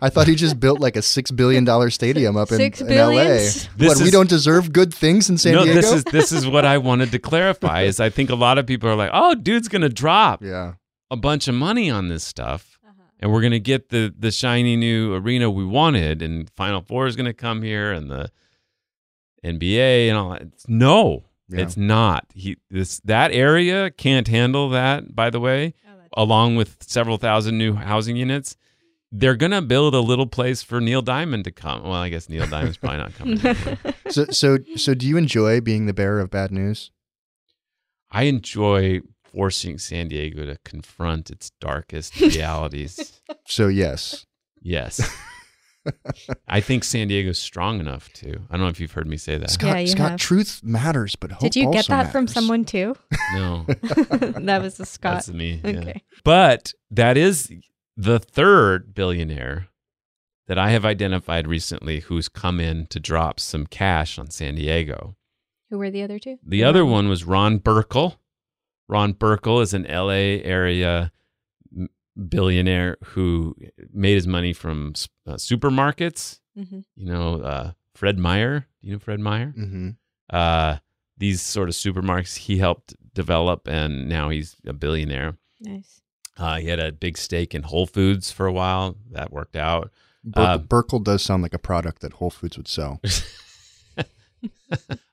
I 0.00 0.08
thought 0.10 0.28
he 0.28 0.36
just 0.36 0.60
built 0.60 0.78
like 0.78 0.94
a 0.96 1.02
six 1.02 1.30
billion 1.32 1.64
dollar 1.64 1.90
stadium 1.90 2.36
up 2.36 2.52
in, 2.52 2.60
in? 2.60 2.70
LA. 2.88 3.14
This 3.24 3.68
what 3.76 4.00
we 4.00 4.10
don't 4.12 4.28
deserve 4.28 4.72
good 4.72 4.94
things 4.94 5.28
in 5.30 5.36
San 5.38 5.54
no 5.54 5.64
Diego? 5.64 5.80
this 5.80 5.90
is 5.92 6.04
this 6.04 6.30
is 6.32 6.46
what 6.46 6.64
i 6.64 6.78
wanted 6.78 7.10
to 7.12 7.18
clarify 7.18 7.82
is 7.82 7.98
i 7.98 8.08
think 8.10 8.30
a 8.30 8.34
lot 8.36 8.58
of 8.58 8.66
people 8.66 8.88
are 8.88 8.94
like 8.96 9.10
oh 9.12 9.34
dude's 9.34 9.66
gonna 9.68 9.88
drop 9.88 10.42
yeah. 10.44 10.74
a 11.10 11.16
bunch 11.16 11.48
of 11.48 11.54
money 11.56 11.90
on 11.90 12.08
this 12.08 12.22
stuff 12.22 12.73
and 13.24 13.32
we're 13.32 13.40
gonna 13.40 13.58
get 13.58 13.88
the 13.88 14.14
the 14.16 14.30
shiny 14.30 14.76
new 14.76 15.14
arena 15.14 15.50
we 15.50 15.64
wanted 15.64 16.20
and 16.20 16.50
final 16.50 16.82
four 16.82 17.06
is 17.06 17.16
gonna 17.16 17.32
come 17.32 17.62
here 17.62 17.90
and 17.90 18.10
the 18.10 18.30
nba 19.42 20.08
and 20.08 20.16
all 20.18 20.30
that 20.30 20.42
no 20.68 21.24
Yeah. 21.48 21.60
It's 21.62 21.76
not. 21.76 22.26
He 22.34 22.56
this 22.70 23.00
that 23.00 23.30
area 23.32 23.90
can't 23.90 24.28
handle 24.28 24.70
that, 24.70 25.14
by 25.14 25.28
the 25.30 25.40
way, 25.40 25.74
oh, 25.86 26.22
along 26.22 26.56
with 26.56 26.76
several 26.80 27.16
thousand 27.18 27.58
new 27.58 27.74
housing 27.74 28.16
units. 28.16 28.56
They're 29.12 29.36
gonna 29.36 29.62
build 29.62 29.94
a 29.94 30.00
little 30.00 30.26
place 30.26 30.62
for 30.62 30.80
Neil 30.80 31.02
Diamond 31.02 31.44
to 31.44 31.52
come. 31.52 31.82
Well, 31.82 31.92
I 31.92 32.08
guess 32.08 32.28
Neil 32.28 32.46
Diamond's 32.46 32.78
probably 32.78 32.98
not 32.98 33.14
coming. 33.14 33.38
So 34.10 34.24
so 34.30 34.58
so 34.76 34.94
do 34.94 35.06
you 35.06 35.16
enjoy 35.16 35.60
being 35.60 35.86
the 35.86 35.94
bearer 35.94 36.20
of 36.20 36.30
bad 36.30 36.50
news? 36.50 36.90
I 38.10 38.24
enjoy 38.24 39.00
forcing 39.34 39.78
San 39.78 40.08
Diego 40.08 40.46
to 40.46 40.56
confront 40.64 41.30
its 41.30 41.50
darkest 41.60 42.18
realities. 42.20 43.20
So 43.46 43.68
yes. 43.68 44.24
Yes. 44.62 45.00
I 46.48 46.60
think 46.62 46.82
San 46.84 47.08
Diego's 47.08 47.38
strong 47.38 47.78
enough 47.78 48.10
to. 48.14 48.30
I 48.48 48.52
don't 48.56 48.60
know 48.60 48.68
if 48.68 48.80
you've 48.80 48.92
heard 48.92 49.06
me 49.06 49.18
say 49.18 49.36
that. 49.36 49.50
Scott, 49.50 49.80
Yeah, 49.80 49.92
Scott, 49.92 50.18
truth 50.18 50.62
matters, 50.62 51.14
but 51.14 51.30
hope 51.32 51.40
Did 51.40 51.56
you 51.56 51.64
get 51.70 51.90
also 51.90 51.92
that 51.92 52.12
from 52.12 52.26
someone 52.26 52.64
too? 52.64 52.96
No, 53.34 53.64
that 53.66 54.60
was 54.62 54.76
the 54.76 54.86
Scott. 54.86 55.14
that's 55.14 55.28
me. 55.30 55.60
yeah. 55.64 55.70
Okay. 55.80 56.02
But 56.24 56.72
that 56.90 57.16
is 57.18 57.52
the 57.96 58.18
third 58.18 58.94
billionaire 58.94 59.68
that 60.46 60.58
I 60.58 60.70
have 60.70 60.84
identified 60.84 61.46
recently 61.48 62.00
who's 62.00 62.28
come 62.28 62.60
in 62.60 62.86
to 62.86 63.00
drop 63.00 63.40
some 63.40 63.66
cash 63.66 64.18
on 64.18 64.30
San 64.30 64.54
Diego. 64.54 65.16
Who 65.70 65.78
were 65.78 65.90
the 65.90 66.02
other 66.02 66.18
two? 66.18 66.38
The 66.46 66.62
other 66.64 66.84
one 66.86 67.08
was 67.08 67.24
Ron 67.24 67.58
Burkle. 67.58 68.16
Ron 68.88 69.14
Burkle 69.14 69.62
is 69.62 69.72
an 69.74 69.84
LA 69.84 70.40
area 70.44 71.10
billionaire 72.28 72.96
who 73.04 73.56
made 73.92 74.14
his 74.14 74.26
money 74.26 74.52
from 74.52 74.92
uh, 75.26 75.34
supermarkets. 75.34 76.40
Mm-hmm. 76.58 76.80
You 76.96 77.06
know, 77.06 77.40
uh, 77.42 77.72
Fred 77.94 78.18
Meyer. 78.18 78.66
Do 78.80 78.86
you 78.88 78.92
know 78.94 78.98
Fred 78.98 79.20
Meyer? 79.20 79.52
hmm 79.56 79.90
Uh, 80.30 80.76
these 81.16 81.40
sort 81.42 81.68
of 81.68 81.74
supermarkets 81.74 82.36
he 82.36 82.58
helped 82.58 82.94
develop, 83.14 83.68
and 83.68 84.08
now 84.08 84.28
he's 84.30 84.56
a 84.66 84.72
billionaire. 84.72 85.36
Nice. 85.60 86.00
Uh, 86.36 86.56
he 86.56 86.66
had 86.68 86.80
a 86.80 86.90
big 86.92 87.16
stake 87.16 87.54
in 87.54 87.62
Whole 87.62 87.86
Foods 87.86 88.30
for 88.32 88.46
a 88.46 88.52
while. 88.52 88.96
That 89.12 89.32
worked 89.32 89.56
out. 89.56 89.90
Ber- 90.24 90.40
Uh, 90.40 90.58
Burkle 90.58 91.02
does 91.02 91.22
sound 91.22 91.42
like 91.42 91.54
a 91.54 91.58
product 91.58 92.00
that 92.02 92.14
Whole 92.14 92.30
Foods 92.30 92.56
would 92.56 92.68
sell. 92.68 93.00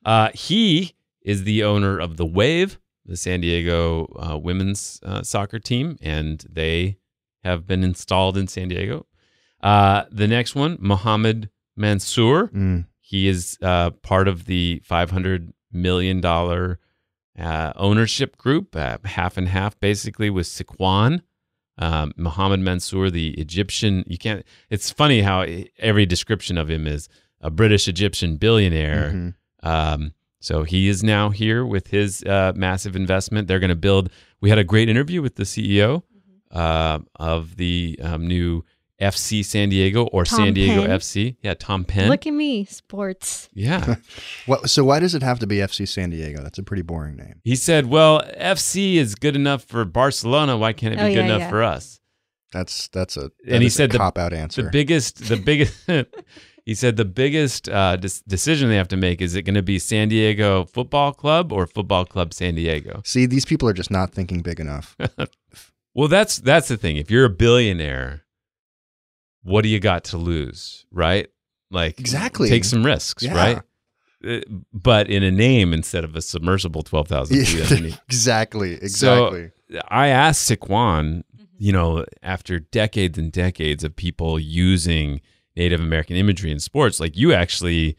Uh, 0.03 0.29
he 0.33 0.93
is 1.21 1.43
the 1.43 1.63
owner 1.63 1.99
of 1.99 2.17
the 2.17 2.25
Wave, 2.25 2.79
the 3.11 3.17
San 3.17 3.41
Diego 3.41 4.05
uh, 4.17 4.37
women's 4.37 4.99
uh, 5.03 5.21
soccer 5.21 5.59
team, 5.59 5.97
and 6.01 6.45
they 6.49 6.97
have 7.43 7.67
been 7.67 7.83
installed 7.83 8.37
in 8.37 8.47
San 8.47 8.69
Diego. 8.69 9.05
Uh, 9.61 10.05
the 10.09 10.27
next 10.27 10.55
one, 10.55 10.77
Mohammed 10.79 11.49
Mansour. 11.75 12.47
Mm. 12.47 12.85
He 13.01 13.27
is 13.27 13.57
uh, 13.61 13.89
part 13.91 14.29
of 14.29 14.45
the 14.45 14.81
$500 14.89 15.51
million 15.73 16.25
uh, 16.25 17.73
ownership 17.75 18.37
group, 18.37 18.75
uh, 18.77 18.97
half 19.03 19.35
and 19.37 19.49
half, 19.49 19.77
basically, 19.79 20.29
with 20.29 20.47
Sycuan. 20.47 21.21
Um, 21.77 22.13
Mohammed 22.15 22.61
Mansour, 22.61 23.09
the 23.09 23.31
Egyptian, 23.31 24.05
you 24.07 24.17
can't, 24.17 24.45
it's 24.69 24.89
funny 24.89 25.21
how 25.21 25.45
every 25.79 26.05
description 26.05 26.57
of 26.57 26.69
him 26.69 26.87
is 26.87 27.09
a 27.41 27.49
British 27.49 27.87
Egyptian 27.87 28.37
billionaire. 28.37 29.11
Mhm. 29.13 29.33
Um, 29.63 30.13
so 30.41 30.63
he 30.63 30.89
is 30.89 31.01
now 31.03 31.29
here 31.29 31.65
with 31.65 31.87
his 31.87 32.21
uh, 32.23 32.51
massive 32.55 32.97
investment. 32.97 33.47
They're 33.47 33.59
going 33.61 33.69
to 33.69 33.75
build. 33.75 34.09
We 34.41 34.49
had 34.49 34.57
a 34.59 34.63
great 34.65 34.89
interview 34.89 35.21
with 35.21 35.35
the 35.35 35.43
CEO 35.43 36.03
uh, 36.51 36.99
of 37.15 37.55
the 37.55 37.97
um, 38.03 38.27
new 38.27 38.65
FC 39.01 39.43
San 39.45 39.69
Diego 39.69 40.05
or 40.07 40.25
Tom 40.25 40.37
San 40.39 40.53
Diego 40.53 40.81
Penn. 40.85 40.99
FC. 40.99 41.35
Yeah, 41.41 41.53
Tom 41.55 41.85
Penn. 41.85 42.09
Look 42.09 42.27
at 42.27 42.33
me, 42.33 42.65
sports. 42.65 43.49
yeah. 43.53 43.95
What, 44.47 44.69
so 44.69 44.83
why 44.83 44.99
does 44.99 45.15
it 45.15 45.23
have 45.23 45.39
to 45.39 45.47
be 45.47 45.57
FC 45.57 45.87
San 45.87 46.09
Diego? 46.09 46.41
That's 46.43 46.57
a 46.59 46.63
pretty 46.63 46.83
boring 46.83 47.15
name. 47.15 47.39
he 47.43 47.55
said, 47.55 47.85
"Well, 47.87 48.21
FC 48.39 48.95
is 48.95 49.15
good 49.15 49.35
enough 49.35 49.63
for 49.63 49.85
Barcelona. 49.85 50.57
Why 50.57 50.73
can't 50.73 50.93
it 50.93 50.97
be 50.97 51.03
Oh, 51.03 51.07
good 51.07 51.15
yeah, 51.15 51.25
enough 51.25 51.39
yeah. 51.41 51.49
for 51.49 51.63
us?" 51.63 51.99
That's 52.51 52.89
that's 52.89 53.15
a 53.17 53.31
And 53.47 53.63
he 53.63 53.69
said 53.69 53.91
the- 53.91 53.97
cop 53.97 54.17
out 54.17 54.33
answer. 54.33 54.63
The 54.63 54.69
biggest, 54.71 55.27
the 55.29 55.37
biggest. 55.37 55.87
he 56.65 56.75
said 56.75 56.95
the 56.97 57.05
biggest 57.05 57.67
uh, 57.69 57.95
dis- 57.95 58.21
decision 58.21 58.69
they 58.69 58.75
have 58.75 58.87
to 58.89 58.97
make 58.97 59.21
is 59.21 59.35
it 59.35 59.43
going 59.43 59.55
to 59.55 59.61
be 59.63 59.79
San 59.79 60.09
Diego 60.09 60.65
Football 60.65 61.13
Club 61.13 61.51
or 61.51 61.65
Football 61.67 62.05
Club 62.05 62.33
San 62.33 62.55
Diego. 62.55 63.01
See, 63.05 63.25
these 63.25 63.45
people 63.45 63.67
are 63.69 63.73
just 63.73 63.91
not 63.91 64.13
thinking 64.13 64.41
big 64.41 64.59
enough. 64.59 64.95
Well, 65.93 66.07
that's 66.07 66.37
that's 66.37 66.69
the 66.69 66.77
thing. 66.77 66.95
If 66.95 67.11
you're 67.11 67.25
a 67.25 67.29
billionaire, 67.29 68.23
what 69.43 69.61
do 69.63 69.67
you 69.67 69.77
got 69.81 70.05
to 70.05 70.17
lose, 70.17 70.85
right? 70.89 71.27
Like 71.69 71.99
Exactly. 71.99 72.47
take 72.47 72.63
some 72.63 72.85
risks, 72.85 73.23
Yeah. 73.23 73.33
right? 73.35 73.61
Uh, 74.25 74.39
But 74.71 75.09
in 75.09 75.21
a 75.21 75.29
name 75.31 75.73
instead 75.73 76.05
of 76.05 76.15
a 76.15 76.21
submersible 76.21 76.83
twelve 76.83 77.09
thousand 77.09 77.43
feet 77.45 77.61
underneath. 77.71 77.99
exactly, 78.07 78.75
exactly. 78.75 79.51
I 79.89 80.07
asked 80.07 80.49
Sycuan, 80.49 81.23
you 81.57 81.73
know, 81.73 82.05
after 82.23 82.59
decades 82.59 83.17
and 83.17 83.29
decades 83.29 83.83
of 83.83 83.93
people 83.93 84.39
using 84.39 85.19
Native 85.61 85.79
American 85.79 86.15
imagery 86.15 86.51
in 86.51 86.59
sports, 86.59 86.99
like 86.99 87.15
you 87.15 87.33
actually 87.33 87.95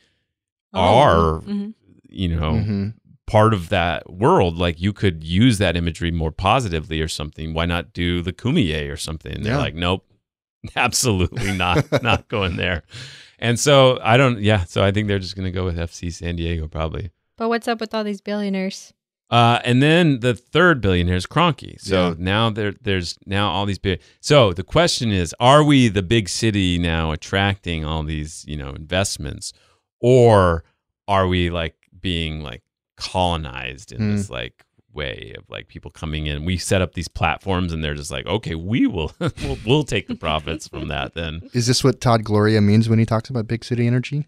are, 0.74 1.40
Mhm. 1.42 1.74
you 2.08 2.28
know, 2.28 2.58
hmm 2.60 2.88
part 3.28 3.54
of 3.54 3.68
that 3.70 4.12
world. 4.12 4.58
Like 4.58 4.78
you 4.80 4.92
could 4.92 5.22
use 5.24 5.56
that 5.58 5.74
imagery 5.76 6.10
more 6.10 6.32
positively 6.32 7.00
or 7.00 7.08
something. 7.08 7.54
Why 7.54 7.64
not 7.66 7.92
do 7.94 8.20
the 8.20 8.32
Kumeyaay 8.32 8.92
or 8.92 8.96
something? 8.96 9.32
And 9.32 9.44
they're 9.44 9.54
Yeah. 9.54 9.58
like, 9.68 9.74
nope, 9.76 10.04
absolutely 10.76 11.52
not, 11.56 11.86
not 12.02 12.28
going 12.28 12.56
there. 12.56 12.82
And 13.38 13.58
so 13.58 13.98
I 14.02 14.16
don't, 14.18 14.40
yeah. 14.42 14.64
So 14.64 14.84
I 14.84 14.90
think 14.90 15.08
they're 15.08 15.18
just 15.20 15.34
going 15.36 15.46
to 15.46 15.50
go 15.52 15.64
with 15.64 15.78
FC 15.78 16.10
San 16.12 16.36
Diego 16.36 16.66
probably. 16.68 17.10
But 17.38 17.48
what's 17.48 17.68
up 17.68 17.80
with 17.80 17.94
all 17.94 18.04
these 18.04 18.20
billionaires? 18.20 18.92
Uh, 19.33 19.59
and 19.64 19.83
then 19.83 20.20
the 20.20 20.35
third 20.35 20.80
billionaire 20.83 21.16
is 21.16 21.26
Kroenke. 21.26 21.80
So 21.80 22.09
Yeah. 22.11 22.14
now 22.18 22.51
there, 22.51 22.74
there's 22.83 23.18
now 23.26 23.51
all 23.51 23.64
these 23.66 23.78
big. 23.78 24.01
So 24.20 24.53
the 24.53 24.62
question 24.62 25.11
is, 25.11 25.35
are 25.41 25.64
we 25.64 25.89
the 25.89 26.03
big 26.03 26.28
city 26.28 26.78
now 26.78 27.12
attracting 27.12 27.83
all 27.85 28.03
these, 28.03 28.45
you 28.47 28.59
know, 28.59 28.70
investments, 28.70 29.55
or 30.01 30.64
are 31.09 31.26
we 31.26 31.49
like 31.49 31.74
being 31.99 32.43
like 32.43 32.62
colonized 33.12 33.93
in 33.93 33.99
Hmm. 34.01 34.16
this 34.16 34.30
like 34.30 34.64
way 34.93 35.33
of 35.39 35.45
like 35.49 35.68
people 35.68 35.91
coming 35.91 36.26
in? 36.26 36.45
We 36.45 36.59
set 36.59 36.83
up 36.83 36.93
these 36.95 37.09
platforms, 37.09 37.72
and 37.72 37.83
they're 37.83 37.95
just 37.95 38.11
like, 38.11 38.26
okay, 38.26 38.55
we 38.55 38.87
will, 38.87 39.12
we'll, 39.43 39.59
we'll 39.66 39.85
take 39.85 40.09
the 40.09 40.14
profits 40.14 40.68
from 40.68 40.89
that. 40.89 41.14
Then 41.14 41.49
Is 41.55 41.66
this 41.66 41.83
what 41.83 42.01
Todd 42.03 42.22
Gloria 42.24 42.61
means 42.61 42.89
when 42.89 42.99
he 42.99 43.07
talks 43.07 43.30
about 43.30 43.47
big 43.47 43.64
city 43.64 43.87
energy? 43.87 44.26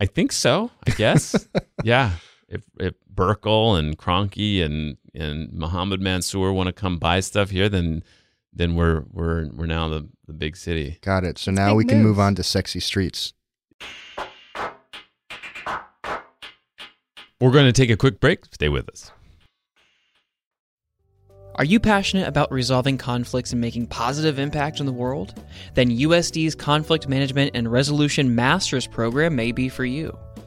I 0.00 0.06
think 0.06 0.32
so. 0.32 0.70
I 0.86 0.90
guess. 0.92 1.46
yeah. 1.84 2.12
If 2.48 2.62
if 2.78 2.94
Burkle 3.12 3.78
and 3.78 3.98
Kroenke 3.98 4.64
and 4.64 4.96
and 5.14 5.52
Mohammed 5.52 6.00
Mansour 6.00 6.52
want 6.52 6.68
to 6.68 6.72
come 6.72 6.98
buy 6.98 7.20
stuff 7.20 7.50
here, 7.50 7.68
then 7.68 8.04
then 8.52 8.74
we're 8.74 9.04
we're 9.10 9.48
we're 9.52 9.66
now 9.66 9.88
the, 9.88 10.08
the 10.26 10.32
big 10.32 10.56
city. 10.56 10.98
Got 11.02 11.24
it. 11.24 11.38
So 11.38 11.50
now 11.50 11.70
big 11.70 11.76
we 11.76 11.84
can 11.84 12.02
move 12.02 12.18
on 12.18 12.34
to 12.36 12.42
sexy 12.42 12.80
streets. 12.80 13.32
We're 17.38 17.50
going 17.50 17.66
to 17.66 17.72
take 17.72 17.90
a 17.90 17.96
quick 17.96 18.18
break. 18.18 18.46
Stay 18.46 18.70
with 18.70 18.88
us. 18.88 19.12
Are 21.56 21.64
you 21.64 21.80
passionate 21.80 22.28
about 22.28 22.52
resolving 22.52 22.98
conflicts 22.98 23.52
and 23.52 23.60
making 23.60 23.86
positive 23.86 24.38
impact 24.38 24.78
in 24.80 24.86
the 24.86 24.92
world? 24.92 25.42
Then 25.74 25.90
USD's 25.90 26.54
Conflict 26.54 27.08
Management 27.08 27.52
and 27.54 27.70
Resolution 27.70 28.34
Masters 28.34 28.86
program 28.86 29.36
may 29.36 29.52
be 29.52 29.70
for 29.70 29.84
you. 29.84 30.16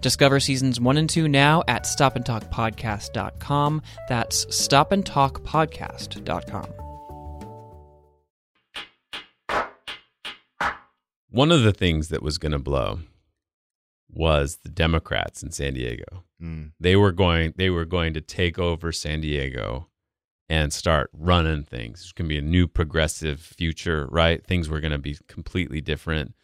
Discover 0.00 0.40
seasons 0.40 0.80
one 0.80 0.96
and 0.96 1.08
two 1.08 1.28
now 1.28 1.62
at 1.68 1.84
stopandtalkpodcast.com. 1.84 3.82
That's 4.08 4.46
stopandtalkpodcast.com. 4.46 6.90
One 11.32 11.52
of 11.52 11.62
the 11.62 11.72
things 11.72 12.08
that 12.08 12.22
was 12.22 12.38
going 12.38 12.52
to 12.52 12.58
blow 12.58 13.00
was 14.12 14.58
the 14.64 14.68
Democrats 14.68 15.42
in 15.42 15.52
San 15.52 15.74
Diego. 15.74 16.24
Mm. 16.42 16.72
They 16.80 16.96
were 16.96 17.12
going 17.12 17.54
they 17.56 17.70
were 17.70 17.84
going 17.84 18.14
to 18.14 18.20
take 18.20 18.58
over 18.58 18.92
San 18.92 19.20
Diego 19.20 19.88
and 20.48 20.72
start 20.72 21.10
running 21.12 21.62
things. 21.62 22.02
It's 22.02 22.12
going 22.12 22.28
to 22.28 22.34
be 22.34 22.38
a 22.38 22.42
new 22.42 22.66
progressive 22.66 23.40
future, 23.40 24.08
right? 24.10 24.44
Things 24.44 24.68
were 24.68 24.80
going 24.80 24.90
to 24.90 24.98
be 24.98 25.16
completely 25.28 25.80
different. 25.80 26.34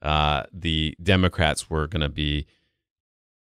Uh, 0.00 0.44
the 0.50 0.96
Democrats 1.02 1.68
were 1.68 1.86
going 1.86 2.00
to 2.00 2.08
be 2.08 2.46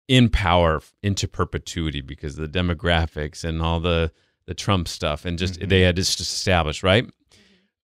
in 0.08 0.28
power 0.28 0.80
into 1.02 1.26
perpetuity 1.26 2.00
because 2.00 2.38
of 2.38 2.50
the 2.52 2.58
demographics 2.58 3.44
and 3.44 3.62
all 3.62 3.80
the 3.80 4.12
the 4.46 4.54
Trump 4.54 4.86
stuff, 4.88 5.24
and 5.24 5.38
just 5.38 5.58
Mhm. 5.58 5.68
they 5.70 5.80
had 5.80 5.96
just 5.96 6.20
established 6.20 6.82
right. 6.82 7.06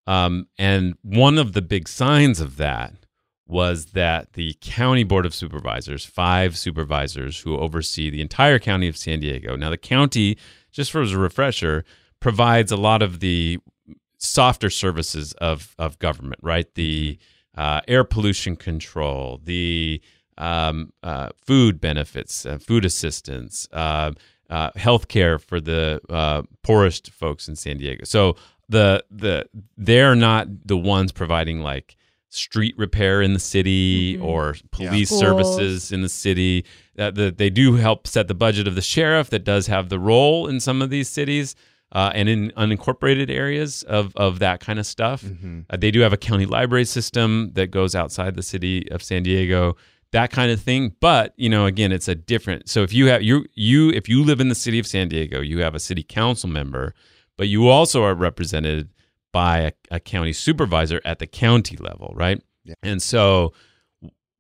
Um, 0.07 0.47
and 0.59 0.95
one 1.03 1.39
of 1.39 1.53
the 1.55 1.63
big 1.63 1.89
signs 1.89 2.39
of 2.41 2.57
that 2.59 2.93
was 3.47 3.87
that 3.87 4.35
the 4.35 4.55
county 4.61 5.03
board 5.03 5.25
of 5.27 5.35
supervisors, 5.35 6.05
five 6.05 6.57
supervisors 6.59 7.41
who 7.41 7.57
oversee 7.57 8.11
the 8.11 8.21
entire 8.21 8.59
county 8.59 8.89
of 8.89 8.97
San 8.97 9.21
Diego. 9.21 9.57
Now, 9.57 9.71
the 9.71 9.79
county, 9.79 10.37
just 10.71 10.91
for 10.93 11.01
as 11.01 11.13
a 11.13 11.19
refresher, 11.19 11.85
provides 12.21 12.71
a 12.71 12.77
lot 12.77 13.03
of 13.03 13.21
the 13.21 13.59
softer 14.19 14.69
services 14.71 15.33
of 15.35 15.75
of 15.79 15.99
government, 15.99 16.41
right? 16.43 16.73
The 16.75 17.19
uh, 17.57 17.81
air 17.89 18.05
pollution 18.05 18.55
control, 18.57 19.41
the 19.43 20.01
um, 20.41 20.93
uh, 21.03 21.29
food 21.47 21.81
benefits, 21.81 22.45
uh, 22.47 22.59
food 22.59 22.85
assistance, 22.85 23.69
uh, 23.73 24.11
uh, 24.49 24.71
health 24.77 25.07
care 25.09 25.39
for 25.39 25.61
the 25.61 26.01
uh, 26.09 26.43
poorest 26.63 27.11
folks 27.13 27.47
in 27.49 27.55
San 27.57 27.77
Diego. 27.79 28.05
So 28.05 28.37
the 28.69 29.05
the 29.11 29.47
they're 29.77 30.17
not 30.17 30.47
the 30.67 30.77
ones 30.77 31.13
providing 31.13 31.61
like 31.61 31.97
street 32.33 32.75
repair 32.79 33.21
in 33.23 33.33
the 33.35 33.41
city 33.41 34.17
Mhm. 34.17 34.23
or 34.25 34.57
police 34.71 35.09
Schools. 35.09 35.21
services 35.21 35.93
in 35.93 36.03
the 36.03 36.09
city. 36.09 36.65
That 36.95 37.15
the, 37.17 37.31
they 37.33 37.51
do 37.51 37.75
help 37.75 38.07
set 38.07 38.29
the 38.29 38.35
budget 38.35 38.69
of 38.69 38.75
the 38.77 38.83
sheriff 38.83 39.31
that 39.31 39.45
does 39.45 39.67
have 39.67 39.89
the 39.89 39.99
role 39.99 40.47
in 40.47 40.61
some 40.61 40.81
of 40.83 40.91
these 40.91 41.09
cities 41.09 41.57
uh, 41.93 42.13
and 42.15 42.29
in 42.29 42.53
unincorporated 42.57 43.31
areas 43.31 43.83
of 43.85 44.15
of 44.17 44.39
that 44.39 44.61
kind 44.61 44.79
of 44.79 44.87
stuff. 44.87 45.23
Mhm. 45.25 45.65
Uh, 45.71 45.77
they 45.77 45.91
do 45.91 46.01
have 46.01 46.13
a 46.13 46.17
county 46.17 46.47
library 46.47 46.85
system 46.85 47.51
that 47.55 47.71
goes 47.73 47.95
outside 47.97 48.37
the 48.37 48.43
city 48.45 48.89
of 48.93 49.03
San 49.03 49.23
Diego, 49.25 49.77
that 50.13 50.31
kind 50.31 50.51
of 50.51 50.61
thing. 50.61 50.95
But 51.01 51.35
you 51.37 51.49
know, 51.49 51.67
again, 51.67 51.93
it's 51.93 52.09
a 52.09 52.15
different. 52.15 52.69
So 52.69 52.83
if 52.83 52.93
you 52.93 53.07
have 53.07 53.23
you 53.23 53.47
you 53.55 53.91
if 53.91 54.09
you 54.09 54.25
live 54.25 54.41
in 54.41 54.49
the 54.49 54.55
city 54.55 54.79
of 54.79 54.87
San 54.87 55.09
Diego, 55.09 55.41
you 55.41 55.61
have 55.61 55.75
a 55.75 55.81
city 55.81 56.03
council 56.03 56.49
member, 56.49 56.95
but 57.37 57.49
you 57.49 57.69
also 57.69 58.03
are 58.05 58.15
represented 58.15 58.91
by 59.33 59.59
a, 59.59 59.73
a 59.91 60.01
county 60.01 60.33
supervisor 60.33 61.01
at 61.05 61.19
the 61.19 61.27
county 61.27 61.77
level, 61.77 62.13
right? 62.17 62.43
Yeah. 62.65 62.75
And 62.83 63.01
so 63.01 63.53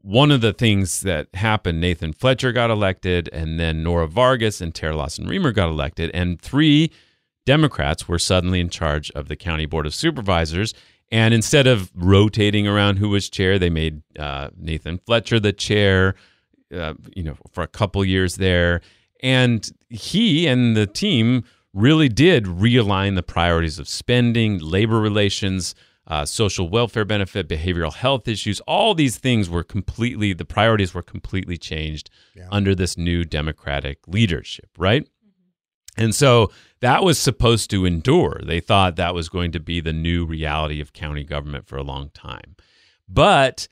one 0.02 0.30
of 0.30 0.40
the 0.40 0.52
things 0.52 1.02
that 1.02 1.28
happened, 1.34 1.80
Nathan 1.80 2.12
Fletcher 2.12 2.52
got 2.52 2.70
elected, 2.70 3.28
and 3.32 3.60
then 3.60 3.82
Nora 3.82 4.06
Vargas 4.06 4.60
and 4.60 4.74
Terra 4.74 4.96
Lawson 4.96 5.26
Remer 5.26 5.54
got 5.54 5.68
elected, 5.68 6.10
and 6.14 6.40
three 6.40 6.90
Democrats 7.46 8.08
were 8.08 8.18
suddenly 8.18 8.60
in 8.60 8.70
charge 8.70 9.10
of 9.12 9.28
the 9.28 9.36
county 9.36 9.66
board 9.66 9.86
of 9.86 9.94
supervisors. 9.94 10.74
And 11.12 11.34
instead 11.34 11.66
of 11.66 11.90
rotating 11.94 12.66
around 12.68 12.98
who 12.98 13.08
was 13.08 13.28
chair, 13.28 13.58
they 13.58 13.70
made 13.70 14.02
uh, 14.18 14.50
Nathan 14.56 14.98
Fletcher 14.98 15.40
the 15.40 15.52
chair. 15.52 16.14
uh, 16.72 16.94
you 17.16 17.22
know, 17.24 17.36
for 17.50 17.62
a 17.64 17.66
couple 17.66 18.04
years 18.04 18.36
there, 18.36 18.80
and 19.24 19.68
he 19.88 20.46
and 20.46 20.76
the 20.76 20.86
team 20.86 21.42
really 21.74 22.08
did 22.08 22.44
realign 22.44 23.16
the 23.16 23.24
priorities 23.24 23.80
of 23.80 23.88
spending, 23.88 24.58
labor 24.60 25.00
relations, 25.00 25.74
uh, 26.06 26.24
social 26.24 26.68
welfare 26.68 27.04
benefit, 27.04 27.48
behavioral 27.48 27.92
health 27.92 28.28
issues. 28.28 28.60
All 28.68 28.94
these 28.94 29.18
things 29.18 29.50
were 29.50 29.64
completely 29.64 30.32
the 30.32 30.44
priorities 30.44 30.94
were 30.94 31.02
completely 31.02 31.56
changed 31.56 32.08
Yeah. 32.36 32.46
under 32.52 32.72
this 32.74 32.96
new 32.96 33.24
Democratic 33.24 33.98
leadership, 34.06 34.68
right? 34.78 35.08
And 35.96 36.14
so 36.14 36.50
that 36.80 37.02
was 37.02 37.18
supposed 37.18 37.70
to 37.70 37.84
endure. 37.84 38.40
They 38.44 38.60
thought 38.60 38.96
that 38.96 39.14
was 39.14 39.28
going 39.28 39.52
to 39.52 39.60
be 39.60 39.80
the 39.80 39.92
new 39.92 40.24
reality 40.24 40.80
of 40.80 40.92
county 40.92 41.24
government 41.24 41.66
for 41.66 41.76
a 41.76 41.82
long 41.82 42.10
time. 42.10 42.56
But 43.08 43.68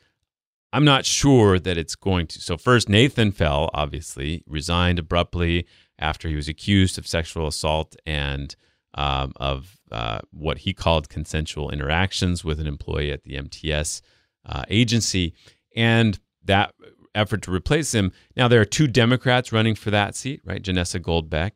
I'm 0.72 0.84
not 0.84 1.06
sure 1.06 1.58
that 1.58 1.78
it's 1.78 1.94
going 1.94 2.26
to. 2.28 2.40
So, 2.40 2.56
first, 2.56 2.88
Nathan 2.88 3.32
Fell, 3.32 3.70
obviously, 3.72 4.44
resigned 4.46 4.98
abruptly 4.98 5.66
after 5.98 6.28
he 6.28 6.34
was 6.36 6.48
accused 6.48 6.98
of 6.98 7.06
sexual 7.06 7.46
assault 7.46 7.96
and 8.04 8.54
um, 8.94 9.32
of 9.36 9.78
uh, 9.90 10.20
what 10.30 10.58
he 10.58 10.74
called 10.74 11.08
consensual 11.08 11.70
interactions 11.70 12.44
with 12.44 12.60
an 12.60 12.66
employee 12.66 13.12
at 13.12 13.22
the 13.22 13.36
MTS 13.36 14.02
uh, 14.44 14.64
agency. 14.68 15.34
And 15.74 16.18
that 16.44 16.74
effort 17.14 17.42
to 17.42 17.52
replace 17.52 17.92
him. 17.92 18.12
Now, 18.36 18.48
there 18.48 18.60
are 18.60 18.66
two 18.66 18.86
Democrats 18.86 19.52
running 19.52 19.74
for 19.74 19.90
that 19.90 20.14
seat, 20.14 20.40
right? 20.44 20.62
Janessa 20.62 21.00
Goldbeck 21.00 21.52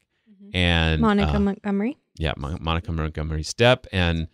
and 0.52 1.00
Monica 1.00 1.36
uh, 1.36 1.40
Montgomery. 1.40 1.98
yeah, 2.16 2.32
Mon- 2.36 2.58
Monica 2.60 2.92
Montgomery 2.92 3.42
Steppe, 3.42 3.86
and 3.92 4.28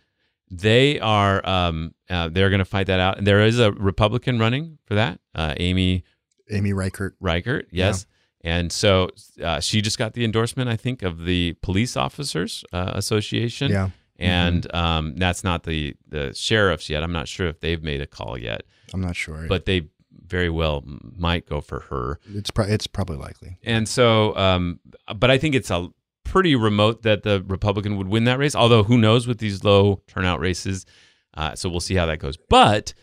they 0.51 0.99
are 0.99 1.47
um, 1.47 1.93
uh, 2.09 2.29
they're 2.29 2.49
going 2.49 2.59
to 2.59 2.65
fight 2.65 2.87
that 2.87 2.99
out. 2.99 3.17
And 3.17 3.27
there 3.27 3.41
is 3.41 3.59
a 3.59 3.71
Republican 3.71 4.39
running 4.39 4.77
for 4.85 4.95
that, 4.95 5.19
uh, 5.35 5.53
Amy 5.57 6.03
Amy 6.51 6.73
Reichert. 6.73 7.15
Reichert, 7.19 7.67
yes. 7.71 8.05
And 8.41 8.71
so 8.71 9.09
uh, 9.43 9.59
she 9.59 9.81
just 9.81 9.97
got 9.97 10.13
the 10.13 10.23
endorsement, 10.23 10.69
I 10.69 10.77
think, 10.77 11.03
of 11.03 11.25
the 11.25 11.53
Police 11.61 11.97
Officers 11.97 12.63
uh, 12.71 12.91
Association. 12.95 13.69
Yeah. 13.69 13.89
And 14.17 14.73
um, 14.75 15.15
that's 15.15 15.43
not 15.43 15.63
the 15.63 15.95
the 16.07 16.33
sheriffs 16.33 16.89
yet. 16.89 17.03
I'm 17.03 17.13
not 17.13 17.27
sure 17.27 17.47
if 17.47 17.59
they've 17.61 17.81
made 17.81 18.01
a 18.01 18.07
call 18.07 18.37
yet, 18.37 18.63
I'm 18.93 19.01
not 19.01 19.15
sure. 19.15 19.45
but 19.47 19.65
they 19.65 19.89
very 20.25 20.49
well 20.49 20.83
might 20.85 21.47
go 21.47 21.61
for 21.61 21.79
her. 21.81 22.19
it's 22.33 22.51
pro- 22.51 22.65
it's 22.65 22.85
probably 22.85 23.17
likely. 23.17 23.57
And 23.63 23.87
so, 23.87 24.35
um, 24.35 24.79
but 25.15 25.31
I 25.31 25.37
think 25.37 25.55
it's 25.55 25.71
a 25.71 25.89
pretty 26.29 26.55
remote 26.55 27.01
that 27.01 27.23
the 27.23 27.43
Republican 27.47 27.97
would 27.97 28.07
win 28.07 28.25
that 28.25 28.37
race. 28.37 28.55
Although 28.55 28.83
who 28.83 28.97
knows 28.97 29.27
with 29.27 29.39
these 29.39 29.63
low 29.63 30.01
turnout 30.07 30.39
races? 30.39 30.85
Uh, 31.33 31.55
so 31.55 31.69
we'll 31.69 31.79
see 31.79 31.95
how 31.95 32.05
that 32.05 32.19
goes. 32.19 32.37
But 32.49 32.93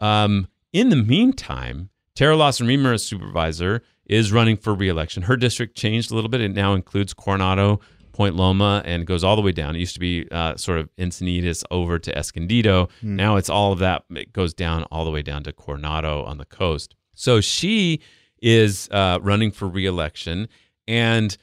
um, 0.00 0.48
in 0.72 0.90
the 0.90 0.96
meantime, 0.96 1.88
Terra 2.14 2.36
Lawson 2.36 2.66
Remer, 2.66 2.94
as 2.94 3.04
supervisor, 3.04 3.82
is 4.06 4.32
running 4.32 4.56
for 4.56 4.74
reelection. 4.74 5.24
Her 5.24 5.36
district 5.36 5.76
changed 5.76 6.10
a 6.10 6.14
little 6.14 6.30
bit. 6.30 6.40
It 6.40 6.54
now 6.54 6.74
includes 6.74 7.14
Coronado, 7.14 7.80
Point 8.12 8.36
Loma, 8.36 8.82
and 8.84 9.06
goes 9.06 9.24
all 9.24 9.34
the 9.34 9.42
way 9.42 9.52
down. 9.52 9.74
It 9.74 9.80
used 9.80 9.94
to 9.94 10.00
be 10.00 10.28
uh, 10.30 10.56
sort 10.56 10.78
of 10.78 10.88
Encinitas 10.96 11.64
over 11.70 11.98
to 11.98 12.16
Escondido. 12.16 12.88
Now 13.16 13.36
it's 13.36 13.48
all 13.48 13.72
of 13.72 13.78
that. 13.78 14.04
It 14.10 14.32
goes 14.32 14.52
down 14.52 14.84
all 14.84 15.04
the 15.04 15.10
way 15.10 15.22
down 15.22 15.42
to 15.44 15.52
Coronado 15.52 16.22
on 16.24 16.38
the 16.38 16.44
coast. 16.44 16.94
So 17.14 17.40
she 17.40 18.00
is 18.42 18.88
uh, 18.90 19.18
running 19.22 19.50
for 19.50 19.66
reelection. 19.66 20.48
And 20.86 21.36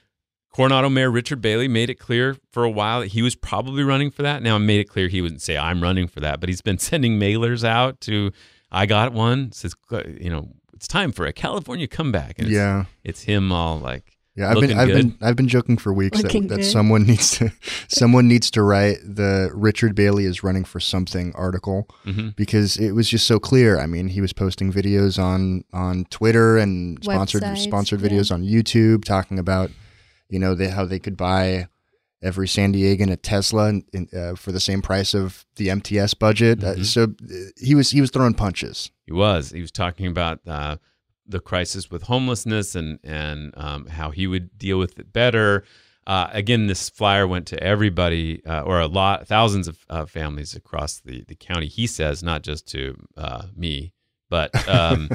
Coronado 0.51 0.89
Mayor 0.89 1.09
Richard 1.09 1.41
Bailey 1.41 1.67
made 1.67 1.89
it 1.89 1.95
clear 1.99 2.35
for 2.51 2.63
a 2.63 2.69
while 2.69 2.99
that 2.99 3.07
he 3.07 3.21
was 3.21 3.35
probably 3.35 3.83
running 3.83 4.11
for 4.11 4.21
that. 4.23 4.43
Now, 4.43 4.57
made 4.57 4.81
it 4.81 4.89
clear 4.89 5.07
he 5.07 5.21
wouldn't 5.21 5.41
say, 5.41 5.57
I'm 5.57 5.81
running 5.81 6.07
for 6.07 6.19
that, 6.19 6.39
but 6.39 6.49
he's 6.49 6.61
been 6.61 6.77
sending 6.89 7.19
mailers 7.19 7.63
out 7.63 8.01
to, 8.01 8.31
I 8.71 8.85
got 8.85 9.13
one, 9.13 9.51
says, 9.53 9.73
you 10.19 10.29
know, 10.29 10.49
it's 10.73 10.87
time 10.87 11.11
for 11.13 11.25
a 11.25 11.31
California 11.33 11.87
comeback. 11.87 12.37
And 12.39 12.47
it's, 12.47 12.55
Yeah. 12.55 12.85
it's 13.03 13.21
him 13.23 13.51
all 13.51 13.79
like, 13.79 14.17
Yeah, 14.35 14.49
I've 14.49 14.59
been 14.59 14.77
I've 14.77 14.87
good. 14.87 14.95
been 14.95 15.17
I've 15.21 15.35
been 15.35 15.47
joking 15.47 15.77
for 15.77 15.93
weeks 15.93 16.17
that, 16.17 16.23
Looking 16.23 16.47
that 16.47 16.57
good. 16.57 16.65
someone 16.65 17.03
needs 17.03 17.31
to 17.37 17.51
someone 17.87 18.27
needs 18.27 18.49
to 18.51 18.61
write 18.63 18.97
the 19.03 19.51
Richard 19.53 19.93
Bailey 19.95 20.25
is 20.25 20.41
running 20.43 20.63
for 20.65 20.79
something 20.79 21.31
article 21.35 21.87
Mhm. 22.05 22.35
because 22.35 22.77
it 22.77 22.91
was 22.93 23.07
just 23.09 23.27
so 23.27 23.39
clear. 23.39 23.77
I 23.79 23.85
mean, 23.85 24.07
he 24.07 24.19
was 24.21 24.33
posting 24.33 24.71
videos 24.73 25.21
on 25.21 25.63
on 25.73 26.05
Twitter 26.09 26.57
and 26.57 26.97
sponsored 27.03 27.43
Websites, 27.43 27.57
sponsored 27.59 28.01
yeah. 28.01 28.07
videos 28.09 28.31
on 28.33 28.41
YouTube 28.43 29.03
talking 29.05 29.37
about 29.37 29.69
you 30.31 30.39
know 30.39 30.55
they, 30.55 30.69
how 30.69 30.85
they 30.85 30.97
could 30.99 31.15
buy 31.17 31.67
every 32.23 32.47
San 32.47 32.73
Diegan 32.73 33.11
a 33.11 33.17
Tesla 33.17 33.69
in, 33.69 33.83
in, 33.93 34.07
uh, 34.15 34.35
for 34.35 34.51
the 34.51 34.59
same 34.59 34.81
price 34.81 35.13
of 35.15 35.45
the 35.57 35.69
MTS 35.69 36.13
budget. 36.15 36.63
Uh, 36.63 36.75
Mhm. 36.75 36.85
so 36.85 37.03
uh, 37.03 37.35
he 37.57 37.75
was 37.75 37.91
he 37.91 38.01
was 38.01 38.09
throwing 38.11 38.33
punches. 38.33 38.89
He 39.05 39.11
was. 39.13 39.51
He 39.51 39.61
was 39.61 39.71
talking 39.71 40.07
about 40.07 40.39
uh, 40.47 40.77
the 41.27 41.39
crisis 41.39 41.91
with 41.91 42.03
homelessness 42.03 42.75
and 42.75 42.99
and 43.03 43.53
um, 43.57 43.85
how 43.87 44.11
he 44.11 44.25
would 44.27 44.57
deal 44.57 44.79
with 44.79 44.97
it 44.99 45.11
better. 45.13 45.63
Uh, 46.07 46.27
again, 46.33 46.65
this 46.67 46.89
flyer 46.89 47.27
went 47.27 47.45
to 47.47 47.63
everybody 47.63 48.43
uh, 48.45 48.61
or 48.63 48.79
a 48.79 48.87
lot, 48.87 49.27
thousands 49.27 49.67
of 49.67 49.85
uh, 49.89 50.05
families 50.05 50.55
across 50.55 50.99
the 50.99 51.23
the 51.27 51.35
county. 51.35 51.67
He 51.67 51.85
says 51.87 52.23
not 52.23 52.41
just 52.43 52.67
to 52.69 52.95
uh, 53.17 53.43
me, 53.55 53.93
but 54.31 54.49
um, 54.67 55.09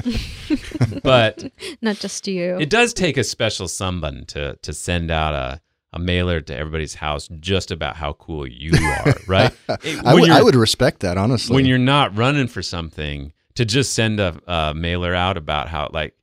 but 1.03 1.51
Not 1.81 1.97
just 1.97 2.27
you. 2.27 2.57
it 2.59 2.69
does 2.69 2.93
take 2.93 3.17
a 3.17 3.23
special 3.25 3.67
someone 3.67 4.23
to 4.27 4.55
to 4.61 4.73
send 4.73 5.11
out 5.11 5.33
a 5.33 5.61
a 5.93 5.99
mailer 5.99 6.41
to 6.41 6.55
everybody's 6.55 6.95
house 6.95 7.29
just 7.39 7.71
about 7.71 7.95
how 7.95 8.13
cool 8.13 8.45
you 8.45 8.71
are, 8.75 9.13
right? 9.27 9.53
It- 9.83 10.05
I 10.05 10.13
would 10.13 10.29
I 10.29 10.41
would 10.43 10.55
respect 10.55 10.99
that 11.01 11.17
honestly. 11.17 11.53
when 11.55 11.65
you're 11.65 11.77
not 11.77 12.15
running 12.15 12.47
for 12.47 12.61
something 12.61 13.33
to 13.55 13.65
just 13.65 13.93
send 13.93 14.19
a, 14.19 14.39
a 14.47 14.73
mailer 14.75 15.15
out 15.15 15.35
about 15.37 15.67
how 15.69 15.89
like 15.93 16.13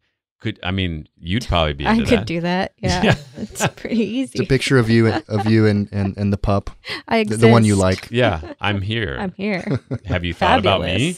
could 0.44 0.60
I 0.62 0.70
mean 0.70 1.08
you'd 1.18 1.46
probably 1.46 1.72
be 1.72 1.86
I 1.94 1.96
could 1.98 2.20
that. 2.20 2.26
do 2.26 2.40
that. 2.42 2.72
Yeah. 2.84 3.02
Yeah. 3.02 3.16
it's 3.38 3.66
pretty 3.76 4.20
it's 4.22 4.38
a 4.38 4.44
picture 4.44 4.78
of 4.78 4.88
you 4.90 5.08
of 5.36 5.46
you 5.46 5.66
and 5.66 5.88
and, 5.92 6.16
and 6.18 6.32
the 6.32 6.36
pup, 6.36 6.70
I 7.08 7.16
the, 7.16 7.20
exist. 7.22 7.40
the 7.40 7.48
one 7.48 7.64
you 7.64 7.76
like. 7.76 8.08
yeah, 8.10 8.52
I'm 8.60 8.80
here. 8.82 9.16
I'm 9.18 9.32
here. 9.36 9.64
Have 10.06 10.24
you 10.24 10.34
thought 10.34 10.58
about 10.60 10.82
me? 10.82 11.16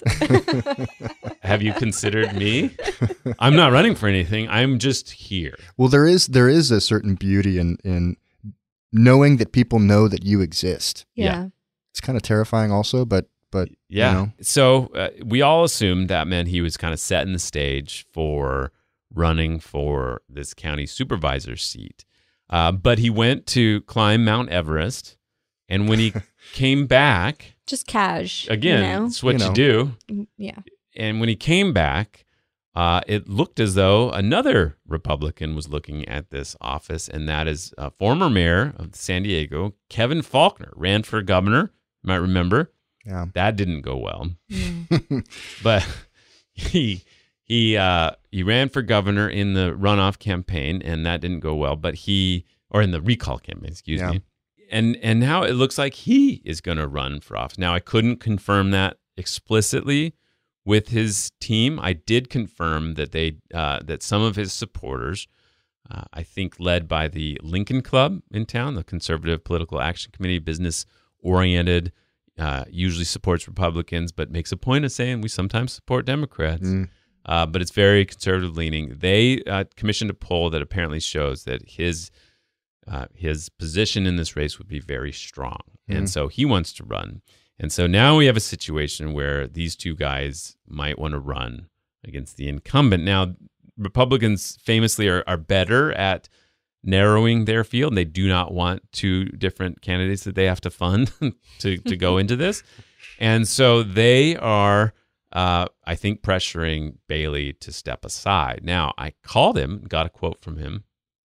Have 1.42 1.62
you 1.62 1.72
considered 1.74 2.34
me? 2.36 2.70
I'm 3.38 3.56
not 3.56 3.72
running 3.72 3.94
for 3.94 4.08
anything. 4.08 4.48
I'm 4.48 4.78
just 4.78 5.10
here. 5.10 5.56
Well, 5.76 5.88
there 5.88 6.06
is 6.06 6.26
there 6.28 6.48
is 6.48 6.70
a 6.70 6.80
certain 6.80 7.14
beauty 7.16 7.58
in 7.58 7.78
in 7.84 8.16
knowing 8.92 9.36
that 9.38 9.52
people 9.52 9.78
know 9.78 10.08
that 10.08 10.24
you 10.24 10.40
exist. 10.40 11.04
yeah. 11.14 11.48
It's 11.90 12.00
kind 12.02 12.16
of 12.16 12.22
terrifying, 12.22 12.70
also, 12.70 13.04
but 13.06 13.26
but 13.50 13.68
Yeah. 13.88 14.10
you 14.10 14.16
know, 14.18 14.32
So 14.42 14.86
uh, 14.94 15.08
we 15.24 15.40
all 15.42 15.64
assumed 15.64 16.08
that 16.08 16.26
meant 16.26 16.48
he 16.48 16.60
was 16.60 16.76
kind 16.76 16.92
of 16.92 17.00
setting 17.00 17.32
the 17.32 17.38
stage 17.38 18.04
for 18.12 18.70
running 19.12 19.60
for 19.60 20.22
this 20.28 20.54
county 20.54 20.86
supervisor 20.86 21.56
seat. 21.56 22.04
Uh, 22.48 22.72
but 22.72 22.98
he 22.98 23.10
went 23.10 23.46
to 23.48 23.80
climb 23.82 24.24
Mount 24.24 24.48
Everest. 24.50 25.16
And 25.68 25.88
when 25.88 25.98
he 25.98 26.12
came 26.52 26.86
back, 26.86 27.54
Just 27.66 27.86
cash. 27.86 28.46
again, 28.48 28.82
You 28.84 29.00
know? 29.00 29.06
it's 29.06 29.22
what 29.22 29.40
You 29.40 29.46
you, 29.46 29.52
do. 29.54 29.92
Mm, 30.10 30.26
Yeah. 30.36 30.58
And 30.96 31.20
when 31.20 31.28
he 31.28 31.36
came 31.36 31.72
back, 31.72 32.24
uh, 32.74 33.00
it 33.06 33.28
looked 33.28 33.58
as 33.58 33.74
though 33.74 34.10
another 34.10 34.76
Republican 34.86 35.54
was 35.56 35.68
looking 35.68 36.06
at 36.08 36.30
this 36.30 36.54
office, 36.60 37.08
and 37.08 37.28
that 37.28 37.46
is 37.48 37.72
uh, 37.78 37.90
former 37.98 38.28
mayor 38.30 38.74
of 38.76 38.94
San 38.94 39.22
Diego, 39.24 39.74
Kevin 39.90 40.20
Faulconer, 40.20 40.72
ran 40.76 41.02
for 41.02 41.20
governor. 41.22 41.72
You 42.02 42.08
might 42.08 42.16
remember 42.16 42.72
yeah. 43.04 43.26
that 43.34 43.56
didn't 43.56 43.80
go 43.82 43.96
well, 43.96 44.30
Mm. 44.50 45.26
but 45.62 45.86
he 46.52 47.02
he 47.46 47.76
uh, 47.76 48.10
he 48.30 48.42
ran 48.42 48.68
for 48.68 48.82
governor 48.82 49.28
in 49.28 49.54
the 49.54 49.72
runoff 49.78 50.18
campaign, 50.18 50.82
and 50.82 51.06
that 51.06 51.20
didn't 51.20 51.40
go 51.40 51.54
well. 51.54 51.76
But 51.76 51.94
he 51.94 52.44
or 52.70 52.82
in 52.82 52.90
the 52.90 53.00
recall 53.00 53.38
campaign, 53.38 53.70
excuse 53.70 54.00
Yeah. 54.00 54.10
me. 54.10 54.20
And 54.70 54.96
and 54.96 55.20
now 55.20 55.44
it 55.44 55.52
looks 55.52 55.78
like 55.78 55.94
he 55.94 56.42
is 56.44 56.60
going 56.60 56.78
to 56.78 56.88
run 56.88 57.20
for 57.20 57.36
office. 57.36 57.56
Now 57.56 57.72
I 57.72 57.78
couldn't 57.80 58.16
confirm 58.16 58.72
that 58.72 58.98
explicitly 59.16 60.14
with 60.64 60.88
his 60.88 61.30
team. 61.40 61.78
I 61.80 61.92
did 61.92 62.28
confirm 62.28 62.94
that 62.94 63.12
they 63.12 63.36
uh, 63.54 63.80
that 63.84 64.02
some 64.02 64.22
of 64.22 64.34
his 64.34 64.52
supporters, 64.52 65.28
uh, 65.88 66.02
I 66.12 66.24
think 66.24 66.58
led 66.58 66.88
by 66.88 67.06
the 67.06 67.38
Lincoln 67.44 67.80
Club 67.80 68.22
in 68.32 68.44
town, 68.44 68.74
the 68.74 68.82
Conservative 68.82 69.44
Political 69.44 69.80
Action 69.80 70.10
Committee, 70.12 70.40
business 70.40 70.84
oriented, 71.20 71.92
uh, 72.36 72.64
usually 72.68 73.04
supports 73.04 73.46
Republicans, 73.46 74.10
but 74.10 74.30
makes 74.32 74.50
a 74.50 74.56
point 74.56 74.84
of 74.84 74.90
saying 74.90 75.20
we 75.20 75.28
sometimes 75.28 75.72
support 75.72 76.04
Democrats. 76.06 76.66
Mm. 76.68 76.88
Uh, 77.26 77.44
but 77.44 77.60
it's 77.60 77.72
very 77.72 78.04
conservative 78.04 78.56
leaning. 78.56 78.94
They 78.98 79.42
uh, 79.44 79.64
commissioned 79.74 80.10
a 80.10 80.14
poll 80.14 80.48
that 80.50 80.62
apparently 80.62 81.00
shows 81.00 81.44
that 81.44 81.68
his 81.68 82.10
uh, 82.88 83.06
his 83.14 83.48
position 83.48 84.06
in 84.06 84.14
this 84.16 84.36
race 84.36 84.58
would 84.58 84.68
be 84.68 84.78
very 84.78 85.10
strong, 85.12 85.58
and 85.88 86.04
Mhm. 86.04 86.08
so 86.08 86.28
he 86.28 86.44
wants 86.44 86.72
to 86.74 86.84
run. 86.84 87.20
And 87.58 87.72
so 87.72 87.86
now 87.88 88.16
we 88.16 88.26
have 88.26 88.36
a 88.36 88.40
situation 88.40 89.12
where 89.12 89.48
these 89.48 89.74
two 89.74 89.96
guys 89.96 90.56
might 90.68 90.96
want 90.98 91.12
to 91.12 91.18
run 91.18 91.68
against 92.04 92.36
the 92.36 92.48
incumbent. 92.48 93.02
Now, 93.02 93.34
Republicans 93.76 94.56
famously 94.62 95.08
are, 95.08 95.24
are 95.26 95.36
better 95.36 95.92
at 95.94 96.28
narrowing 96.84 97.44
their 97.46 97.64
field. 97.64 97.96
They 97.96 98.04
do 98.04 98.28
not 98.28 98.54
want 98.54 98.82
two 98.92 99.24
different 99.24 99.82
candidates 99.82 100.22
that 100.24 100.34
they 100.36 100.44
have 100.44 100.60
to 100.60 100.70
fund 100.70 101.10
to, 101.58 101.78
to 101.78 101.96
go 101.96 102.18
into 102.18 102.36
this. 102.36 102.62
And 103.18 103.48
so 103.48 103.82
they 103.82 104.36
are 104.36 104.94
uh, 105.36 105.66
I 105.84 105.94
think 105.94 106.22
pressuring 106.22 106.96
Bailey 107.08 107.52
to 107.60 107.70
step 107.72 108.04
aside. 108.04 108.60
Now, 108.62 108.92
I 108.96 109.12
called 109.22 109.58
him, 109.58 109.84
got 109.88 110.06
a 110.06 110.08
quote 110.08 110.40
from 110.40 110.56
him. 110.56 110.84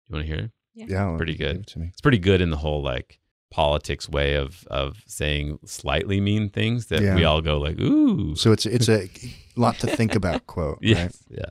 You 0.08 0.16
want 0.16 0.26
to 0.28 0.34
hear 0.36 0.44
it? 0.46 0.52
Yeah, 0.74 1.16
Pretty 1.18 1.36
good. 1.36 1.58
it 1.58 1.68
to 1.68 1.80
me. 1.80 1.88
It's 1.92 2.02
pretty 2.02 2.18
good 2.20 2.42
in 2.42 2.50
the 2.50 2.58
whole 2.58 2.82
like 2.82 3.20
politics 3.52 4.08
way 4.08 4.36
of 4.36 4.66
of 4.70 5.02
saying 5.08 5.60
slightly 5.66 6.22
mean 6.22 6.50
things 6.50 6.86
that 6.88 7.02
Yeah. 7.02 7.16
we 7.16 7.24
all 7.26 7.42
go 7.42 7.58
like, 7.60 7.80
ooh. 7.80 8.36
So 8.36 8.52
it's 8.52 8.66
it's 8.66 8.88
a 8.90 9.10
lot 9.56 9.78
to 9.80 9.88
think 9.88 10.16
about. 10.16 10.48
Quote. 10.54 10.80
Right? 10.84 11.12
Yeah. 11.30 11.50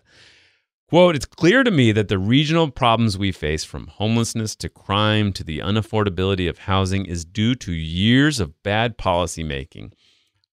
Quote, 0.88 1.14
it's 1.16 1.26
clear 1.26 1.62
to 1.64 1.70
me 1.70 1.92
that 1.92 2.08
the 2.08 2.18
regional 2.18 2.70
problems 2.70 3.18
we 3.18 3.30
face 3.32 3.62
from 3.64 3.88
homelessness 3.88 4.56
to 4.56 4.70
crime 4.70 5.32
to 5.34 5.44
the 5.44 5.58
unaffordability 5.58 6.48
of 6.48 6.58
housing 6.60 7.04
is 7.04 7.26
due 7.26 7.54
to 7.56 7.72
years 7.72 8.40
of 8.40 8.62
bad 8.62 8.96
policy 8.96 9.42
making. 9.44 9.92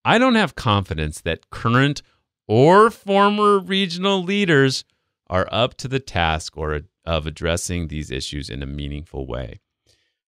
I 0.05 0.17
don't 0.19 0.35
have 0.35 0.55
confidence 0.55 1.19
that 1.21 1.49
current 1.49 2.01
or 2.47 2.91
former 2.91 3.57
regional 3.59 4.23
leaders 4.23 4.85
are 5.27 5.47
up 5.51 5.73
to 5.77 5.87
the 5.87 5.99
task 5.99 6.55
or 6.55 6.81
of 7.03 7.25
addressing 7.25 7.87
these 7.87 8.11
issues 8.11 8.49
in 8.49 8.61
a 8.61 8.67
meaningful 8.67 9.25
way. 9.25 9.59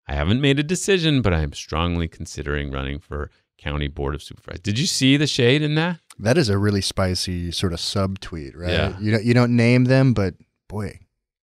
I 0.07 0.15
haven't 0.15 0.41
made 0.41 0.57
a 0.57 0.63
decision, 0.63 1.21
but 1.21 1.33
I 1.33 1.41
am 1.41 1.53
strongly 1.53 2.07
considering 2.07 2.71
running 2.71 2.97
for 2.99 3.29
county 3.59 3.87
board 3.87 4.15
of 4.15 4.23
supervisors. 4.23 4.61
Did 4.61 4.79
you 4.79 4.87
see 4.87 5.15
the 5.17 5.27
shade 5.27 5.61
in 5.61 5.75
that? 5.75 5.99
That 6.17 6.37
is 6.37 6.49
a 6.49 6.57
really 6.57 6.81
spicy 6.81 7.51
sort 7.51 7.73
of 7.73 7.79
subtweet, 7.79 8.57
right? 8.57 8.71
Yeah. 8.71 8.99
You 8.99 9.11
don't 9.11 9.23
you 9.23 9.33
don't 9.35 9.55
name 9.55 9.85
them, 9.85 10.13
but 10.13 10.33
boy, 10.67 10.99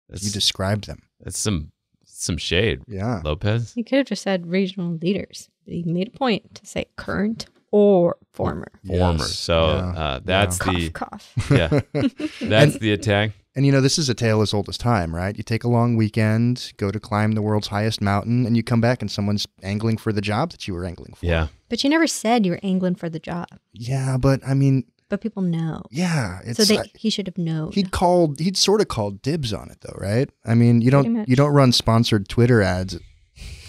That's, 0.08 0.24
you 0.24 0.30
describe 0.32 0.82
them. 0.82 1.02
that's 1.20 1.38
some 1.38 1.70
some 2.04 2.36
shade. 2.38 2.80
Yeah. 2.88 3.20
Lopez. 3.24 3.74
He 3.74 3.84
could 3.84 3.98
have 3.98 4.06
just 4.06 4.22
said 4.22 4.46
regional 4.46 4.94
leaders. 4.96 5.50
But 5.64 5.74
he 5.74 5.82
made 5.84 6.08
a 6.08 6.18
point 6.18 6.54
to 6.56 6.66
say 6.66 6.86
current 6.96 7.46
or 7.74 8.16
former. 8.32 8.68
former. 8.86 9.24
Yes. 9.24 9.32
So 9.38 9.66
Yeah. 9.66 10.00
uh, 10.02 10.20
that's 10.24 10.58
Cough, 10.58 10.74
the 10.76 10.90
cough. 10.90 11.32
cough. 11.34 11.50
yeah, 11.50 11.80
that's 12.40 12.78
the 12.78 12.92
attack. 12.92 13.32
And 13.56 13.66
you 13.66 13.72
know, 13.72 13.80
this 13.80 13.98
is 13.98 14.08
a 14.08 14.14
tale 14.14 14.42
as 14.42 14.54
old 14.54 14.68
as 14.68 14.78
time, 14.78 15.14
right? 15.14 15.36
You 15.36 15.42
take 15.42 15.64
a 15.64 15.68
long 15.68 15.96
weekend, 15.96 16.72
go 16.76 16.90
to 16.92 17.00
climb 17.00 17.32
the 17.32 17.42
world's 17.42 17.68
highest 17.68 18.00
mountain, 18.00 18.46
and 18.46 18.56
you 18.56 18.62
come 18.62 18.80
back 18.80 19.02
and 19.02 19.10
someone's 19.10 19.46
angling 19.62 19.96
for 19.98 20.12
the 20.12 20.20
job 20.20 20.50
that 20.52 20.66
you 20.68 20.74
were 20.74 20.84
angling 20.84 21.14
for. 21.14 21.26
Yeah, 21.26 21.48
But 21.68 21.82
you 21.82 21.90
never 21.90 22.06
said 22.06 22.46
you 22.46 22.52
were 22.52 22.60
angling 22.62 22.94
for 22.96 23.08
the 23.10 23.20
job. 23.20 23.46
Yeah, 23.72 24.16
but 24.18 24.40
I 24.46 24.54
mean, 24.54 24.84
But 25.08 25.20
people 25.20 25.42
know. 25.42 25.82
yeah, 25.90 26.40
it's 26.44 26.58
so 26.58 26.64
they, 26.64 26.78
I- 26.80 26.90
he 26.96 27.10
should 27.10 27.26
have 27.26 27.38
known. 27.38 27.72
he'd 27.72 27.90
called 27.90 28.38
he'd 28.40 28.56
sort 28.56 28.80
of 28.80 28.88
called 28.88 29.20
dibs 29.22 29.52
on 29.52 29.70
it 29.70 29.78
though, 29.82 29.98
right? 29.98 30.28
I 30.44 30.54
mean, 30.54 30.80
you 30.80 30.90
don't 30.90 31.28
you 31.28 31.36
don't 31.36 31.52
run 31.54 31.72
sponsored 31.72 32.28
Twitter 32.28 32.60
ads 32.62 32.98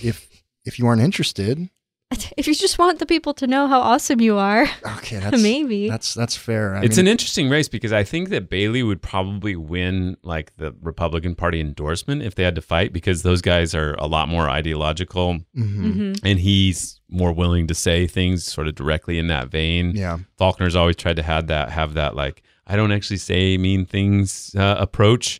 if 0.02 0.28
if 0.64 0.78
you 0.80 0.88
aren't 0.88 1.02
interested. 1.02 1.70
if 2.38 2.48
you 2.48 2.54
just 2.54 2.78
want 2.78 3.00
the 3.00 3.06
people 3.06 3.34
to 3.34 3.48
know 3.48 3.68
how 3.68 3.80
awesome 3.82 4.22
you 4.22 4.38
are, 4.38 4.68
Okay, 4.98 5.18
that's 5.20 5.42
maybe. 5.42 5.90
that's 5.90 6.14
that's 6.14 6.36
fair. 6.36 6.76
I 6.76 6.84
it's 6.84 6.98
mean, 6.98 7.08
an 7.08 7.12
interesting 7.12 7.50
race 7.50 7.68
because 7.68 7.92
I 7.92 8.04
think 8.04 8.30
that 8.30 8.50
Bailey 8.50 8.84
would 8.84 9.02
probably 9.02 9.56
win 9.56 10.16
like 10.24 10.56
the 10.58 10.76
Republican 10.82 11.36
Party 11.36 11.60
endorsement 11.60 12.22
if 12.22 12.36
they 12.36 12.44
had 12.44 12.56
to 12.56 12.62
fight 12.62 12.94
because 12.94 13.24
those 13.24 13.42
guys 13.42 13.74
are 13.74 13.96
a 13.96 14.06
lot 14.08 14.30
more 14.30 14.50
ideological 14.50 15.40
mhm. 15.58 15.94
Mhm. 15.94 16.20
and 16.24 16.40
he's 16.40 17.00
more 17.10 17.32
willing 17.34 17.66
to 17.68 17.74
say 17.76 18.08
things 18.08 18.44
sort 18.44 18.68
of 18.68 18.76
directly 18.76 19.18
in 19.18 19.28
that 19.28 19.50
vein. 19.50 19.96
yeah, 19.96 20.18
Faulconer's 20.40 20.76
always 20.76 20.96
tried 20.96 21.16
to 21.16 21.24
have 21.24 21.48
that 21.48 21.72
have 21.72 21.96
that 21.96 22.16
like 22.16 22.44
I 22.68 22.76
don't 22.76 22.92
actually 22.92 23.18
say 23.18 23.58
mean 23.58 23.86
things 23.86 24.54
uh, 24.56 24.76
approach. 24.80 25.40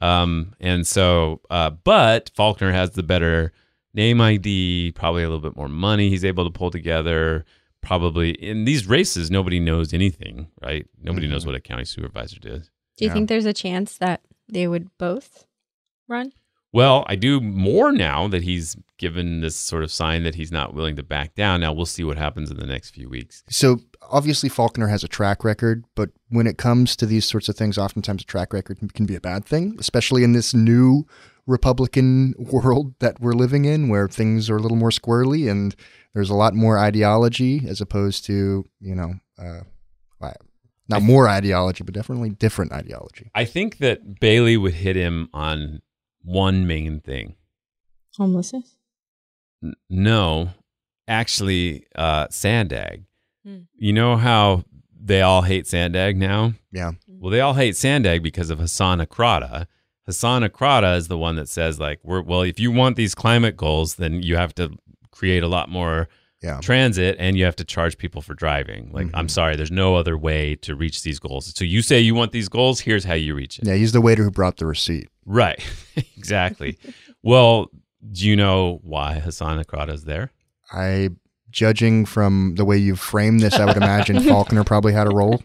Um, 0.00 0.54
and 0.58 0.84
so, 0.86 1.40
uh, 1.48 1.70
but 1.70 2.30
Faulconer 2.36 2.72
has 2.72 2.90
the 2.90 3.02
better 3.04 3.52
name 3.94 4.20
ID, 4.20 4.92
probably 4.94 5.22
a 5.22 5.28
little 5.28 5.40
bit 5.40 5.56
more 5.56 5.68
money 5.68 6.08
he's 6.08 6.24
able 6.24 6.44
to 6.44 6.50
pull 6.50 6.70
together. 6.70 7.44
Probably 7.80 8.30
in 8.30 8.64
these 8.64 8.86
races, 8.86 9.30
nobody 9.30 9.58
knows 9.58 9.92
anything, 9.92 10.46
right? 10.62 10.86
Nobody 11.02 11.26
knows 11.26 11.42
Mhm. 11.42 11.46
what 11.46 11.54
a 11.56 11.60
county 11.60 11.84
supervisor 11.84 12.38
does. 12.38 12.70
Do 12.96 13.04
you 13.04 13.08
Yeah. 13.08 13.14
think 13.14 13.28
there's 13.28 13.44
a 13.46 13.52
chance 13.52 13.98
that 13.98 14.22
they 14.48 14.68
would 14.68 14.88
both 14.98 15.46
run? 16.08 16.32
Well, 16.72 17.04
I 17.06 17.16
do 17.16 17.38
more 17.40 17.92
now 17.92 18.28
that 18.28 18.44
he's 18.44 18.76
given 18.96 19.40
this 19.40 19.56
sort 19.56 19.82
of 19.82 19.90
sign 19.90 20.22
that 20.22 20.36
he's 20.36 20.50
not 20.52 20.72
willing 20.74 20.96
to 20.96 21.02
back 21.02 21.34
down. 21.34 21.60
Now 21.60 21.72
we'll 21.72 21.84
see 21.86 22.04
what 22.04 22.16
happens 22.16 22.50
in 22.50 22.56
the 22.56 22.66
next 22.66 22.90
few 22.90 23.08
weeks. 23.10 23.42
So 23.50 23.80
obviously 24.10 24.48
Faulconer 24.48 24.88
has 24.88 25.04
a 25.04 25.08
track 25.08 25.44
record, 25.44 25.84
but 25.94 26.10
when 26.30 26.46
it 26.46 26.56
comes 26.56 26.96
to 26.96 27.04
these 27.04 27.26
sorts 27.26 27.48
of 27.50 27.56
things, 27.56 27.76
oftentimes 27.76 28.22
a 28.22 28.26
track 28.26 28.52
record 28.54 28.78
can- 28.78 28.88
can 28.88 29.04
be 29.06 29.16
a 29.16 29.20
bad 29.20 29.44
thing, 29.44 29.76
especially 29.78 30.22
in 30.24 30.32
this 30.32 30.54
new 30.54 31.04
Republican 31.46 32.34
world 32.38 32.94
that 33.00 33.20
we're 33.20 33.32
living 33.32 33.64
in, 33.64 33.88
where 33.88 34.08
things 34.08 34.48
are 34.50 34.56
a 34.56 34.60
little 34.60 34.76
more 34.76 34.90
squirrely 34.90 35.50
and 35.50 35.74
there's 36.14 36.30
a 36.30 36.34
lot 36.34 36.54
more 36.54 36.78
ideology 36.78 37.66
as 37.66 37.80
opposed 37.80 38.24
to 38.26 38.64
you 38.80 38.94
know, 38.94 39.14
uh, 39.38 39.60
not 40.88 41.02
more 41.02 41.28
ideology, 41.28 41.84
but 41.84 41.94
definitely 41.94 42.30
different 42.30 42.72
ideology. 42.72 43.30
I 43.34 43.44
think 43.44 43.78
that 43.78 44.20
Bailey 44.20 44.56
would 44.56 44.74
hit 44.74 44.96
him 44.96 45.28
on 45.32 45.80
one 46.22 46.66
main 46.66 47.00
thing. 47.00 47.36
Homelessness? 48.16 48.76
N- 49.62 49.74
no, 49.88 50.50
actually, 51.08 51.86
uh, 51.96 52.26
Sandag. 52.30 53.04
Hmm. 53.44 53.60
You 53.74 53.92
know 53.92 54.16
how 54.16 54.64
they 55.00 55.22
all 55.22 55.42
hate 55.42 55.66
Sandag 55.66 56.16
now? 56.16 56.52
Yeah, 56.72 56.92
Well, 57.08 57.30
they 57.30 57.40
all 57.40 57.54
hate 57.54 57.76
Sandag 57.76 58.22
because 58.22 58.50
of 58.50 58.58
Hasan 58.58 59.00
Ikhrata. 59.00 59.66
Hasan 60.06 60.42
Ikhrata 60.42 60.96
is 60.96 61.08
the 61.08 61.18
one 61.18 61.36
that 61.36 61.48
says, 61.48 61.78
like, 61.78 62.00
we're 62.02 62.22
well, 62.22 62.42
if 62.42 62.58
you 62.58 62.70
want 62.72 62.96
these 62.96 63.14
climate 63.14 63.56
goals, 63.56 63.96
then 63.96 64.22
you 64.22 64.36
have 64.36 64.54
to 64.56 64.70
create 65.10 65.42
a 65.42 65.48
lot 65.48 65.68
more 65.68 66.08
yeah, 66.42 66.58
transit 66.60 67.14
and 67.20 67.36
you 67.38 67.44
have 67.44 67.54
to 67.54 67.64
charge 67.64 67.96
people 67.98 68.20
for 68.20 68.34
driving. 68.34 68.90
Like, 68.92 69.08
I'm 69.14 69.26
Mhm. 69.28 69.30
sorry, 69.30 69.54
there's 69.54 69.70
no 69.70 69.94
other 69.94 70.18
way 70.18 70.56
to 70.56 70.74
reach 70.74 71.02
these 71.04 71.20
goals. 71.20 71.52
So 71.56 71.64
you 71.64 71.82
say 71.82 72.00
you 72.00 72.16
want 72.16 72.32
these 72.32 72.48
goals, 72.48 72.80
here's 72.80 73.04
how 73.04 73.14
you 73.14 73.34
reach 73.36 73.60
it. 73.60 73.66
yeah. 73.68 73.74
He's 73.74 73.92
the 73.92 74.00
waiter 74.00 74.24
who 74.24 74.30
brought 74.32 74.56
the 74.56 74.66
receipt. 74.66 75.08
Right. 75.24 75.62
exactly. 76.16 76.78
well, 77.22 77.70
do 78.10 78.26
you 78.26 78.34
know 78.34 78.80
why 78.82 79.20
Hasan 79.20 79.62
Ikhrata 79.62 79.90
is 79.94 80.02
there? 80.04 80.32
I, 80.72 81.10
judging 81.52 82.06
from 82.06 82.54
the 82.56 82.64
way 82.64 82.76
you've 82.76 82.98
framed 82.98 83.38
this, 83.38 83.54
I 83.54 83.64
would 83.64 83.76
imagine 83.76 84.16
Faulconer 84.24 84.66
probably 84.66 84.94
had 84.94 85.06
a 85.06 85.10
role. 85.14 85.40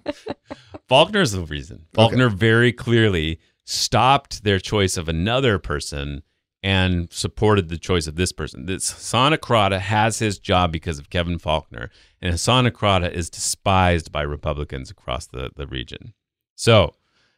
Faulconer's 0.89 1.33
the 1.33 1.41
reason. 1.41 1.85
Faulconer 1.93 2.31
very 2.33 2.71
clearly 2.71 3.39
stopped 3.69 4.45
their 4.45 4.59
choice 4.59 4.95
of 4.95 5.09
another 5.09 5.59
person 5.59 6.23
and 6.63 7.11
supported 7.11 7.67
the 7.67 7.77
choice 7.77 8.07
of 8.07 8.15
this 8.15 8.31
person. 8.31 8.65
This 8.65 8.91
Hasan 8.91 9.33
Ikhrata 9.33 9.77
has 9.77 10.19
his 10.19 10.39
job 10.39 10.71
because 10.71 10.99
of 10.99 11.09
Kevin 11.09 11.37
Faulconer, 11.37 11.89
and 12.21 12.31
Hasan 12.31 12.65
Ikhrata 12.65 13.11
is 13.11 13.29
despised 13.29 14.09
by 14.09 14.21
Republicans 14.21 14.89
across 14.89 15.27
the, 15.27 15.51
the 15.57 15.67
region. 15.67 16.13
So, 16.55 16.93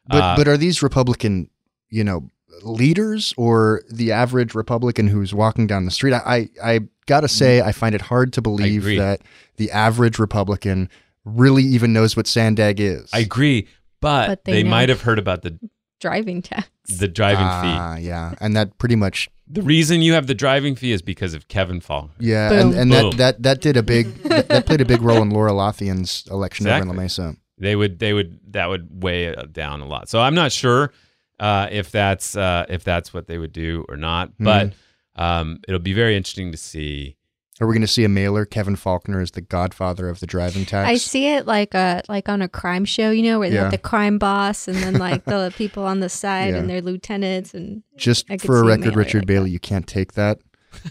But 0.08 0.22
uh, 0.22 0.36
but 0.38 0.48
are 0.48 0.56
these 0.56 0.84
Republican, 0.84 1.50
you 1.90 2.04
know, 2.04 2.30
leaders 2.62 3.34
or 3.36 3.82
the 3.90 4.12
average 4.12 4.54
Republican 4.54 5.08
who's 5.08 5.34
walking 5.34 5.66
down 5.66 5.86
the 5.86 5.92
street? 5.92 6.14
I 6.14 6.22
I, 6.64 6.74
I 6.76 6.80
gotta 7.08 7.28
say 7.28 7.62
I 7.62 7.72
find 7.72 7.96
it 7.96 8.02
hard 8.02 8.34
to 8.34 8.42
believe 8.42 8.84
that 8.84 9.22
the 9.58 9.72
average 9.72 10.20
Republican 10.20 10.90
really 11.26 11.64
even 11.64 11.92
knows 11.92 12.16
what 12.16 12.28
Sandag 12.28 12.80
is. 12.80 13.10
I 13.12 13.20
agree, 13.20 13.68
but, 14.00 14.28
But 14.28 14.46
they, 14.46 14.62
they 14.62 14.64
might 14.64 14.90
have 14.90 15.02
heard 15.02 15.18
about 15.18 15.42
the 15.42 15.60
Driving 16.00 16.42
tax. 16.42 16.70
the 16.98 17.08
driving 17.08 17.46
fee. 17.46 17.78
Ah, 17.78 17.98
yeah, 17.98 18.34
and 18.42 18.56
that 18.56 18.78
pretty 18.78 18.96
much 18.96 19.30
The 19.48 19.62
reason 19.62 20.02
you 20.02 20.14
have 20.14 20.28
the 20.28 20.34
driving 20.36 20.76
fee 20.76 20.92
is 20.92 21.02
because 21.02 21.34
of 21.34 21.48
Kevin 21.48 21.82
Faulconer. 21.82 22.12
yeah, 22.20 22.50
Boom. 22.50 22.60
and, 22.60 22.76
and 22.76 22.92
Boom. 22.92 23.10
that 23.12 23.18
that 23.18 23.44
that 23.44 23.62
did 23.62 23.78
a 23.78 23.84
big 23.84 24.06
that, 24.24 24.48
that 24.50 24.66
played 24.66 24.82
a 24.82 24.86
big 24.86 25.02
role 25.02 25.22
in 25.22 25.30
Laura 25.30 25.52
Lothian's 25.54 26.26
election 26.32 26.68
over 26.68 26.82
in 26.82 26.88
La 26.88 26.94
Mesa. 26.94 27.36
They 27.58 27.76
would 27.76 28.00
they 28.00 28.14
would 28.14 28.40
that 28.54 28.70
would 28.70 29.04
weigh 29.04 29.26
it 29.26 29.52
down 29.54 29.82
a 29.82 29.86
lot. 29.86 30.08
So 30.10 30.22
I'm 30.22 30.36
not 30.36 30.52
sure 30.54 30.92
uh, 31.40 31.68
if 31.70 31.92
that's 31.92 32.36
uh, 32.38 32.66
if 32.70 32.84
that's 32.84 33.14
what 33.14 33.28
they 33.28 33.38
would 33.38 33.52
do 33.54 33.86
or 33.90 33.98
not, 33.98 34.32
but 34.40 34.74
um, 35.16 35.60
it'll 35.68 35.80
be 35.80 35.94
very 35.94 36.16
interesting 36.16 36.52
to 36.52 36.58
see. 36.58 37.18
Are 37.62 37.68
we 37.68 37.74
going 37.74 37.82
to 37.82 37.88
see 37.88 38.04
a 38.06 38.10
mailer? 38.10 38.46
Kevin 38.46 38.76
Faulconer 38.76 39.22
is 39.22 39.32
the 39.32 39.42
godfather 39.42 40.08
of 40.08 40.20
the 40.22 40.26
driving 40.28 40.66
tax. 40.66 40.88
I 40.90 40.96
see 40.96 41.28
it 41.28 41.46
like 41.46 41.74
a 41.74 42.02
like 42.08 42.30
on 42.30 42.42
a 42.42 42.48
crime 42.48 42.86
show, 42.86 43.12
you 43.12 43.24
know, 43.24 43.40
where 43.40 43.52
Yeah. 43.52 43.64
have 43.64 43.72
the 43.72 43.78
crime 43.78 44.18
boss 44.18 44.68
and 44.68 44.78
then 44.78 44.94
like 44.96 45.26
the 45.26 45.54
people 45.58 45.84
on 45.84 46.00
the 46.00 46.10
side 46.10 46.54
Yeah. 46.54 46.60
and 46.62 46.70
their 46.70 46.82
lieutenants 46.82 47.54
and 47.54 47.84
Just 47.98 48.28
for 48.28 48.34
a 48.34 48.38
see 48.38 48.52
a 48.54 48.64
record, 48.64 48.96
Richard 48.96 49.20
like 49.24 49.28
Bailey, 49.28 49.50
that. 49.50 49.54
you 49.54 49.60
can't 49.60 49.88
take 49.88 50.14
that. 50.14 50.40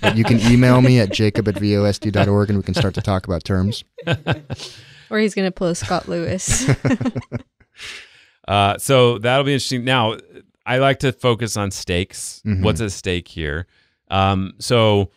But 0.03 0.17
you 0.17 0.25
can 0.25 0.41
email 0.41 0.81
me 0.83 0.99
at 1.01 1.11
jakob 1.13 1.49
at 1.49 1.55
vosd.org 1.55 2.49
and 2.51 2.59
we 2.59 2.63
can 2.65 2.75
start 2.75 2.95
to 2.95 3.01
talk 3.03 3.27
about 3.27 3.45
terms. 3.45 3.85
or 5.11 5.19
he's 5.19 5.35
gonna 5.35 5.51
pull 5.53 5.69
a 5.69 5.75
Scott 5.75 6.09
Lewis. 6.09 6.69
Uh, 8.47 8.79
so 8.79 9.19
that'll 9.19 9.45
be 9.45 9.53
interesting. 9.53 9.85
Now, 9.85 10.17
I 10.65 10.79
like 10.79 11.01
to 11.01 11.13
focus 11.13 11.57
on 11.57 11.71
stakes. 11.71 12.41
Mhm. 12.47 12.63
What's 12.63 12.81
at 12.81 12.93
stake 12.93 13.29
here? 13.29 13.67
Um, 14.11 14.55
so 14.59 15.11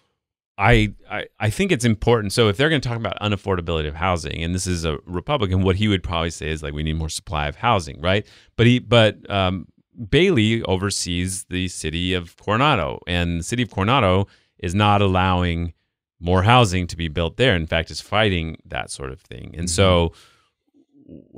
I, 0.62 0.94
I 1.10 1.26
I 1.40 1.50
think 1.50 1.72
it's 1.72 1.86
important. 1.86 2.34
So 2.34 2.48
if 2.48 2.56
they're 2.56 2.70
going 2.70 2.82
to 2.82 2.88
talk 2.88 2.98
about 2.98 3.20
unaffordability 3.20 3.88
of 3.88 3.96
housing, 3.96 4.44
and 4.44 4.54
this 4.54 4.68
is 4.68 4.86
a 4.86 5.00
Republican, 5.06 5.64
what 5.64 5.76
he 5.76 5.88
would 5.88 6.04
probably 6.04 6.30
say 6.30 6.50
is 6.50 6.62
like 6.62 6.74
we 6.74 6.84
need 6.84 6.98
more 6.98 7.10
supply 7.10 7.48
of 7.48 7.56
housing, 7.56 8.00
right? 8.00 8.26
But 8.58 8.68
he 8.68 8.78
but 8.80 9.28
um, 9.30 9.68
Bailey 10.10 10.62
oversees 10.64 11.46
the 11.46 11.68
city 11.68 12.14
of 12.14 12.38
Coronado, 12.38 13.00
and 13.08 13.40
the 13.40 13.44
city 13.44 13.64
of 13.64 13.72
Coronado 13.72 14.28
is 14.60 14.76
not 14.76 15.02
allowing 15.02 15.74
more 16.20 16.44
housing 16.44 16.86
to 16.86 16.96
be 16.96 17.08
built 17.08 17.38
there. 17.38 17.56
In 17.56 17.66
fact, 17.66 17.90
is 17.90 18.00
fighting 18.00 18.58
that 18.66 18.92
sort 18.92 19.12
of 19.12 19.20
thing. 19.20 19.56
And 19.58 19.68
so 19.68 20.14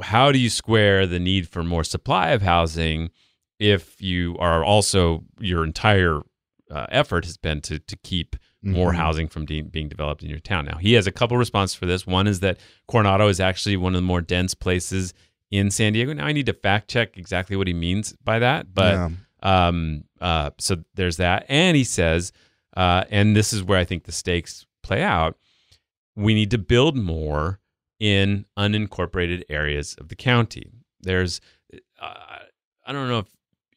how 0.02 0.34
do 0.34 0.38
you 0.38 0.50
square 0.50 1.08
the 1.08 1.20
need 1.20 1.48
for 1.48 1.64
more 1.64 1.86
supply 1.86 2.32
of 2.32 2.42
housing 2.42 3.10
if 3.58 4.02
you 4.02 4.38
are 4.40 4.64
also 4.66 5.24
your 5.40 5.64
entire 5.64 6.22
uh, 6.70 6.86
effort 6.90 7.24
has 7.24 7.38
been 7.38 7.62
to 7.62 7.80
to 7.80 7.96
keep 8.04 8.36
more 8.64 8.92
Mhm. 8.94 8.96
housing 8.96 9.28
from 9.28 9.46
de- 9.46 9.62
being 9.62 9.90
developed 9.90 10.24
in 10.24 10.30
your 10.30 10.40
town. 10.40 10.66
Now 10.66 10.78
he 10.78 10.94
has 10.94 11.06
a 11.06 11.12
couple 11.12 11.38
responses 11.38 11.76
for 11.76 11.86
this. 11.86 12.08
One 12.08 12.26
is 12.28 12.40
that 12.40 12.60
Coronado 12.88 13.28
is 13.28 13.40
actually 13.40 13.76
one 13.78 13.94
of 13.94 13.98
the 14.02 14.06
more 14.08 14.22
dense 14.22 14.54
places 14.56 15.14
in 15.52 15.70
San 15.70 15.94
Diego. 15.94 16.14
Now 16.14 16.26
I 16.26 16.32
need 16.32 16.46
to 16.48 16.54
fact 16.54 16.90
check 16.90 17.18
exactly 17.18 17.56
what 17.56 17.68
he 17.68 17.74
means 17.74 18.14
by 18.24 18.40
that, 18.40 18.74
but 18.74 18.94
Yeah. 18.94 19.10
um, 19.68 20.06
uh, 20.22 20.52
so 20.58 20.84
there's 20.96 21.18
that. 21.18 21.46
And 21.50 21.76
he 21.78 21.84
says, 21.84 22.32
uh, 22.76 23.04
and 23.12 23.36
this 23.36 23.54
is 23.54 23.62
where 23.62 23.78
I 23.78 23.84
think 23.84 24.06
the 24.06 24.12
stakes 24.12 24.66
play 24.82 25.04
out. 25.04 25.38
We 26.16 26.34
need 26.34 26.50
to 26.52 26.58
build 26.58 26.96
more 26.96 27.60
in 28.00 28.46
unincorporated 28.58 29.44
areas 29.50 29.96
of 29.96 30.08
the 30.10 30.16
county. 30.16 30.72
There's, 31.02 31.40
uh, 32.02 32.14
I 32.86 32.92
don't 32.92 33.08
know 33.10 33.20
if 33.20 33.28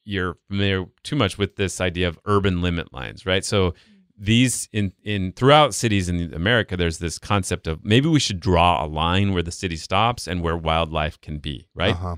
you're 0.04 0.36
familiar 0.48 0.86
too 1.02 1.16
much 1.16 1.36
with 1.38 1.56
this 1.56 1.80
idea 1.80 2.08
of 2.08 2.18
urban 2.26 2.62
limit 2.62 2.92
lines, 2.92 3.26
right? 3.26 3.44
So 3.44 3.74
these 4.18 4.68
in 4.72 4.92
in 5.02 5.32
throughout 5.32 5.74
cities 5.74 6.08
in 6.08 6.32
America, 6.34 6.76
there's 6.76 6.98
this 6.98 7.18
concept 7.18 7.66
of 7.66 7.84
maybe 7.84 8.08
we 8.08 8.20
should 8.20 8.40
draw 8.40 8.84
a 8.84 8.86
line 8.86 9.32
where 9.34 9.42
the 9.42 9.52
city 9.52 9.76
stops 9.76 10.26
and 10.26 10.42
where 10.42 10.56
wildlife 10.56 11.20
can 11.20 11.38
be, 11.38 11.68
right? 11.74 11.94
Uh-huh. 11.94 12.16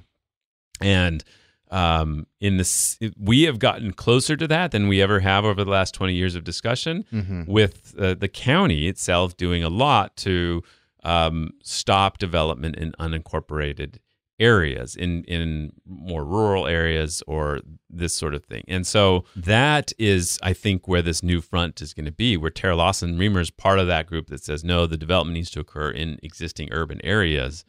and 0.81 1.25
um, 1.71 2.27
in 2.41 2.57
this 2.57 2.99
we 3.19 3.43
have 3.43 3.59
gotten 3.59 3.93
closer 3.93 4.37
to 4.37 4.47
that 4.47 4.71
than 4.71 4.89
we 4.89 5.03
ever 5.03 5.21
have 5.21 5.45
over 5.45 5.65
the 5.65 5.71
last 5.71 5.93
20 5.93 6.15
years 6.15 6.35
of 6.35 6.43
discussion 6.45 7.05
Mhm. 7.13 7.47
with 7.47 7.95
uh, 7.99 8.15
the 8.15 8.29
county 8.29 8.87
itself 8.89 9.37
doing 9.37 9.63
a 9.63 9.69
lot 9.69 10.17
to 10.19 10.63
um, 11.05 11.51
stop 11.63 12.17
development 12.19 12.77
in 12.77 12.93
unincorporated 12.99 13.97
areas 14.41 14.95
in 14.95 15.25
in 15.25 15.73
more 15.87 16.25
rural 16.25 16.67
areas 16.67 17.23
or 17.27 17.61
this 17.91 18.15
sort 18.15 18.35
of 18.35 18.45
thing 18.45 18.63
and 18.69 18.87
so 18.87 19.25
that 19.35 19.93
is 19.99 20.39
i 20.43 20.53
think 20.53 20.87
where 20.87 21.03
this 21.03 21.23
new 21.23 21.41
front 21.41 21.81
is 21.81 21.93
going 21.93 22.05
to 22.07 22.13
be 22.13 22.37
where 22.37 22.51
terra 22.51 22.77
lawson 22.77 23.19
remer 23.19 23.41
is 23.41 23.51
part 23.51 23.79
of 23.81 23.87
that 23.89 24.07
group 24.07 24.29
that 24.29 24.43
says 24.43 24.63
no 24.63 24.87
the 24.87 24.97
development 24.97 25.35
needs 25.35 25.51
to 25.51 25.59
occur 25.61 25.91
in 25.91 26.19
existing 26.23 26.69
urban 26.73 27.01
areas 27.05 27.65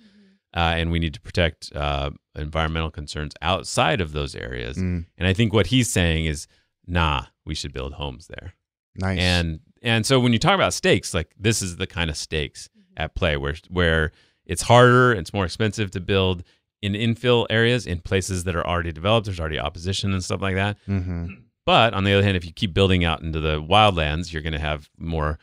uh, 0.56 0.74
and 0.78 0.90
we 0.92 0.98
need 1.00 1.14
to 1.14 1.22
protect 1.22 1.72
uh, 1.76 2.10
environmental 2.36 2.90
concerns 2.90 3.34
outside 3.44 4.02
of 4.02 4.14
those 4.14 4.34
areas. 4.34 4.78
Mm, 4.78 5.06
And 5.20 5.28
I 5.28 5.32
think 5.32 5.54
what 5.54 5.68
he's 5.68 5.92
saying 5.92 6.26
is, 6.26 6.48
nah, 6.88 7.26
we 7.46 7.54
should 7.54 7.72
build 7.72 7.94
homes 7.94 8.26
there. 8.26 8.56
nice. 8.96 9.20
And 9.20 9.60
and 9.84 10.08
so 10.08 10.20
when 10.20 10.34
you 10.34 10.40
talk 10.40 10.56
about 10.56 10.74
stakes, 10.74 11.14
like 11.14 11.30
this 11.40 11.62
is 11.62 11.78
the 11.78 11.86
kind 11.86 12.10
of 12.10 12.18
stakes 12.18 12.68
at 12.98 13.14
play 13.14 13.38
where 13.38 13.54
where 13.70 14.12
it's 14.44 14.64
harder, 14.64 15.12
it's 15.14 15.34
more 15.34 15.46
expensive 15.46 15.92
to 15.92 16.00
build 16.00 16.44
in 16.82 16.94
infill 16.94 17.46
areas 17.50 17.86
in 17.86 18.00
places 18.00 18.44
that 18.46 18.56
are 18.56 18.66
already 18.66 18.92
developed. 18.92 19.26
There's 19.26 19.40
already 19.40 19.60
opposition 19.60 20.14
and 20.14 20.24
stuff 20.24 20.42
like 20.42 20.56
that. 20.56 20.78
hmm 20.86 21.26
But 21.66 21.94
on 21.94 22.04
the 22.04 22.14
other 22.14 22.24
hand, 22.24 22.38
if 22.38 22.46
you 22.46 22.52
keep 22.54 22.74
building 22.74 23.04
out 23.04 23.22
into 23.22 23.40
the 23.40 23.62
wildlands, 23.62 24.32
you're 24.34 24.42
going 24.42 24.54
to 24.54 24.60
have 24.60 24.90
more 24.98 25.38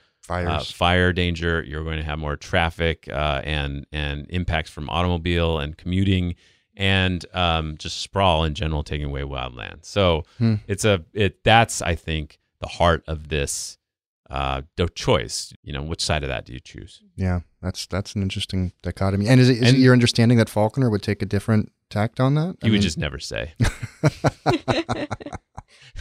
uh, 0.48 0.58
fire 0.72 1.12
danger. 1.12 1.62
You're 1.62 1.84
going 1.84 1.98
to 1.98 2.04
have 2.04 2.18
more 2.18 2.36
traffic 2.36 3.08
uh, 3.12 3.42
and 3.44 3.86
and 3.92 4.26
impacts 4.30 4.70
from 4.70 4.88
automobile 4.90 5.58
and 5.60 5.76
commuting 5.76 6.34
and 6.76 7.24
um, 7.32 7.76
just 7.78 7.98
sprawl 8.00 8.44
in 8.44 8.54
general, 8.54 8.82
taking 8.82 9.06
away 9.06 9.22
wildland. 9.22 9.84
So 9.84 10.24
Hmm. 10.38 10.56
it's 10.66 10.84
a 10.84 11.04
it 11.12 11.44
that's 11.44 11.80
I 11.80 11.94
think 11.94 12.38
the 12.60 12.66
heart 12.68 13.04
of 13.06 13.28
this 13.28 13.78
uh, 14.30 14.62
the 14.76 14.88
choice. 14.88 15.52
You 15.62 15.72
know, 15.72 15.82
which 15.82 16.02
side 16.04 16.22
of 16.22 16.28
that 16.28 16.44
do 16.46 16.52
you 16.52 16.60
choose? 16.60 17.02
yeah, 17.16 17.40
that's 17.62 17.86
that's 17.86 18.14
an 18.14 18.22
interesting 18.22 18.72
dichotomy. 18.82 19.28
And 19.28 19.40
is 19.40 19.48
it, 19.48 19.58
is 19.58 19.68
And- 19.68 19.76
it 19.76 19.80
your 19.80 19.92
understanding 19.92 20.38
that 20.38 20.48
Faulconer 20.48 20.90
would 20.90 21.02
take 21.02 21.22
a 21.22 21.26
different 21.26 21.72
tact 21.90 22.20
on 22.20 22.34
that? 22.34 22.56
He 22.62 22.70
would 22.70 22.80
just 22.82 22.98
never 22.98 23.18
say. 23.18 23.54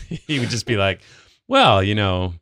he 0.09 0.39
would 0.39 0.49
just 0.49 0.65
be 0.65 0.77
like, 0.77 1.01
"Well, 1.47 1.83
you 1.83 1.95
know." 1.95 2.33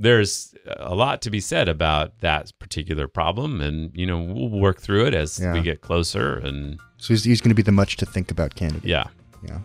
There's 0.00 0.54
a 0.76 0.94
lot 0.94 1.22
to 1.22 1.28
be 1.30 1.40
said 1.40 1.68
about 1.68 2.20
that 2.20 2.52
particular 2.60 3.08
problem, 3.08 3.60
and 3.60 3.90
you 3.96 4.06
know 4.06 4.20
we'll 4.22 4.48
work 4.60 4.80
through 4.80 5.06
it 5.06 5.12
as 5.14 5.40
Yeah. 5.40 5.52
we 5.52 5.60
get 5.60 5.80
closer. 5.80 6.34
And 6.36 6.78
So 6.98 7.08
he's, 7.08 7.24
he's 7.24 7.40
going 7.40 7.48
to 7.50 7.56
be 7.56 7.62
the 7.62 7.72
much 7.72 7.96
to 7.96 8.06
think 8.06 8.30
about 8.30 8.54
candidate. 8.54 8.84
yeah, 8.84 9.06
Yeah. 9.44 9.58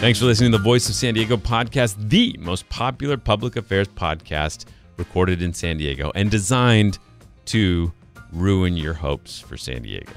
Thanks 0.00 0.18
for 0.18 0.26
listening 0.26 0.52
to 0.52 0.58
the 0.58 0.62
Voice 0.64 0.88
of 0.90 0.94
San 0.94 1.14
Diego 1.14 1.38
podcast, 1.38 2.10
the 2.10 2.36
most 2.38 2.68
popular 2.68 3.16
public 3.16 3.56
affairs 3.56 3.88
podcast 3.88 4.66
recorded 4.98 5.40
in 5.40 5.54
San 5.54 5.78
Diego 5.78 6.12
and 6.14 6.30
designed 6.30 6.98
to 7.46 7.90
ruin 8.30 8.76
your 8.76 8.92
hopes 8.92 9.40
for 9.40 9.56
San 9.56 9.82
Diego. 9.82 10.12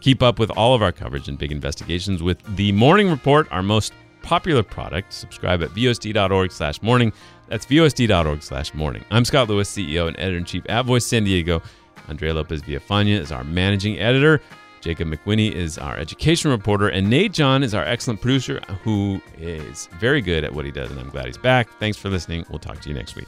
Keep 0.00 0.22
up 0.22 0.38
with 0.38 0.50
all 0.50 0.74
of 0.74 0.82
our 0.82 0.92
coverage 0.92 1.28
and 1.28 1.38
big 1.38 1.52
investigations 1.52 2.22
with 2.22 2.38
the 2.56 2.72
Morning 2.72 3.08
Report, 3.08 3.48
our 3.50 3.62
most 3.62 3.94
popular 4.20 4.62
product. 4.62 5.14
Subscribe 5.14 5.62
at 5.62 5.70
vosd.org 5.70 6.52
slash 6.52 6.82
morning. 6.82 7.10
That's 7.48 7.64
vosd.org 7.64 8.42
slash 8.42 8.74
morning. 8.74 9.04
I'm 9.10 9.24
Scott 9.24 9.48
Lewis, 9.48 9.74
CEO 9.74 10.06
and 10.06 10.18
editor-in-chief 10.18 10.64
at 10.68 10.84
Voice 10.84 11.06
San 11.06 11.24
Diego. 11.24 11.62
Andrea 12.08 12.34
Lopez 12.34 12.60
Villafaña 12.60 13.18
is 13.18 13.32
our 13.32 13.44
managing 13.44 13.98
editor. 13.98 14.42
Jakob 14.84 15.08
McWhinney 15.08 15.50
is 15.50 15.78
our 15.78 15.96
education 15.96 16.50
reporter, 16.50 16.88
and 16.88 17.08
Nate 17.08 17.32
John 17.32 17.62
is 17.62 17.74
our 17.74 17.84
excellent 17.84 18.20
producer 18.20 18.60
who 18.82 19.18
is 19.38 19.88
very 19.98 20.20
good 20.20 20.44
at 20.44 20.54
what 20.54 20.66
he 20.66 20.70
does, 20.70 20.90
and 20.90 21.00
I'm 21.00 21.08
glad 21.08 21.24
he's 21.24 21.38
back. 21.38 21.70
Thanks 21.80 21.96
for 21.96 22.10
listening. 22.10 22.44
We'll 22.50 22.58
talk 22.58 22.80
to 22.80 22.90
you 22.90 22.94
next 22.94 23.16
week. 23.16 23.26